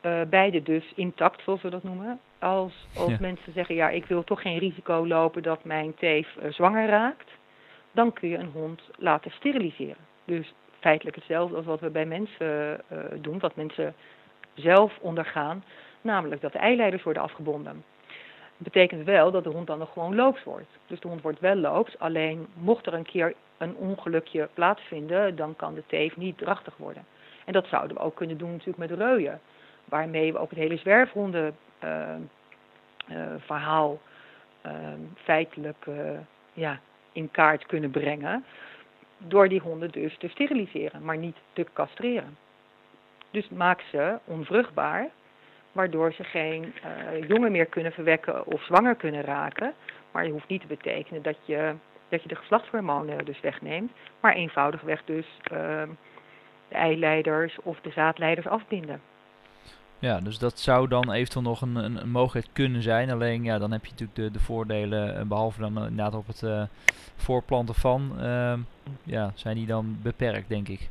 Uh, 0.03 0.20
beide 0.28 0.62
dus 0.62 0.92
intact, 0.95 1.42
zoals 1.42 1.62
we 1.62 1.70
dat 1.70 1.82
noemen. 1.82 2.20
Als, 2.38 2.86
als 2.97 3.11
ja. 3.11 3.16
mensen 3.20 3.53
zeggen, 3.53 3.74
ja, 3.74 3.88
ik 3.88 4.07
wil 4.07 4.24
toch 4.24 4.42
geen 4.42 4.59
risico 4.59 5.07
lopen 5.07 5.42
dat 5.42 5.64
mijn 5.64 5.95
teef 5.95 6.36
uh, 6.36 6.53
zwanger 6.53 6.88
raakt. 6.88 7.30
Dan 7.92 8.12
kun 8.12 8.28
je 8.28 8.36
een 8.36 8.51
hond 8.53 8.82
laten 8.97 9.30
steriliseren. 9.30 9.97
Dus 10.24 10.55
feitelijk 10.80 11.16
hetzelfde 11.16 11.57
als 11.57 11.64
wat 11.64 11.80
we 11.80 11.90
bij 11.90 12.07
mensen 12.07 12.80
uh, 12.92 12.99
doen. 13.14 13.38
Wat 13.38 13.57
mensen 13.57 13.95
zelf 14.55 14.99
ondergaan. 15.01 15.64
Namelijk 16.01 16.40
dat 16.40 16.53
de 16.53 16.59
eileiders 16.59 17.03
worden 17.03 17.22
afgebonden. 17.22 17.84
Betekent 18.57 19.05
wel 19.05 19.31
dat 19.31 19.45
de 19.45 19.51
hond 19.51 19.67
dan 19.67 19.79
nog 19.79 19.93
gewoon 19.93 20.15
loops 20.15 20.45
wordt. 20.45 20.79
Dus 20.87 21.01
de 21.01 21.09
hond 21.09 21.23
wordt 21.23 21.41
wel 21.41 21.57
loops. 21.57 21.99
Alleen 21.99 22.47
mocht 22.55 22.87
er 22.87 22.95
een 22.95 23.05
keer 23.05 23.35
een 23.59 23.77
ongelukje 23.77 24.49
plaatsvinden, 24.55 25.37
dan 25.37 25.57
kan 25.57 25.75
de 25.75 25.83
teef 25.87 26.17
niet 26.17 26.39
drachtig 26.39 26.77
worden. 26.77 27.05
En 27.45 27.53
dat 27.53 27.67
zouden 27.67 27.97
we 27.97 28.03
ook 28.03 28.15
kunnen 28.15 28.39
doen 28.39 28.51
natuurlijk 28.51 28.79
met 28.79 28.91
reuien. 28.91 29.41
waarmee 29.85 30.33
we 30.33 30.39
ook 30.39 30.51
het 30.51 30.59
hele 30.59 30.77
zwerfhonden 30.77 31.57
verhaal 33.39 34.01
feitelijk 35.15 35.87
ja, 36.53 36.81
in 37.13 37.31
kaart 37.31 37.67
kunnen 37.67 37.91
brengen. 37.91 38.45
Door 39.19 39.49
die 39.49 39.61
honden 39.61 39.91
dus 39.91 40.17
te 40.19 40.29
steriliseren, 40.29 41.05
maar 41.05 41.17
niet 41.17 41.37
te 41.53 41.67
castreren. 41.73 42.37
Dus 43.31 43.49
maak 43.49 43.81
ze 43.91 44.19
onvruchtbaar, 44.25 45.11
waardoor 45.75 46.12
ze 46.12 46.25
geen 46.25 46.62
uh, 46.62 47.29
jongen 47.29 47.53
meer 47.53 47.66
kunnen 47.66 47.93
verwekken 47.93 48.47
of 48.47 48.62
zwanger 48.62 48.95
kunnen 48.95 49.22
raken. 49.22 49.75
Maar 50.11 50.22
het 50.22 50.33
hoeft 50.33 50.49
niet 50.49 50.61
te 50.61 50.66
betekenen 50.66 51.22
dat 51.22 51.37
je, 51.45 51.75
dat 52.09 52.22
je 52.22 52.29
de 52.29 52.35
geslachtshormonen 52.35 53.25
dus 53.25 53.41
wegneemt, 53.41 53.93
maar 54.20 54.35
eenvoudigweg 54.35 55.03
dus 55.05 55.27
uh, 55.53 55.83
de 56.68 56.75
eileiders 56.75 57.59
of 57.62 57.81
de 57.81 57.91
zaadleiders 57.91 58.47
afbinden. 58.47 59.01
Ja, 59.99 60.20
dus 60.20 60.39
dat 60.39 60.59
zou 60.59 60.89
dan 60.89 61.12
eventueel 61.12 61.45
nog 61.45 61.61
een, 61.61 61.77
een, 61.77 62.11
mogelijkheid 62.11 62.55
kunnen 62.55 62.83
zijn. 62.83 63.11
Alleen 63.11 63.45
ja, 63.45 63.59
dan 63.59 63.72
heb 63.72 63.85
je 63.85 63.91
natuurlijk 63.91 64.18
de, 64.18 64.31
de 64.31 64.45
voordelen, 64.45 65.16
eh, 65.16 65.25
behalve 65.25 65.61
dan 65.61 65.77
inderdaad 65.77 66.14
op 66.14 66.27
het 66.27 66.68
voorplanten 67.16 67.75
van, 67.75 68.12
uh, 68.20 68.55
ja, 69.03 69.33
zijn 69.35 69.57
die 69.57 69.66
dan 69.66 69.99
beperkt, 70.03 70.49
denk 70.49 70.68
ik. 70.68 70.89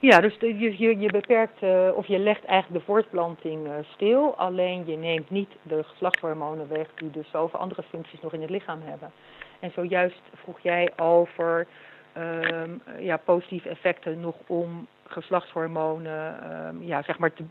Ja, 0.00 0.20
dus 0.20 0.36
je, 0.38 0.78
je, 0.78 0.98
je 0.98 1.10
beperkt, 1.10 1.62
uh, 1.62 1.90
of 1.94 2.06
je 2.06 2.18
legt 2.18 2.44
eigenlijk 2.44 2.80
de 2.80 2.92
voortplanting 2.92 3.66
uh, 3.66 3.72
stil, 3.94 4.36
alleen 4.36 4.86
je 4.86 4.96
neemt 4.96 5.30
niet 5.30 5.50
de 5.62 5.82
geslachtshormonen 5.84 6.68
weg 6.68 6.86
die 6.94 7.10
dus 7.10 7.30
zoveel 7.30 7.58
andere 7.58 7.82
functies 7.82 8.20
nog 8.20 8.32
in 8.32 8.40
het 8.40 8.50
lichaam 8.50 8.80
hebben. 8.84 9.12
En 9.58 9.70
zojuist 9.70 10.20
vroeg 10.34 10.60
jij 10.60 10.92
over 10.96 11.66
um, 12.16 12.82
ja, 12.98 13.16
positieve 13.16 13.68
effecten 13.68 14.20
nog 14.20 14.36
om 14.46 14.86
geslachtshormonen 15.06 16.50
um, 16.66 16.82
ja, 16.82 17.02
zeg 17.02 17.18
maar 17.18 17.32
te, 17.32 17.44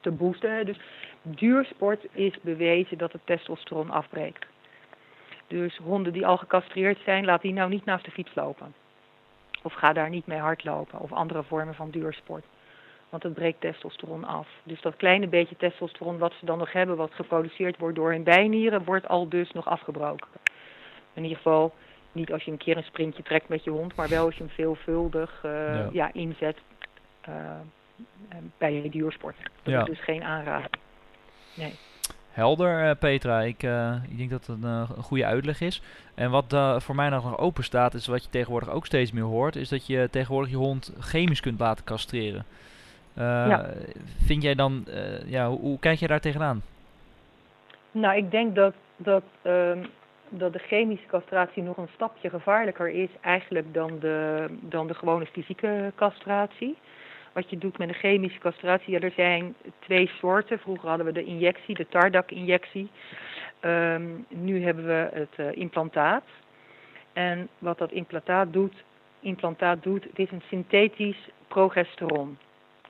te 0.00 0.10
boosten. 0.10 0.66
Dus 0.66 0.80
duursport 1.22 2.06
is 2.12 2.40
bewezen 2.40 2.98
dat 2.98 3.12
het 3.12 3.22
testosteron 3.24 3.90
afbreekt. 3.90 4.46
Dus 5.46 5.76
honden 5.76 6.12
die 6.12 6.26
al 6.26 6.36
gecastreerd 6.36 6.98
zijn, 7.04 7.24
laat 7.24 7.42
die 7.42 7.52
nou 7.52 7.70
niet 7.70 7.84
naast 7.84 8.04
de 8.04 8.10
fiets 8.10 8.34
lopen. 8.34 8.74
Of 9.62 9.72
ga 9.72 9.92
daar 9.92 10.08
niet 10.08 10.26
mee 10.26 10.38
hardlopen 10.38 11.00
of 11.00 11.12
andere 11.12 11.42
vormen 11.42 11.74
van 11.74 11.90
duursport. 11.90 12.44
Want 13.08 13.22
het 13.22 13.34
breekt 13.34 13.60
testosteron 13.60 14.24
af. 14.24 14.48
Dus 14.62 14.80
dat 14.80 14.96
kleine 14.96 15.26
beetje 15.26 15.56
testosteron 15.56 16.18
wat 16.18 16.32
ze 16.38 16.44
dan 16.44 16.58
nog 16.58 16.72
hebben, 16.72 16.96
wat 16.96 17.14
geproduceerd 17.14 17.78
wordt 17.78 17.96
door 17.96 18.10
hun 18.10 18.22
bijnieren, 18.22 18.84
wordt 18.84 19.08
al 19.08 19.28
dus 19.28 19.52
nog 19.52 19.66
afgebroken. 19.66 20.28
In 21.12 21.22
ieder 21.22 21.36
geval 21.36 21.74
niet 22.12 22.32
als 22.32 22.42
je 22.42 22.50
een 22.50 22.56
keer 22.56 22.76
een 22.76 22.82
sprintje 22.82 23.22
trekt 23.22 23.48
met 23.48 23.64
je 23.64 23.70
hond, 23.70 23.94
maar 23.94 24.08
wel 24.08 24.24
als 24.24 24.34
je 24.34 24.42
hem 24.42 24.52
veelvuldig 24.52 25.42
uh, 25.44 25.92
ja. 25.92 26.10
inzet 26.12 26.58
uh, 27.28 27.34
bij 28.58 28.72
je 28.72 28.90
duursport. 28.90 29.36
Dat 29.62 29.72
ja. 29.74 29.80
is 29.80 29.86
dus 29.86 30.04
geen 30.04 30.22
aanrader. 30.22 30.70
Nee. 31.54 31.74
Helder, 32.38 32.84
uh, 32.84 32.90
Petra. 32.98 33.40
Ik, 33.40 33.62
uh, 33.62 33.94
ik 34.10 34.18
denk 34.18 34.30
dat 34.30 34.46
het 34.46 34.62
een, 34.62 34.70
een, 34.70 34.86
goede 34.86 35.26
uitleg 35.26 35.60
is. 35.60 35.82
En 36.14 36.30
wat 36.30 36.56
voor 36.82 36.94
mij 36.94 37.08
nog 37.08 37.38
open 37.38 37.64
staat, 37.64 37.94
is 37.94 38.06
wat 38.06 38.24
je 38.24 38.30
tegenwoordig 38.30 38.70
ook 38.70 38.86
steeds 38.86 39.12
meer 39.12 39.22
hoort, 39.22 39.56
is 39.56 39.68
dat 39.68 39.86
je 39.86 40.08
tegenwoordig 40.10 40.50
je 40.50 40.56
hond 40.56 40.94
chemisch 40.98 41.40
kunt 41.40 41.60
laten 41.60 41.84
castreren. 41.84 42.44
Ja. 43.14 43.66
Vind 44.24 44.42
jij 44.42 44.54
dan, 44.54 44.86
ja, 45.26 45.48
hoe, 45.48 45.60
hoe, 45.60 45.78
kijk 45.78 45.98
je 45.98 46.06
daar 46.06 46.20
tegenaan? 46.20 46.62
Nou, 47.90 48.16
ik 48.16 48.30
denk 48.30 48.54
dat, 48.54 48.74
dat, 48.96 49.22
ehm, 49.42 49.84
dat 50.28 50.52
de 50.52 50.58
chemische 50.58 51.06
castratie 51.06 51.62
nog 51.62 51.76
een 51.76 51.90
stapje 51.94 52.30
gevaarlijker 52.30 52.88
is 52.88 53.10
eigenlijk 53.20 53.74
dan 53.74 53.98
de, 54.00 54.46
dan 54.60 54.86
de 54.86 54.94
gewone 54.94 55.26
fysieke 55.26 55.92
castratie 55.94 56.76
wat 57.38 57.50
je 57.50 57.58
doet 57.58 57.78
met 57.78 57.88
een 57.88 57.94
chemische 57.94 58.38
castratie. 58.38 58.92
Ja, 58.92 59.00
er 59.00 59.12
zijn 59.16 59.54
twee 59.78 60.10
soorten. 60.18 60.58
Vroeger 60.58 60.88
hadden 60.88 61.06
we 61.06 61.12
de 61.12 61.24
injectie, 61.24 61.74
de 61.74 61.88
Tardak-injectie. 61.88 62.90
Um, 63.60 64.26
nu 64.28 64.62
hebben 64.62 64.86
we 64.86 65.08
het 65.12 65.34
uh, 65.36 65.46
implantaat. 65.52 66.24
En 67.12 67.48
wat 67.58 67.78
dat 67.78 67.92
implantaat 67.92 68.52
doet, 68.52 68.84
implantaat 69.20 69.82
doet, 69.82 70.04
het 70.04 70.18
is 70.18 70.30
een 70.30 70.42
synthetisch 70.48 71.28
progesteron. 71.48 72.38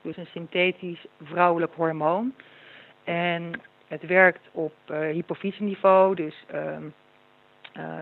Dus 0.01 0.17
een 0.17 0.31
synthetisch 0.33 1.05
vrouwelijk 1.23 1.73
hormoon. 1.75 2.33
En 3.03 3.51
het 3.87 4.05
werkt 4.05 4.49
op 4.51 4.73
uh, 4.91 4.99
hypofyseniveau, 4.99 6.15
dus 6.15 6.45
uh, 6.53 6.77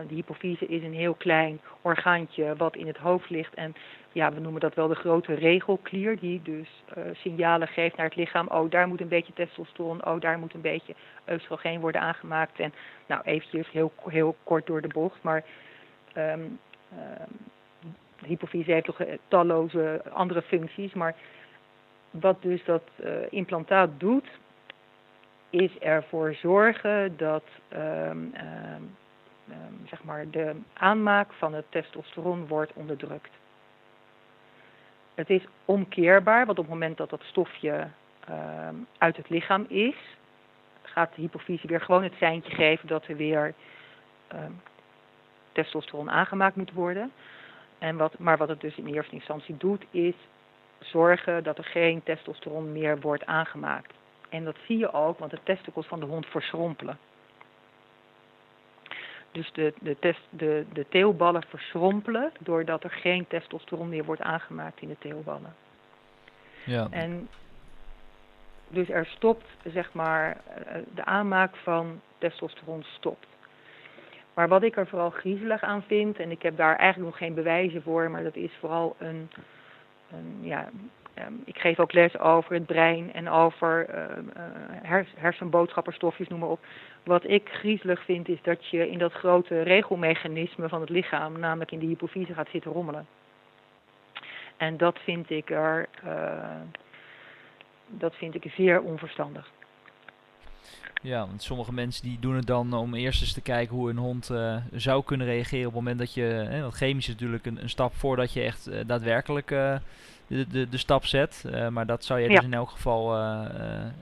de 0.08 0.14
hypofyse 0.14 0.66
is 0.66 0.82
een 0.82 0.94
heel 0.94 1.14
klein 1.14 1.60
orgaantje 1.82 2.56
wat 2.56 2.76
in 2.76 2.86
het 2.86 2.96
hoofd 2.96 3.30
ligt. 3.30 3.54
En 3.54 3.74
ja, 4.12 4.32
we 4.32 4.40
noemen 4.40 4.60
dat 4.60 4.74
wel 4.74 4.88
de 4.88 4.94
grote 4.94 5.34
regelklier, 5.34 6.18
die 6.18 6.42
dus 6.42 6.68
uh, 6.98 7.04
signalen 7.12 7.68
geeft 7.68 7.96
naar 7.96 8.06
het 8.06 8.16
lichaam. 8.16 8.46
Oh, 8.48 8.70
daar 8.70 8.88
moet 8.88 9.00
een 9.00 9.08
beetje 9.08 9.32
testosteron, 9.32 10.06
oh, 10.06 10.20
daar 10.20 10.38
moet 10.38 10.54
een 10.54 10.60
beetje 10.60 10.94
oestrogeen 11.30 11.80
worden 11.80 12.00
aangemaakt. 12.00 12.60
En 12.60 12.72
nou, 13.06 13.22
eventjes 13.24 13.70
heel, 13.70 13.92
heel 14.08 14.36
kort 14.42 14.66
door 14.66 14.80
de 14.80 14.88
bocht, 14.88 15.22
maar 15.22 15.44
um, 16.16 16.22
um, 16.22 16.58
de 18.20 18.26
hypofyse 18.26 18.72
heeft 18.72 18.84
toch 18.84 19.00
talloze 19.28 20.02
andere 20.12 20.42
functies. 20.42 20.92
Maar 20.92 21.14
wat 22.10 22.42
dus 22.42 22.64
dat 22.64 22.82
implantaat 23.30 23.90
doet, 23.96 24.28
is 25.50 25.78
ervoor 25.78 26.34
zorgen 26.34 27.16
dat 27.16 27.44
um, 27.72 28.32
zeg 29.86 30.04
maar 30.04 30.30
de 30.30 30.56
aanmaak 30.72 31.32
van 31.32 31.54
het 31.54 31.64
testosteron 31.68 32.46
wordt 32.46 32.72
onderdrukt. 32.72 33.30
Het 35.14 35.30
is 35.30 35.42
omkeerbaar, 35.64 36.46
want 36.46 36.58
op 36.58 36.64
het 36.64 36.74
moment 36.74 36.96
dat 36.96 37.10
dat 37.10 37.22
stofje 37.22 37.88
um, 38.30 38.86
uit 38.98 39.16
het 39.16 39.28
lichaam 39.28 39.64
is, 39.68 39.96
gaat 40.82 41.14
de 41.14 41.20
hypofyse 41.20 41.66
weer 41.66 41.80
gewoon 41.80 42.02
het 42.02 42.14
seintje 42.18 42.54
geven 42.54 42.88
dat 42.88 43.06
er 43.06 43.16
weer 43.16 43.54
um, 44.34 44.60
testosteron 45.52 46.10
aangemaakt 46.10 46.56
moet 46.56 46.72
worden. 46.72 47.12
En 47.78 47.96
wat, 47.96 48.18
maar 48.18 48.36
wat 48.36 48.48
het 48.48 48.60
dus 48.60 48.76
in 48.76 48.86
eerste 48.86 49.14
instantie 49.14 49.56
doet, 49.56 49.84
is 49.90 50.14
zorgen 50.78 51.44
dat 51.44 51.58
er 51.58 51.64
geen 51.64 52.02
testosteron 52.02 52.72
meer 52.72 53.00
wordt 53.00 53.26
aangemaakt. 53.26 53.92
En 54.28 54.44
dat 54.44 54.56
zie 54.66 54.78
je 54.78 54.92
ook, 54.92 55.18
want 55.18 55.30
de 55.30 55.40
testikels 55.42 55.86
van 55.86 56.00
de 56.00 56.06
hond 56.06 56.26
verschrompelen. 56.26 56.98
Dus 59.32 59.52
de, 59.52 59.74
de, 59.80 59.96
test, 59.98 60.20
de, 60.30 60.64
de 60.72 60.86
teelballen 60.88 61.42
verschrompelen 61.48 62.32
doordat 62.40 62.84
er 62.84 62.90
geen 62.90 63.26
testosteron 63.26 63.88
meer 63.88 64.04
wordt 64.04 64.22
aangemaakt 64.22 64.80
in 64.80 64.88
de 64.88 64.98
teelballen. 64.98 65.54
Ja. 66.64 66.86
En 66.90 67.28
dus 68.68 68.88
er 68.88 69.06
stopt, 69.06 69.46
zeg 69.64 69.92
maar, 69.92 70.36
eh, 70.54 70.74
de 70.94 71.04
aanmaak 71.04 71.56
van 71.56 72.00
testosteron 72.18 72.82
stopt. 72.82 73.26
Maar 74.34 74.48
wat 74.48 74.62
ik 74.62 74.76
er 74.76 74.86
vooral 74.86 75.10
griezelig 75.10 75.62
aan 75.62 75.82
vind, 75.82 76.18
en 76.18 76.30
ik 76.30 76.42
heb 76.42 76.56
daar 76.56 76.76
eigenlijk 76.76 77.10
nog 77.10 77.18
geen 77.18 77.34
bewijzen 77.34 77.82
voor, 77.82 78.10
maar 78.10 78.22
dat 78.22 78.36
is 78.36 78.52
vooral 78.60 78.96
een, 78.98 79.30
een 80.10 80.38
ja, 80.40 80.68
Ehm, 81.18 81.32
ik 81.44 81.58
geef 81.58 81.78
ook 81.78 81.92
les 81.92 82.18
over 82.18 82.54
het 82.54 82.66
brein 82.66 83.12
en 83.12 83.28
over 83.28 83.86
uh, 83.94 85.00
hersenboodschapperstofjes, 85.16 86.28
noem 86.28 86.38
maar 86.38 86.48
op. 86.48 86.60
Wat 87.08 87.28
ik 87.28 87.48
griezelig 87.48 88.04
vind 88.04 88.28
is 88.28 88.38
dat 88.42 88.66
je 88.66 88.90
in 88.90 88.98
dat 88.98 89.12
grote 89.12 89.62
regelmechanisme 89.62 90.68
van 90.68 90.80
het 90.80 90.90
lichaam, 90.90 91.38
namelijk 91.38 91.70
in 91.72 91.78
de 91.78 91.86
hypofyse, 91.86 92.34
gaat 92.34 92.48
zitten 92.52 92.72
rommelen. 92.72 93.06
En 94.56 94.76
dat 94.76 94.98
vind 94.98 95.30
ik 95.30 95.50
er, 95.50 95.88
uh, 96.04 96.60
dat 97.86 98.14
vind 98.14 98.34
ik 98.34 98.52
zeer 98.56 98.80
onverstandig. 98.80 99.50
Ja, 101.02 101.26
want 101.26 101.42
sommige 101.42 101.72
mensen 101.72 102.02
die 102.08 102.18
doen 102.20 102.34
het 102.34 102.46
dan 102.46 102.72
om 102.72 102.94
eerst 102.94 103.20
eens 103.20 103.32
te 103.32 103.40
kijken 103.40 103.76
hoe 103.76 103.90
een 103.90 103.96
hond 103.96 104.30
uh, 104.30 104.56
zou 104.72 105.04
kunnen 105.04 105.26
reageren 105.26 105.66
op 105.66 105.72
het 105.72 105.82
moment 105.82 105.98
dat 105.98 106.14
je, 106.14 106.22
hè, 106.22 106.60
want 106.60 106.74
chemisch 106.74 107.08
is 107.08 107.12
natuurlijk 107.14 107.46
een, 107.46 107.62
een 107.62 107.70
stap 107.70 107.94
voordat 107.94 108.32
je 108.32 108.42
echt 108.42 108.68
uh, 108.68 108.80
daadwerkelijk 108.86 109.48
de, 109.48 109.80
de, 110.26 110.68
de 110.68 110.78
stap 110.78 111.04
zet. 111.04 111.44
maar 111.70 111.86
dat 111.86 112.04
zou 112.04 112.20
je 112.20 112.28
dus 112.28 112.44
in 112.44 112.54
elk 112.54 112.70
geval 112.70 113.14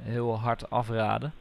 heel 0.02 0.38
hard 0.38 0.70
afraden. 0.70 1.32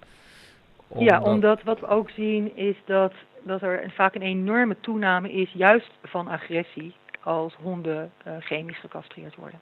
Omdat 0.87 1.09
ja, 1.09 1.21
omdat 1.21 1.63
wat 1.63 1.79
we 1.79 1.87
ook 1.87 2.09
zien 2.09 2.55
is 2.55 2.75
dat, 2.85 3.13
dat 3.43 3.61
er 3.61 3.91
vaak 3.95 4.15
een 4.15 4.21
enorme 4.21 4.75
toename 4.79 5.31
is, 5.31 5.51
juist 5.51 5.91
van 6.03 6.27
agressie, 6.27 6.93
als 7.23 7.53
honden 7.61 8.11
chemisch 8.39 8.79
gecastreerd 8.79 9.35
worden. 9.35 9.59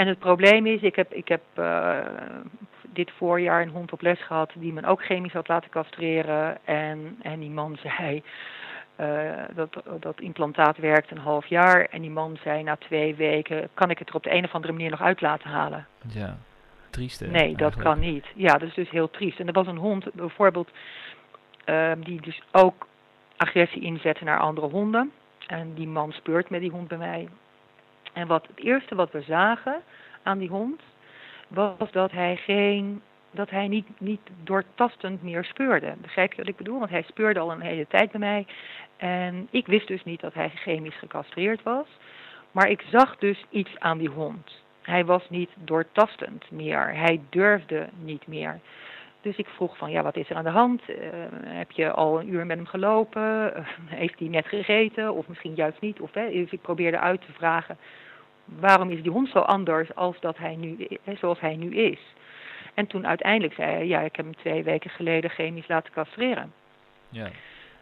En 0.00 0.06
het 0.06 0.18
probleem 0.18 0.66
is, 0.66 0.82
ik 0.82 0.96
heb, 0.96 1.12
ik 1.12 1.28
heb 1.28 1.42
uh, 1.58 1.98
dit 2.88 3.10
voorjaar 3.16 3.62
een 3.62 3.68
hond 3.68 3.92
op 3.92 4.00
les 4.00 4.22
gehad 4.22 4.50
die 4.54 4.72
men 4.72 4.84
ook 4.84 5.04
chemisch 5.04 5.32
had 5.32 5.48
laten 5.48 5.70
castreren. 5.70 6.58
En, 6.64 7.16
en 7.22 7.40
die 7.40 7.50
man 7.50 7.76
zei, 7.84 8.22
uh, 9.00 9.30
dat, 9.54 9.82
dat 10.00 10.20
implantaat 10.20 10.76
werkt 10.76 11.10
een 11.10 11.18
half 11.18 11.46
jaar. 11.46 11.84
En 11.90 12.00
die 12.00 12.10
man 12.10 12.38
zei 12.42 12.62
na 12.62 12.76
twee 12.76 13.14
weken, 13.14 13.68
kan 13.74 13.90
ik 13.90 13.98
het 13.98 14.08
er 14.08 14.14
op 14.14 14.22
de 14.22 14.34
een 14.34 14.44
of 14.44 14.54
andere 14.54 14.72
manier 14.72 14.90
nog 14.90 15.02
uit 15.02 15.20
laten 15.20 15.50
halen? 15.50 15.86
Ja, 16.08 16.36
triest 16.90 17.30
Nee, 17.30 17.56
dat 17.56 17.76
kan 17.76 17.98
niet. 17.98 18.26
Ja, 18.34 18.58
dat 18.58 18.68
is 18.68 18.74
dus 18.74 18.90
heel 18.90 19.10
triest. 19.10 19.40
En 19.40 19.46
er 19.46 19.52
was 19.52 19.66
een 19.66 19.76
hond 19.76 20.12
bijvoorbeeld 20.12 20.70
uh, 21.66 21.92
die 21.98 22.20
dus 22.20 22.42
ook 22.52 22.86
agressie 23.36 23.82
inzette 23.82 24.24
naar 24.24 24.38
andere 24.38 24.66
honden. 24.66 25.12
En 25.46 25.74
die 25.74 25.88
man 25.88 26.12
speurt 26.12 26.50
met 26.50 26.60
die 26.60 26.70
hond 26.70 26.88
bij 26.88 26.98
mij. 26.98 27.28
En 28.12 28.26
wat 28.26 28.46
het 28.46 28.58
eerste 28.58 28.94
wat 28.94 29.12
we 29.12 29.20
zagen 29.20 29.82
aan 30.22 30.38
die 30.38 30.48
hond, 30.48 30.82
was 31.48 31.90
dat 31.92 32.10
hij 32.10 32.36
geen 32.36 33.02
dat 33.30 33.50
hij 33.50 33.68
niet, 33.68 33.86
niet 33.98 34.20
doortastend 34.42 35.22
meer 35.22 35.44
speurde. 35.44 35.94
Begrijp 36.00 36.32
je 36.32 36.36
wat 36.36 36.48
ik 36.48 36.56
bedoel? 36.56 36.78
Want 36.78 36.90
hij 36.90 37.02
speurde 37.02 37.40
al 37.40 37.52
een 37.52 37.60
hele 37.60 37.86
tijd 37.86 38.10
bij 38.10 38.20
mij. 38.20 38.46
En 38.96 39.48
ik 39.50 39.66
wist 39.66 39.88
dus 39.88 40.04
niet 40.04 40.20
dat 40.20 40.34
hij 40.34 40.50
chemisch 40.54 40.98
gecastreerd 40.98 41.62
was. 41.62 41.86
Maar 42.52 42.68
ik 42.68 42.84
zag 42.90 43.16
dus 43.16 43.44
iets 43.50 43.78
aan 43.78 43.98
die 43.98 44.08
hond. 44.08 44.62
Hij 44.82 45.04
was 45.04 45.30
niet 45.30 45.50
doortastend 45.64 46.50
meer. 46.50 46.94
Hij 46.94 47.20
durfde 47.30 47.88
niet 48.02 48.26
meer. 48.26 48.60
Dus 49.20 49.36
ik 49.36 49.46
vroeg 49.46 49.76
van, 49.76 49.90
ja, 49.90 50.02
wat 50.02 50.16
is 50.16 50.30
er 50.30 50.36
aan 50.36 50.44
de 50.44 50.50
hand? 50.50 50.82
Uh, 50.88 50.96
heb 51.44 51.70
je 51.70 51.90
al 51.90 52.20
een 52.20 52.32
uur 52.32 52.46
met 52.46 52.56
hem 52.56 52.66
gelopen? 52.66 53.52
Uh, 53.56 53.66
heeft 53.84 54.18
hij 54.18 54.28
net 54.28 54.46
gegeten? 54.46 55.14
Of 55.14 55.28
misschien 55.28 55.54
juist 55.54 55.80
niet? 55.80 56.00
Of, 56.00 56.14
hè, 56.14 56.30
dus 56.30 56.50
ik 56.50 56.62
probeerde 56.62 56.98
uit 56.98 57.20
te 57.20 57.32
vragen, 57.32 57.78
waarom 58.44 58.90
is 58.90 59.02
die 59.02 59.10
hond 59.10 59.28
zo 59.28 59.38
anders 59.38 59.94
als 59.94 60.20
dat 60.20 60.38
hij 60.38 60.56
nu, 60.56 60.88
zoals 61.18 61.40
hij 61.40 61.56
nu 61.56 61.74
is? 61.74 61.98
En 62.74 62.86
toen 62.86 63.06
uiteindelijk 63.06 63.54
zei 63.54 63.72
hij, 63.72 63.86
ja, 63.86 64.00
ik 64.00 64.16
heb 64.16 64.24
hem 64.24 64.36
twee 64.36 64.62
weken 64.62 64.90
geleden 64.90 65.30
chemisch 65.30 65.68
laten 65.68 65.92
castreren. 65.92 66.52
Ja. 67.08 67.30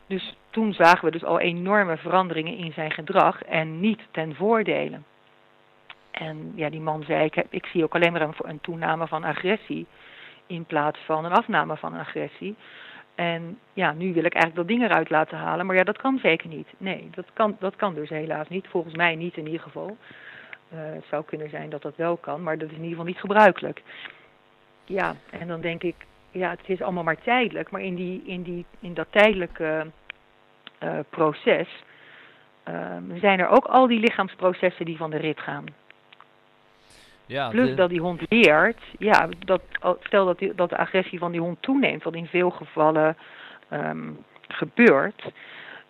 Dus 0.07 0.37
toen 0.51 0.73
zagen 0.73 1.05
we 1.05 1.11
dus 1.11 1.25
al 1.25 1.41
enorme 1.41 1.97
veranderingen 1.97 2.57
in 2.57 2.73
zijn 2.73 2.91
gedrag 2.91 3.43
en 3.43 3.81
niet 3.81 4.01
ten 4.11 4.35
voordele. 4.35 4.99
En 6.19 6.53
ja, 6.55 6.71
die 6.71 6.81
man 6.81 7.03
zei, 7.03 7.25
ik, 7.25 7.45
ik 7.51 7.67
zie 7.67 7.85
ook 7.85 7.95
alleen 7.95 8.13
maar 8.13 8.21
een, 8.21 8.35
een 8.39 8.61
toename 8.61 9.07
van 9.07 9.25
agressie 9.25 9.87
in 10.47 10.65
plaats 10.65 10.99
van 10.99 11.25
een 11.25 11.33
afname 11.33 11.77
van 11.77 11.95
agressie. 11.95 12.57
En 13.15 13.59
ja, 13.73 13.93
nu 13.93 14.13
wil 14.13 14.25
ik 14.25 14.35
eigenlijk 14.35 14.55
dat 14.55 14.69
ding 14.69 14.83
eruit 14.83 15.11
laten 15.11 15.39
halen, 15.39 15.67
maar 15.67 15.77
ja, 15.77 15.83
dat 15.83 15.99
kan 15.99 16.19
zeker 16.23 16.49
niet. 16.49 16.69
Nee, 16.77 17.09
dat 17.15 17.27
kan, 17.33 17.57
dat 17.59 17.77
kan 17.77 17.95
dus 17.95 18.09
helaas 18.09 18.49
niet. 18.49 18.67
Volgens 18.69 18.95
mij 18.95 19.15
niet 19.15 19.37
in 19.37 19.47
ieder 19.47 19.61
geval. 19.61 19.97
Uh, 20.73 20.79
het 20.81 21.05
zou 21.11 21.25
kunnen 21.25 21.51
zijn 21.51 21.71
dat 21.71 21.83
dat 21.83 21.97
wel 21.97 22.17
kan, 22.17 22.43
maar 22.43 22.59
dat 22.59 22.69
is 22.71 22.77
in 22.77 22.83
ieder 22.83 22.97
geval 22.97 23.07
niet 23.07 23.21
gebruikelijk. 23.21 23.83
Ja, 24.85 25.15
en 25.31 25.49
dan 25.49 25.61
denk 25.61 25.83
ik, 25.83 25.95
ja, 26.31 26.51
het 26.51 26.69
is 26.69 26.83
allemaal 26.83 27.03
maar 27.03 27.23
tijdelijk, 27.23 27.71
maar 27.71 27.81
in, 27.81 27.95
die, 27.95 28.23
in, 28.25 28.43
die, 28.43 28.67
in 28.81 28.95
dat 28.95 29.07
tijdelijke 29.11 29.87
uh, 30.83 30.99
proces 31.09 31.69
uh, 32.69 32.97
zijn 33.21 33.39
er 33.39 33.49
ook 33.49 33.65
al 33.65 33.87
die 33.87 34.01
lichaamsprocessen 34.01 34.85
die 34.85 34.97
van 34.97 35.11
de 35.11 35.17
rit 35.17 35.41
gaan. 35.41 35.65
Ja, 37.29 37.49
Plus 37.49 37.69
de- 37.69 37.75
dat 37.75 37.91
die 37.91 38.01
hond 38.01 38.23
leert, 38.29 38.81
ja, 38.99 39.29
dat, 39.39 39.63
stel 40.01 40.27
dat, 40.27 40.39
die, 40.39 40.55
dat 40.55 40.69
de 40.69 40.77
agressie 40.77 41.19
van 41.19 41.33
die 41.33 41.41
hond 41.41 41.63
toeneemt, 41.63 42.03
wat 42.03 42.15
in 42.15 42.27
veel 42.27 42.51
gevallen 42.51 43.17
um, 43.73 44.25
gebeurt, 44.49 45.33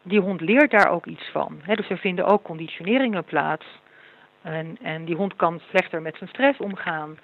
die 0.02 0.20
hond 0.20 0.40
leert 0.40 0.70
daar 0.70 0.90
ook 0.90 1.06
iets 1.06 1.28
van. 1.32 1.58
He, 1.62 1.74
dus 1.74 1.88
er 1.88 1.98
vinden 1.98 2.26
ook 2.26 2.42
conditioneringen 2.42 3.24
plaats. 3.24 3.64
En, 4.42 4.78
en 4.82 5.04
die 5.04 5.16
hond 5.16 5.36
kan 5.36 5.60
slechter 5.68 6.02
met 6.02 6.16
zijn 6.16 6.28
stress 6.28 6.58
omgaan. 6.58 7.18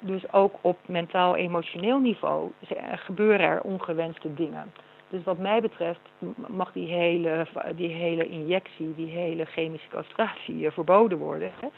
Dus 0.00 0.32
ook 0.32 0.54
op 0.60 0.78
mentaal-emotioneel 0.86 1.98
niveau 1.98 2.50
gebeuren 2.94 3.40
er 3.40 3.60
ongewenste 3.60 4.34
dingen. 4.34 4.72
Dus 5.10 5.22
wat 5.24 5.38
mij 5.38 5.60
betreft 5.60 6.00
mag 6.46 6.72
die 6.72 6.86
hele, 6.86 7.46
die 7.76 7.88
hele 7.88 8.28
injectie, 8.28 8.94
die 8.94 9.10
hele 9.10 9.44
chemische 9.44 9.88
castratie 9.88 10.70
verboden 10.70 11.18
worden. 11.18 11.50
Hè? 11.60 11.68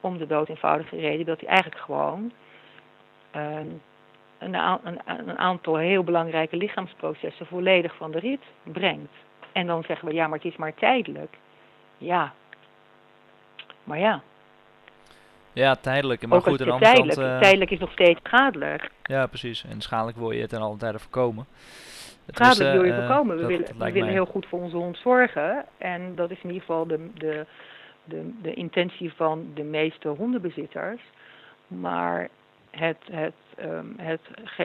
Om 0.00 0.18
de 0.18 0.26
dood 0.26 0.48
eenvoudige 0.48 0.96
reden 0.96 1.26
dat 1.26 1.40
hij 1.40 1.48
eigenlijk 1.48 1.80
gewoon 1.80 2.32
een, 3.30 3.80
een, 4.38 4.54
een, 4.54 5.00
een, 5.06 5.38
aantal 5.38 5.76
heel 5.76 6.04
belangrijke 6.04 6.56
lichaamsprocessen 6.56 7.46
volledig 7.46 7.96
van 7.96 8.10
de 8.10 8.18
rit 8.18 8.42
brengt. 8.62 9.12
En 9.52 9.66
dan 9.66 9.82
zeggen 9.86 10.08
we, 10.08 10.14
ja, 10.14 10.26
maar 10.26 10.38
het 10.38 10.52
is 10.52 10.56
maar 10.56 10.74
tijdelijk. 10.74 11.36
Ja. 11.98 12.32
Maar 13.84 13.98
ja. 13.98 14.22
Ja, 15.52 15.74
tijdelijk. 15.74 16.26
Maar 16.26 16.38
Ook 16.38 16.44
goed, 16.44 16.60
aan 16.60 16.78
de 16.78 16.84
tijdelijk, 16.84 17.18
kant... 17.18 17.28
eh, 17.28 17.38
tijdelijk 17.40 17.70
is 17.70 17.78
nog 17.78 17.92
steeds 17.92 18.20
schadelijk. 18.22 18.90
ja, 19.02 19.26
precies. 19.26 19.64
En 19.64 19.80
schadelijk 19.80 20.16
wil 20.16 20.30
je 20.30 20.40
het 20.40 20.50
ten 20.50 20.60
alle 20.60 20.76
tijde 20.76 20.98
voorkomen. 20.98 21.46
Schadelijk 22.26 22.72
wil 22.72 22.84
je 22.84 22.92
eh, 22.92 23.06
voorkomen. 23.06 23.34
We 23.34 23.40
dat- 23.40 23.50
willen, 23.50 23.66
dat 23.66 23.86
we 23.86 23.92
willen 23.92 24.08
heel 24.12 24.26
goed 24.26 24.46
voor 24.46 24.60
onze 24.60 24.76
hond 24.76 24.96
zorgen. 24.98 25.64
En 25.78 26.14
dat 26.14 26.30
is 26.30 26.36
in 26.42 26.46
ieder 26.48 26.60
geval 26.60 26.86
de, 26.86 27.10
de, 27.14 27.46
de, 28.08 28.30
de 28.42 28.54
intentie 28.54 29.12
van 29.12 29.46
de 29.54 29.62
meeste 29.62 30.08
hondenbezitters. 30.08 31.00
Maar 31.66 32.28
het, 32.70 32.98
het, 33.10 33.34
ehm, 33.56 33.86
het, 33.96 34.20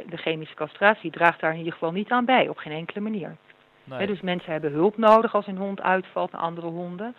de 0.10 0.18
chemische 0.18 0.56
castratie 0.56 1.12
draagt 1.12 1.40
daar 1.40 1.52
in 1.52 1.58
ieder 1.58 1.74
geval 1.74 1.92
niet 1.92 2.10
aan 2.10 2.26
bij, 2.26 2.48
op 2.48 2.58
geen 2.58 2.74
enkele 2.74 3.00
manier. 3.00 3.36
Nee. 3.84 4.08
Dus 4.08 4.22
mensen 4.22 4.52
hebben 4.52 4.72
hulp 4.72 4.98
nodig 4.98 5.36
als 5.36 5.48
een 5.48 5.58
hond 5.58 5.82
uitvalt 5.82 6.32
naar 6.32 6.42
andere 6.42 6.68
honden. 6.68 7.16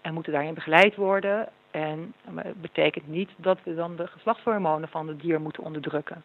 En 0.00 0.14
moeten 0.14 0.32
daarin 0.32 0.54
begeleid 0.54 0.96
worden. 0.96 1.48
En 1.70 2.14
het 2.34 2.60
betekent 2.60 3.08
niet 3.08 3.30
dat 3.36 3.58
we 3.62 3.74
dan 3.74 3.96
de 3.96 4.06
geslachtshormonen 4.06 4.88
van 4.88 5.08
het 5.08 5.20
dier 5.20 5.40
moeten 5.40 5.62
onderdrukken. 5.62 6.22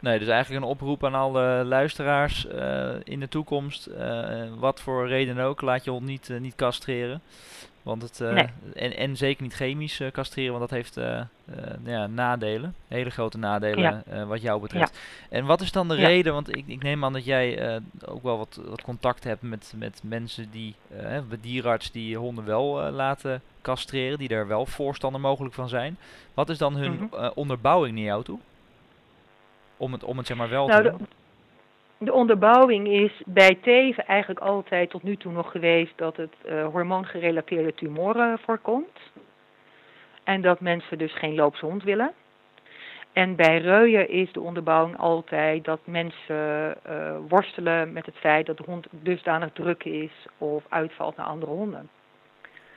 Nee, 0.00 0.18
dus 0.18 0.28
eigenlijk 0.28 0.64
een 0.64 0.70
oproep 0.70 1.04
aan 1.04 1.14
alle 1.14 1.64
luisteraars 1.64 2.46
eh, 2.46 2.88
in 3.04 3.20
de 3.20 3.28
toekomst. 3.28 3.86
eh, 3.86 4.42
wat 4.58 4.80
voor 4.80 5.08
reden 5.08 5.38
ook, 5.38 5.60
laat 5.60 5.84
je 5.84 5.90
hond 5.90 6.04
niet, 6.06 6.30
eh, 6.30 6.40
niet 6.40 6.54
castreren. 6.54 7.20
Want 7.82 8.02
het, 8.02 8.18
Nee. 8.20 8.46
en, 8.74 8.96
en 8.96 9.16
zeker 9.16 9.42
niet 9.42 9.54
chemisch 9.54 10.00
castreren, 10.12 10.58
want 10.58 10.68
dat 10.70 10.78
heeft 10.78 10.96
nou 10.96 11.26
ja, 11.84 12.06
nadelen. 12.06 12.74
Hele 12.88 13.10
grote 13.10 13.38
nadelen 13.38 14.02
Ja. 14.10 14.26
wat 14.26 14.42
jou 14.42 14.60
betreft. 14.60 14.98
En 15.30 15.44
wat 15.44 15.60
is 15.60 15.72
dan 15.72 15.88
de 15.88 15.94
reden, 15.94 16.32
want 16.32 16.56
ik, 16.56 16.64
ik 16.66 16.82
neem 16.82 17.04
aan 17.04 17.12
dat 17.12 17.24
jij 17.24 17.80
ook 18.04 18.22
wel 18.22 18.38
wat, 18.38 18.60
wat 18.68 18.82
contact 18.82 19.24
hebt 19.24 19.42
met, 19.42 19.72
met 19.76 20.00
mensen 20.04 20.50
die, 20.50 20.74
eh, 20.96 21.18
met 21.28 21.42
dierarts 21.42 21.90
die 21.90 22.16
honden 22.16 22.44
wel 22.44 22.90
laten 22.90 23.42
castreren, 23.62 24.18
die 24.18 24.28
daar 24.28 24.46
wel 24.46 24.66
voorstander 24.66 25.20
mogelijk 25.20 25.54
van 25.54 25.68
zijn. 25.68 25.96
Wat 26.34 26.48
is 26.48 26.58
dan 26.58 26.76
hun 26.76 26.92
Mhm. 27.12 27.30
onderbouwing 27.34 27.94
naar 27.94 28.04
jou 28.04 28.24
toe? 28.24 28.38
Om 29.76 29.92
het, 29.92 30.04
om 30.04 30.16
het 30.16 30.26
zeg 30.26 30.36
maar 30.36 30.48
wel 30.48 30.66
Nou, 30.66 30.82
te 30.82 30.90
de, 30.90 30.96
doen? 30.96 31.06
de 31.98 32.12
onderbouwing 32.12 32.88
is 32.88 33.22
bij 33.26 33.58
teven 33.62 34.06
eigenlijk 34.06 34.40
altijd 34.40 34.90
tot 34.90 35.02
nu 35.02 35.16
toe 35.16 35.32
nog 35.32 35.50
geweest 35.50 35.92
dat 35.96 36.16
het 36.16 36.34
eh, 36.44 36.66
hormoongerelateerde 36.66 37.74
tumoren 37.74 38.38
voorkomt. 38.38 38.98
En 40.24 40.40
dat 40.40 40.60
mensen 40.60 40.98
dus 40.98 41.18
geen 41.18 41.34
loopse 41.34 41.66
hond 41.66 41.82
willen. 41.82 42.12
En 43.12 43.36
bij 43.36 43.58
reuien 43.58 44.08
is 44.08 44.32
de 44.32 44.40
onderbouwing 44.40 44.96
altijd 44.96 45.64
dat 45.64 45.80
mensen 45.84 46.76
eh, 46.82 47.16
worstelen 47.28 47.92
met 47.92 48.06
het 48.06 48.16
feit 48.16 48.46
dat 48.46 48.56
de 48.56 48.62
hond 48.66 48.86
dusdanig 48.90 49.52
druk 49.52 49.84
is 49.84 50.10
of 50.38 50.64
uitvalt 50.68 51.16
naar 51.16 51.26
andere 51.26 51.52
honden. 51.52 51.88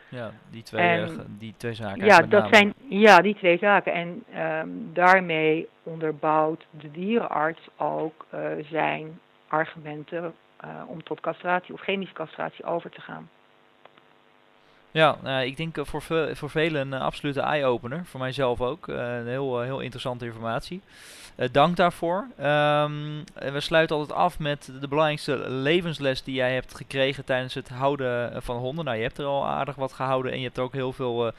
Ja, 0.10 0.32
die 0.50 0.64
twee, 0.64 0.82
En- 0.88 1.20
eh, 1.20 1.26
die 1.28 1.54
twee 1.58 1.74
zaken. 1.74 2.06
Ja, 2.06 2.20
dat 2.22 2.48
zijn 2.50 2.74
ja, 2.88 3.22
die 3.22 3.36
twee 3.36 3.58
zaken. 3.58 3.94
En 3.94 4.24
ehm, 4.34 4.70
daarmee 4.94 5.68
onderbouwt 5.84 6.66
de 6.72 6.92
dierenarts 6.92 7.68
ook 7.78 8.26
eh, 8.30 8.42
zijn 8.70 9.20
argumenten 9.48 10.34
eh, 10.58 10.70
om 10.88 11.04
tot 11.04 11.20
castratie 11.20 11.74
of 11.74 11.82
chemische 11.82 12.14
castratie 12.14 12.66
over 12.66 12.90
te 12.90 13.02
gaan. 13.02 13.30
Ja, 14.92 15.18
nou, 15.24 15.46
ik 15.46 15.58
denk 15.58 15.78
eh, 15.78 15.86
voor, 15.86 16.02
voor 16.34 16.50
velen 16.50 16.82
een 16.82 16.94
eh, 16.94 17.06
absolute 17.06 17.42
eye-opener. 17.42 18.06
Voor 18.06 18.20
mijzelf 18.20 18.62
ook. 18.62 18.88
Eh, 18.88 19.24
heel, 19.24 19.60
eh, 19.60 19.66
heel 19.66 19.80
interessante 19.80 20.26
informatie. 20.26 20.82
Eh, 21.40 21.48
dank 21.52 21.76
daarvoor. 21.76 22.28
En 22.38 23.54
we 23.54 23.60
sluiten 23.60 23.96
altijd 23.96 24.18
af 24.18 24.40
met 24.40 24.72
de 24.80 24.88
belangrijkste 24.88 25.50
levensles 25.50 26.24
die 26.24 26.36
jij 26.36 26.54
hebt 26.54 26.76
gekregen 26.76 27.26
tijdens 27.26 27.54
het 27.54 27.70
houden 27.70 28.34
eh, 28.34 28.42
van 28.42 28.58
honden. 28.58 28.86
Nou, 28.86 28.98
je 28.98 29.04
hebt 29.04 29.18
er 29.18 29.26
al 29.26 29.48
aardig 29.48 29.76
wat 29.76 29.94
gehouden 29.94 30.32
en 30.32 30.38
je 30.38 30.46
hebt 30.46 30.60
ook 30.60 30.74
heel 30.74 30.94
veel 30.94 31.28
eh, 31.28 31.34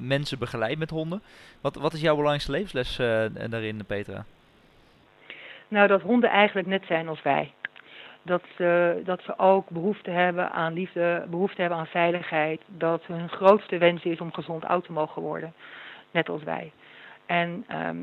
mensen 0.00 0.38
begeleid 0.38 0.78
met 0.78 0.90
honden. 0.90 1.22
Wat, 1.60 1.74
wat 1.74 1.92
is 1.92 2.00
jouw 2.00 2.14
belangrijkste 2.14 2.52
levensles 2.52 2.98
eh, 2.98 3.50
daarin, 3.50 3.84
Petra? 3.86 4.24
Nou, 5.68 5.88
dat 5.88 6.02
honden 6.02 6.30
eigenlijk 6.30 6.68
net 6.68 6.84
zijn 6.86 7.08
als 7.08 7.22
wij. 7.22 7.52
Dat 8.24 8.42
ze, 8.56 9.00
dat 9.04 9.22
ze 9.22 9.38
ook 9.38 9.70
behoefte 9.70 10.10
hebben 10.10 10.50
aan 10.50 10.72
liefde, 10.72 11.26
behoefte 11.30 11.60
hebben 11.60 11.78
aan 11.78 11.86
veiligheid. 11.86 12.60
Dat 12.66 13.02
hun 13.06 13.28
grootste 13.28 13.78
wens 13.78 14.04
is 14.04 14.20
om 14.20 14.32
gezond 14.32 14.64
oud 14.64 14.84
te 14.84 14.92
mogen 14.92 15.22
worden. 15.22 15.54
Net 16.10 16.28
als 16.28 16.42
wij. 16.42 16.72
En 17.26 17.64
ehm, 17.68 17.96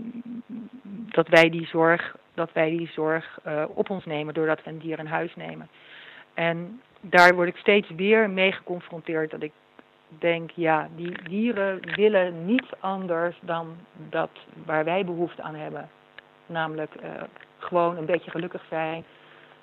dat 1.12 1.28
wij 1.28 1.50
die 1.50 1.68
zorg, 1.68 2.16
dat 2.34 2.54
wij 2.54 2.70
die 2.70 2.92
zorg 2.94 3.40
eh, 3.44 3.64
op 3.74 3.90
ons 3.90 4.06
nemen 4.06 4.34
doordat 4.34 4.64
we 4.64 4.70
een 4.70 4.80
dier 4.80 5.00
in 5.00 5.06
huis 5.06 5.36
nemen. 5.36 5.70
En 6.34 6.82
daar 7.02 7.36
word 7.36 7.48
ik 7.48 7.58
steeds 7.58 7.90
weer 7.90 8.30
mee 8.30 8.52
geconfronteerd 8.52 9.32
dat 9.32 9.44
ik 9.44 9.52
denk, 10.20 10.52
ja, 10.52 10.88
die 10.96 11.24
dieren 11.24 11.80
willen 11.96 12.46
niets 12.46 12.70
anders 12.80 13.36
dan 13.42 13.76
dat 14.10 14.30
waar 14.66 14.84
wij 14.84 15.06
behoefte 15.06 15.42
aan 15.42 15.56
hebben. 15.56 15.90
Namelijk 16.46 16.96
eh, 16.96 17.10
gewoon 17.58 17.98
een 17.98 18.06
beetje 18.06 18.32
gelukkig 18.32 18.64
zijn, 18.70 19.04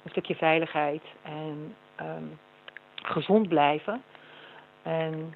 een 0.09 0.15
stukje 0.15 0.35
veiligheid 0.35 1.03
en 1.23 1.75
ehm, 1.97 2.25
gezond 2.95 3.49
blijven. 3.49 4.03
En 4.83 5.35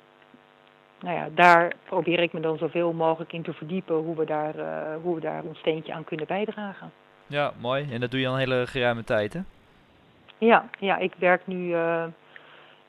nou 1.01 1.17
ja, 1.17 1.29
daar 1.35 1.73
probeer 1.85 2.19
ik 2.19 2.33
me 2.33 2.41
dan 2.41 2.59
zoveel 2.59 2.93
mogelijk 2.93 3.33
in 3.33 3.43
te 3.43 3.53
verdiepen 3.53 3.95
hoe 3.95 4.17
we 4.17 4.25
daar, 4.25 4.59
eh, 4.59 4.97
hoe 5.03 5.15
we 5.15 5.21
daar 5.21 5.43
ons 5.43 5.59
steentje 5.59 5.93
aan 5.93 6.05
kunnen 6.05 6.27
bijdragen. 6.27 6.93
Ja, 7.27 7.53
mooi. 7.61 7.93
En 7.93 8.01
dat 8.01 8.11
doe 8.11 8.21
je 8.21 8.27
al 8.27 8.33
een 8.33 8.39
hele 8.39 8.67
geruime 8.67 9.05
tijd, 9.05 9.33
hè? 9.33 9.41
Ja, 10.39 10.69
ja 10.79 10.99
ik 10.99 11.15
werk 11.19 11.47
nu, 11.47 11.75
eh, 11.75 12.05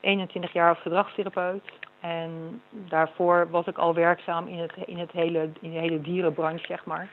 21 0.00 0.52
jaar 0.52 0.68
als 0.68 0.80
gedragstherapeut. 0.80 1.72
En 2.00 2.62
daarvoor 2.70 3.50
was 3.50 3.66
ik 3.66 3.78
al 3.78 3.94
werkzaam 3.94 4.46
in, 4.46 4.58
het, 4.58 4.72
in, 4.86 4.98
het 4.98 5.12
hele, 5.12 5.50
in 5.60 5.72
de 5.72 5.78
hele 5.78 6.00
dierenbranche, 6.00 6.66
zeg 6.66 6.84
maar. 6.84 7.08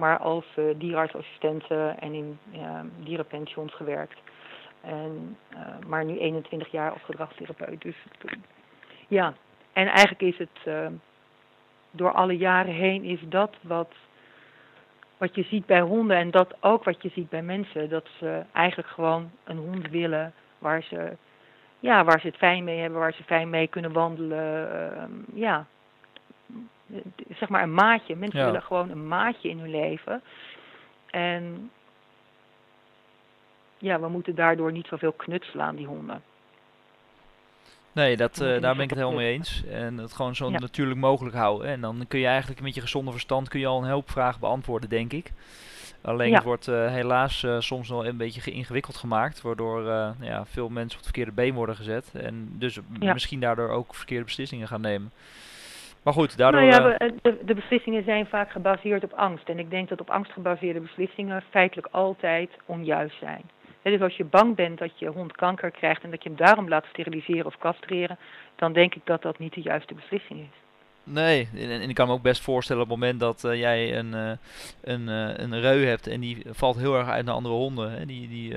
Maar 0.00 0.18
als 0.18 0.44
uh, 0.56 0.64
dierenartsassistente 0.76 1.94
en 1.98 2.12
in 2.12 2.38
dierenpensions 2.96 3.74
gewerkt. 3.74 4.18
En, 4.80 5.36
uh, 5.52 5.58
maar 5.86 6.04
nu 6.04 6.18
21 6.18 6.70
jaar 6.70 6.90
als 6.90 7.02
gedragstherapeut. 7.02 7.82
Dus 7.82 7.96
ja, 9.08 9.34
en 9.72 9.86
eigenlijk 9.86 10.20
is 10.20 10.38
het 10.38 10.90
door 11.90 12.12
alle 12.12 12.36
jaren 12.36 12.74
heen 12.74 13.04
is 13.04 13.20
dat 13.28 13.56
wat, 13.60 13.92
wat 15.16 15.34
je 15.34 15.42
ziet 15.42 15.66
bij 15.66 15.80
honden 15.80 16.16
en 16.16 16.30
dat 16.30 16.54
ook 16.60 16.84
wat 16.84 17.02
je 17.02 17.08
ziet 17.08 17.28
bij 17.28 17.42
mensen. 17.42 17.88
Dat 17.88 18.08
ze 18.18 18.42
eigenlijk 18.52 18.88
gewoon 18.88 19.30
een 19.44 19.58
hond 19.58 19.90
willen 19.90 20.32
waar 20.58 20.82
ze 20.82 21.16
ja, 21.80 22.04
waar 22.04 22.20
ze 22.20 22.26
het 22.26 22.36
fijn 22.36 22.64
mee 22.64 22.78
hebben, 22.78 23.00
waar 23.00 23.12
ze 23.12 23.22
fijn 23.22 23.50
mee 23.50 23.66
kunnen 23.66 23.92
wandelen. 23.92 24.68
Uh, 24.74 25.40
ja, 25.40 25.66
zeg 27.38 27.48
maar 27.48 27.62
een 27.62 27.74
maatje. 27.74 28.16
Mensen 28.16 28.44
willen 28.44 28.62
gewoon 28.62 28.90
een 28.90 29.08
maatje 29.08 29.48
in 29.48 29.58
hun 29.58 29.70
leven. 29.70 30.22
En 31.10 31.70
ja, 33.78 34.00
we 34.00 34.08
moeten 34.08 34.34
daardoor 34.34 34.72
niet 34.72 34.86
zoveel 34.86 35.12
knutselen 35.12 35.64
aan 35.64 35.76
die 35.76 35.86
honden. 35.86 36.22
Nee, 37.92 38.16
dat, 38.16 38.40
uh, 38.40 38.60
daar 38.60 38.74
ben 38.74 38.84
ik 38.84 38.90
het 38.90 38.98
helemaal 38.98 39.20
mee 39.20 39.32
eens. 39.32 39.64
En 39.70 39.98
het 39.98 40.12
gewoon 40.12 40.36
zo 40.36 40.50
natuurlijk 40.50 41.00
mogelijk 41.00 41.36
houden. 41.36 41.68
En 41.68 41.80
dan 41.80 42.04
kun 42.08 42.20
je 42.20 42.26
eigenlijk 42.26 42.60
met 42.60 42.74
je 42.74 42.80
gezonde 42.80 43.10
verstand 43.10 43.48
kun 43.48 43.60
je 43.60 43.66
al 43.66 43.82
een 43.82 43.90
hoop 43.90 44.10
vragen 44.10 44.40
beantwoorden, 44.40 44.88
denk 44.88 45.12
ik. 45.12 45.32
Alleen 46.02 46.34
het 46.34 46.42
wordt 46.42 46.68
uh, 46.68 46.86
helaas 46.92 47.42
uh, 47.42 47.60
soms 47.60 47.88
wel 47.88 48.06
een 48.06 48.16
beetje 48.16 48.50
ingewikkeld 48.50 48.96
gemaakt, 48.96 49.42
waardoor 49.42 49.86
uh, 49.86 50.10
ja, 50.20 50.46
veel 50.46 50.68
mensen 50.68 50.98
op 50.98 51.04
het 51.04 51.14
verkeerde 51.14 51.32
been 51.32 51.54
worden 51.54 51.76
gezet. 51.76 52.10
En 52.14 52.48
dus 52.52 52.78
misschien 52.98 53.40
daardoor 53.40 53.68
ook 53.68 53.94
verkeerde 53.94 54.24
beslissingen 54.24 54.68
gaan 54.68 54.80
nemen. 54.80 55.12
Maar 56.02 56.12
goed, 56.12 56.36
daardoor... 56.36 56.60
Nou 56.60 56.72
ja, 56.72 57.10
de, 57.22 57.38
de, 57.44 57.54
beslissingen 57.54 58.04
zijn 58.04 58.26
vaak 58.26 58.50
gebaseerd 58.50 59.04
op 59.04 59.12
angst. 59.12 59.48
En 59.48 59.58
ik 59.58 59.70
denk 59.70 59.88
dat 59.88 60.00
op 60.00 60.10
angst 60.10 60.32
gebaseerde 60.32 60.80
beslissingen 60.80 61.42
feitelijk 61.50 61.88
altijd 61.90 62.50
onjuist 62.66 63.18
zijn. 63.18 63.42
dus 63.82 64.00
als 64.00 64.16
je 64.16 64.24
bang 64.24 64.56
bent 64.56 64.78
dat 64.78 64.98
je 64.98 65.06
hond 65.06 65.32
kanker 65.32 65.70
krijgt 65.70 66.02
en 66.02 66.10
dat 66.10 66.22
je 66.22 66.28
hem 66.28 66.38
daarom 66.38 66.68
laat 66.68 66.84
steriliseren 66.84 67.46
of 67.46 67.58
castreren, 67.58 68.18
dan 68.56 68.72
denk 68.72 68.94
ik 68.94 69.02
dat 69.04 69.22
dat 69.22 69.38
niet 69.38 69.54
de 69.54 69.62
juiste 69.62 69.94
beslissing 69.94 70.40
is. 70.40 70.69
Nee, 71.12 71.48
en, 71.54 71.88
ik 71.88 71.94
kan 71.94 72.06
me 72.06 72.12
ook 72.12 72.22
best 72.22 72.42
voorstellen 72.42 72.82
op 72.82 72.88
het 72.88 72.98
moment 72.98 73.20
dat 73.20 73.44
uh, 73.44 73.58
jij 73.58 73.98
een, 73.98 74.12
uh, 74.12 74.30
een, 74.80 75.08
uh, 75.08 75.36
een 75.36 75.60
reu 75.60 75.84
hebt 75.84 76.06
en 76.06 76.20
die 76.20 76.42
valt 76.50 76.76
heel 76.76 76.96
erg 76.96 77.08
uit 77.08 77.24
naar 77.24 77.34
andere 77.34 77.54
honden. 77.54 77.92
Hè, 77.92 78.06
die 78.06 78.28
die 78.28 78.54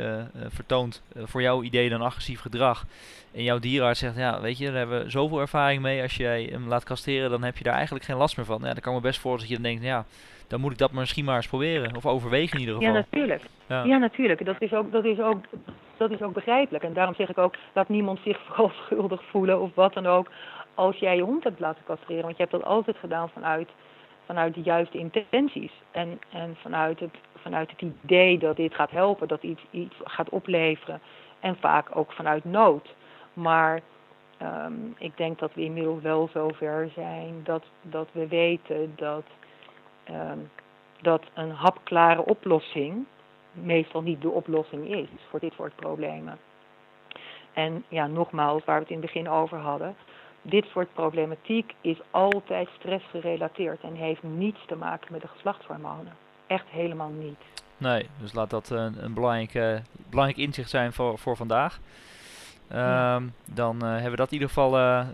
vertoont 0.48 1.02
voor 1.16 1.42
jouw 1.42 1.64
idee 1.64 1.90
dan 1.90 2.02
agressief 2.02 2.40
gedrag. 2.40 2.86
En 3.32 3.44
jouw 3.44 3.60
dierenarts 3.60 4.00
zegt, 4.00 4.18
ja 4.18 4.42
weet 4.42 4.58
je, 4.58 4.66
daar 4.66 4.76
hebben 4.76 5.04
we 5.04 5.10
zoveel 5.10 5.40
ervaring 5.40 5.82
mee. 5.82 6.02
Als 6.02 6.16
jij 6.16 6.50
hem 6.52 6.68
laat 6.68 6.84
kasteren, 6.84 7.30
dan 7.30 7.44
heb 7.44 7.58
je 7.58 7.64
daar 7.64 7.74
eigenlijk 7.74 8.06
geen 8.06 8.18
last 8.18 8.38
meer 8.38 8.46
van. 8.46 8.60
Ja, 8.62 8.74
dan 8.74 8.82
kan 8.82 8.94
me 8.94 9.02
best 9.02 9.20
voorstellen 9.20 9.58
dat 9.64 9.64
je 9.64 9.72
dan 9.72 9.82
denkt, 9.82 10.08
ja, 10.08 10.20
dan 10.48 10.60
moet 10.60 10.72
ik 10.72 10.78
dat 10.78 10.92
misschien 10.92 11.26
maar 11.26 11.36
eens 11.36 11.48
proberen. 11.48 11.96
Of 11.96 12.06
overwegen 12.06 12.54
in 12.54 12.60
ieder 12.60 12.76
geval. 12.76 12.94
Ja, 12.94 13.00
natuurlijk. 13.00 13.42
Ja, 13.68 13.84
ja 13.84 13.98
natuurlijk. 13.98 14.46
Dat 14.46 14.62
is, 14.62 14.74
ook, 14.74 14.92
dat, 14.92 15.06
is 15.06 15.20
ook, 15.20 15.44
dat 15.98 16.12
is 16.12 16.22
ook 16.22 16.34
begrijpelijk. 16.34 16.84
En 16.84 16.94
daarom 16.94 17.16
zeg 17.16 17.30
ik 17.30 17.38
ook, 17.38 17.56
laat 17.74 17.90
niemand 17.90 18.20
zich 18.24 18.40
vooral 18.46 18.70
schuldig 18.70 19.24
voelen 19.24 19.62
of 19.62 19.76
wat 19.76 19.94
dan 19.94 20.06
ook 20.06 20.30
als 20.76 20.98
jij 20.98 21.16
je 21.16 21.22
hond 21.22 21.44
hebt 21.44 21.60
laten 21.60 21.84
castreren. 21.84 22.24
Want 22.24 22.38
je 22.38 22.42
hebt 22.42 22.56
dat 22.56 22.64
altijd 22.64 22.98
gedaan 22.98 23.30
vanuit, 23.30 23.70
vanuit 24.26 24.54
de 24.54 24.62
juiste 24.62 24.98
intenties. 24.98 25.72
En, 25.92 26.22
en 26.30 26.56
vanuit, 26.62 27.00
het, 27.00 27.16
vanuit 27.36 27.70
het 27.72 27.82
idee 27.82 28.38
dat 28.38 28.56
dit 28.56 28.76
gaat 28.76 28.92
helpen, 28.92 29.28
dat 29.28 29.44
iets, 29.44 29.62
iets 29.72 29.96
gaat 30.04 30.30
opleveren. 30.30 31.02
En 31.40 31.56
vaak 31.56 31.96
ook 31.96 32.12
vanuit 32.12 32.44
nood. 32.44 32.96
Maar 33.34 33.82
um, 34.42 34.96
ik 34.98 35.18
denk 35.18 35.40
dat 35.40 35.54
we 35.54 35.62
inmiddels 35.62 36.02
wel 36.02 36.30
zover 36.34 36.90
zijn 36.96 37.42
dat, 37.44 37.64
dat 37.82 38.08
we 38.12 38.28
weten 38.28 38.94
dat, 38.96 39.24
um, 40.10 40.50
dat 41.02 41.24
een 41.34 41.52
hapklare 41.52 42.26
oplossing 42.26 43.06
meestal 43.52 44.02
niet 44.02 44.22
de 44.22 44.30
oplossing 44.30 44.96
is 44.96 45.08
voor 45.30 45.40
dit 45.40 45.54
soort 45.54 45.76
problemen. 45.76 46.40
En 47.54 47.84
ja, 47.88 48.08
nogmaals, 48.08 48.66
waar 48.66 48.76
we 48.76 48.82
het 48.82 48.92
in 48.92 49.02
het 49.02 49.06
begin 49.06 49.30
over 49.30 49.58
hadden 49.58 49.96
dit 50.44 50.66
soort 50.66 50.94
problematiek 50.94 51.74
is 51.82 51.98
altijd 52.12 52.70
stressgerelateerd 52.80 53.82
en 53.82 53.94
heeft 53.94 54.24
niets 54.24 54.60
te 54.68 54.76
maken 54.76 55.12
met 55.12 55.22
de 55.22 55.28
geslachtshormonen. 55.28 56.14
Echt 56.48 56.68
helemaal 56.70 57.10
niet. 57.10 57.40
Nee, 57.78 58.10
dus 58.20 58.34
laat 58.34 58.50
dat 58.50 58.70
een, 58.70 59.04
een 59.04 59.14
belangrijk, 59.14 59.82
belangrijk 60.10 60.40
inzicht 60.40 60.70
zijn 60.70 60.94
voor, 60.94 61.18
voor 61.18 61.36
vandaag. 61.36 61.80
Um, 62.72 63.34
Dan 63.46 63.76
uh, 63.76 63.92
hebben 63.92 64.12
we 64.12 64.16
dat 64.16 64.28
in 64.28 64.34
ieder 64.34 64.48
geval, 64.48 64.80
uh, 64.80 65.06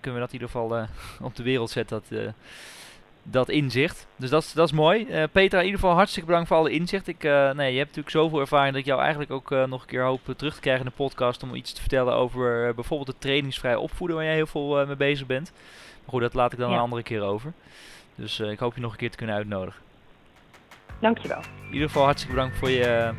kunnen 0.00 0.20
we 0.20 0.26
dat 0.26 0.32
in 0.32 0.40
ieder 0.40 0.48
geval 0.48 0.86
op 1.28 1.36
de 1.36 1.42
wereld 1.42 1.70
zetten. 1.70 2.02
Dat, 2.08 2.34
dat 3.30 3.48
inzicht. 3.48 4.06
Dus 4.16 4.30
dat, 4.30 4.52
dat 4.54 4.66
is 4.66 4.72
mooi. 4.72 5.06
Uh, 5.08 5.22
Petra, 5.32 5.58
in 5.58 5.64
ieder 5.64 5.80
geval 5.80 5.94
hartstikke 5.94 6.28
bedankt 6.28 6.48
voor 6.48 6.56
alle 6.56 6.70
inzicht. 6.70 7.08
Ik, 7.08 7.24
uh, 7.24 7.50
nee, 7.50 7.70
je 7.70 7.78
hebt 7.78 7.96
natuurlijk 7.96 8.16
zoveel 8.16 8.40
ervaring 8.40 8.70
dat 8.70 8.80
ik 8.80 8.86
jou 8.86 9.00
eigenlijk 9.00 9.30
ook 9.30 9.50
uh, 9.50 9.64
nog 9.64 9.80
een 9.80 9.86
keer 9.86 10.04
hoop 10.04 10.20
terug 10.36 10.54
te 10.54 10.60
krijgen 10.60 10.84
in 10.84 10.90
de 10.90 10.96
podcast 10.96 11.42
om 11.42 11.54
iets 11.54 11.72
te 11.72 11.80
vertellen 11.80 12.14
over 12.14 12.74
bijvoorbeeld 12.74 13.08
het 13.08 13.20
trainingsvrij 13.20 13.76
opvoeden 13.76 14.16
waar 14.16 14.24
jij 14.24 14.34
heel 14.34 14.46
veel 14.46 14.86
mee 14.86 14.96
bezig 14.96 15.26
bent. 15.26 15.52
Maar 16.00 16.10
goed, 16.10 16.20
dat 16.20 16.34
laat 16.34 16.52
ik 16.52 16.58
dan 16.58 16.72
een 16.72 16.78
andere 16.78 17.02
keer 17.02 17.22
over. 17.22 17.52
Dus 18.14 18.40
ik 18.40 18.58
hoop 18.58 18.74
je 18.74 18.80
nog 18.80 18.92
een 18.92 18.98
keer 18.98 19.10
te 19.10 19.16
kunnen 19.16 19.36
uitnodigen. 19.36 19.80
Dankjewel. 21.00 21.40
In 21.66 21.72
ieder 21.72 21.88
geval 21.88 22.04
hartstikke 22.04 22.34
bedankt 22.34 22.58
voor 22.58 22.70
je, 22.70 23.12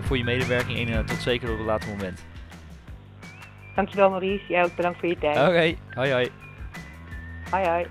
voor 0.00 0.16
je 0.16 0.24
medewerking 0.24 0.90
en 0.90 1.06
tot 1.06 1.16
zeker 1.16 1.50
op 1.50 1.56
het 1.56 1.66
later 1.66 1.88
moment. 1.88 2.24
Dankjewel 3.74 4.10
Maurice, 4.10 4.44
jij 4.48 4.64
ook 4.64 4.76
bedankt 4.76 4.98
voor 4.98 5.08
je 5.08 5.18
tijd. 5.18 5.36
Oké, 5.36 5.48
okay. 5.48 5.78
hoi 5.94 6.12
hoi. 6.12 6.30
Hoi 7.50 7.66
hoi. 7.66 7.86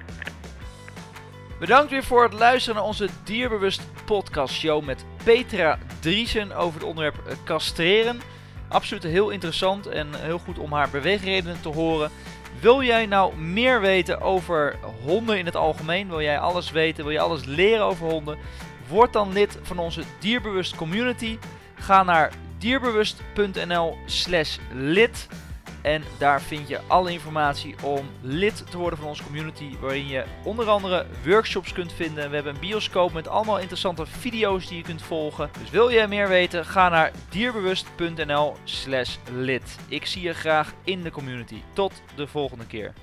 Bedankt 1.60 1.92
weer 1.92 2.04
voor 2.04 2.24
het 2.24 2.34
luisteren 2.34 2.76
naar 2.76 2.86
onze 2.86 3.10
Dierbewust 3.24 3.82
podcast 4.06 4.54
show 4.54 4.84
met 4.84 5.06
Petra 5.24 5.78
Driesen 6.00 6.52
over 6.52 6.80
het 6.80 6.90
onderwerp 6.90 7.28
eh, 7.28 7.36
castreren. 7.46 8.22
Absoluut 8.68 9.04
heel 9.04 9.30
interessant 9.30 9.88
en 9.88 10.08
heel 10.16 10.40
goed 10.40 10.60
om 10.60 10.74
haar 10.74 10.90
beweegredenen 10.90 11.62
te 11.62 11.70
horen. 11.70 12.12
Wil 12.62 12.84
jij 12.84 13.06
nou 13.06 13.38
meer 13.38 13.82
weten 13.82 14.22
over 14.22 14.76
honden 15.04 15.38
in 15.38 15.46
het 15.46 15.56
algemeen? 15.56 16.10
Wil 16.10 16.22
jij 16.22 16.40
alles 16.40 16.72
weten? 16.72 17.04
Wil 17.04 17.14
je 17.14 17.20
alles 17.20 17.46
leren 17.46 17.86
over 17.86 18.08
honden? 18.08 18.38
Word 18.88 19.14
dan 19.14 19.34
lid 19.34 19.58
van 19.62 19.80
onze 19.80 20.04
Dierbewust 20.20 20.76
community. 20.76 21.38
Ga 21.76 22.04
naar 22.04 22.32
dierbewust.nl/slash 22.58 24.58
lid. 24.74 25.28
En 25.82 26.04
daar 26.18 26.42
vind 26.42 26.68
je 26.68 26.80
alle 26.88 27.12
informatie 27.12 27.76
om 27.84 28.06
lid 28.22 28.72
te 28.72 28.78
worden 28.78 29.00
van 29.00 29.08
onze 29.08 29.24
community. 29.24 29.78
Waarin 29.80 30.08
je 30.08 30.24
onder 30.44 30.70
andere 30.70 31.06
workshops 31.26 31.74
kunt 31.74 31.94
vinden. 31.94 32.30
We 32.30 32.36
hebben 32.36 32.54
een 32.54 32.60
bioscoop 32.60 33.14
met 33.14 33.28
allemaal 33.28 33.60
interessante 33.60 34.06
video's 34.06 34.68
die 34.68 34.78
je 34.78 34.84
kunt 34.84 35.02
volgen. 35.02 35.50
Dus 35.60 35.70
wil 35.70 35.90
je 35.90 36.08
meer 36.08 36.28
weten, 36.28 36.66
ga 36.66 36.90
naar 36.90 37.12
dierbewust.nl 37.30 38.56
slash 38.64 39.16
lid. 39.32 39.78
Ik 39.88 40.06
zie 40.06 40.22
je 40.22 40.34
graag 40.34 40.74
in 40.84 41.04
de 41.04 41.12
community. 41.12 41.62
Tot 41.74 42.02
de 42.16 42.28
volgende 42.28 42.66
keer. 42.66 42.94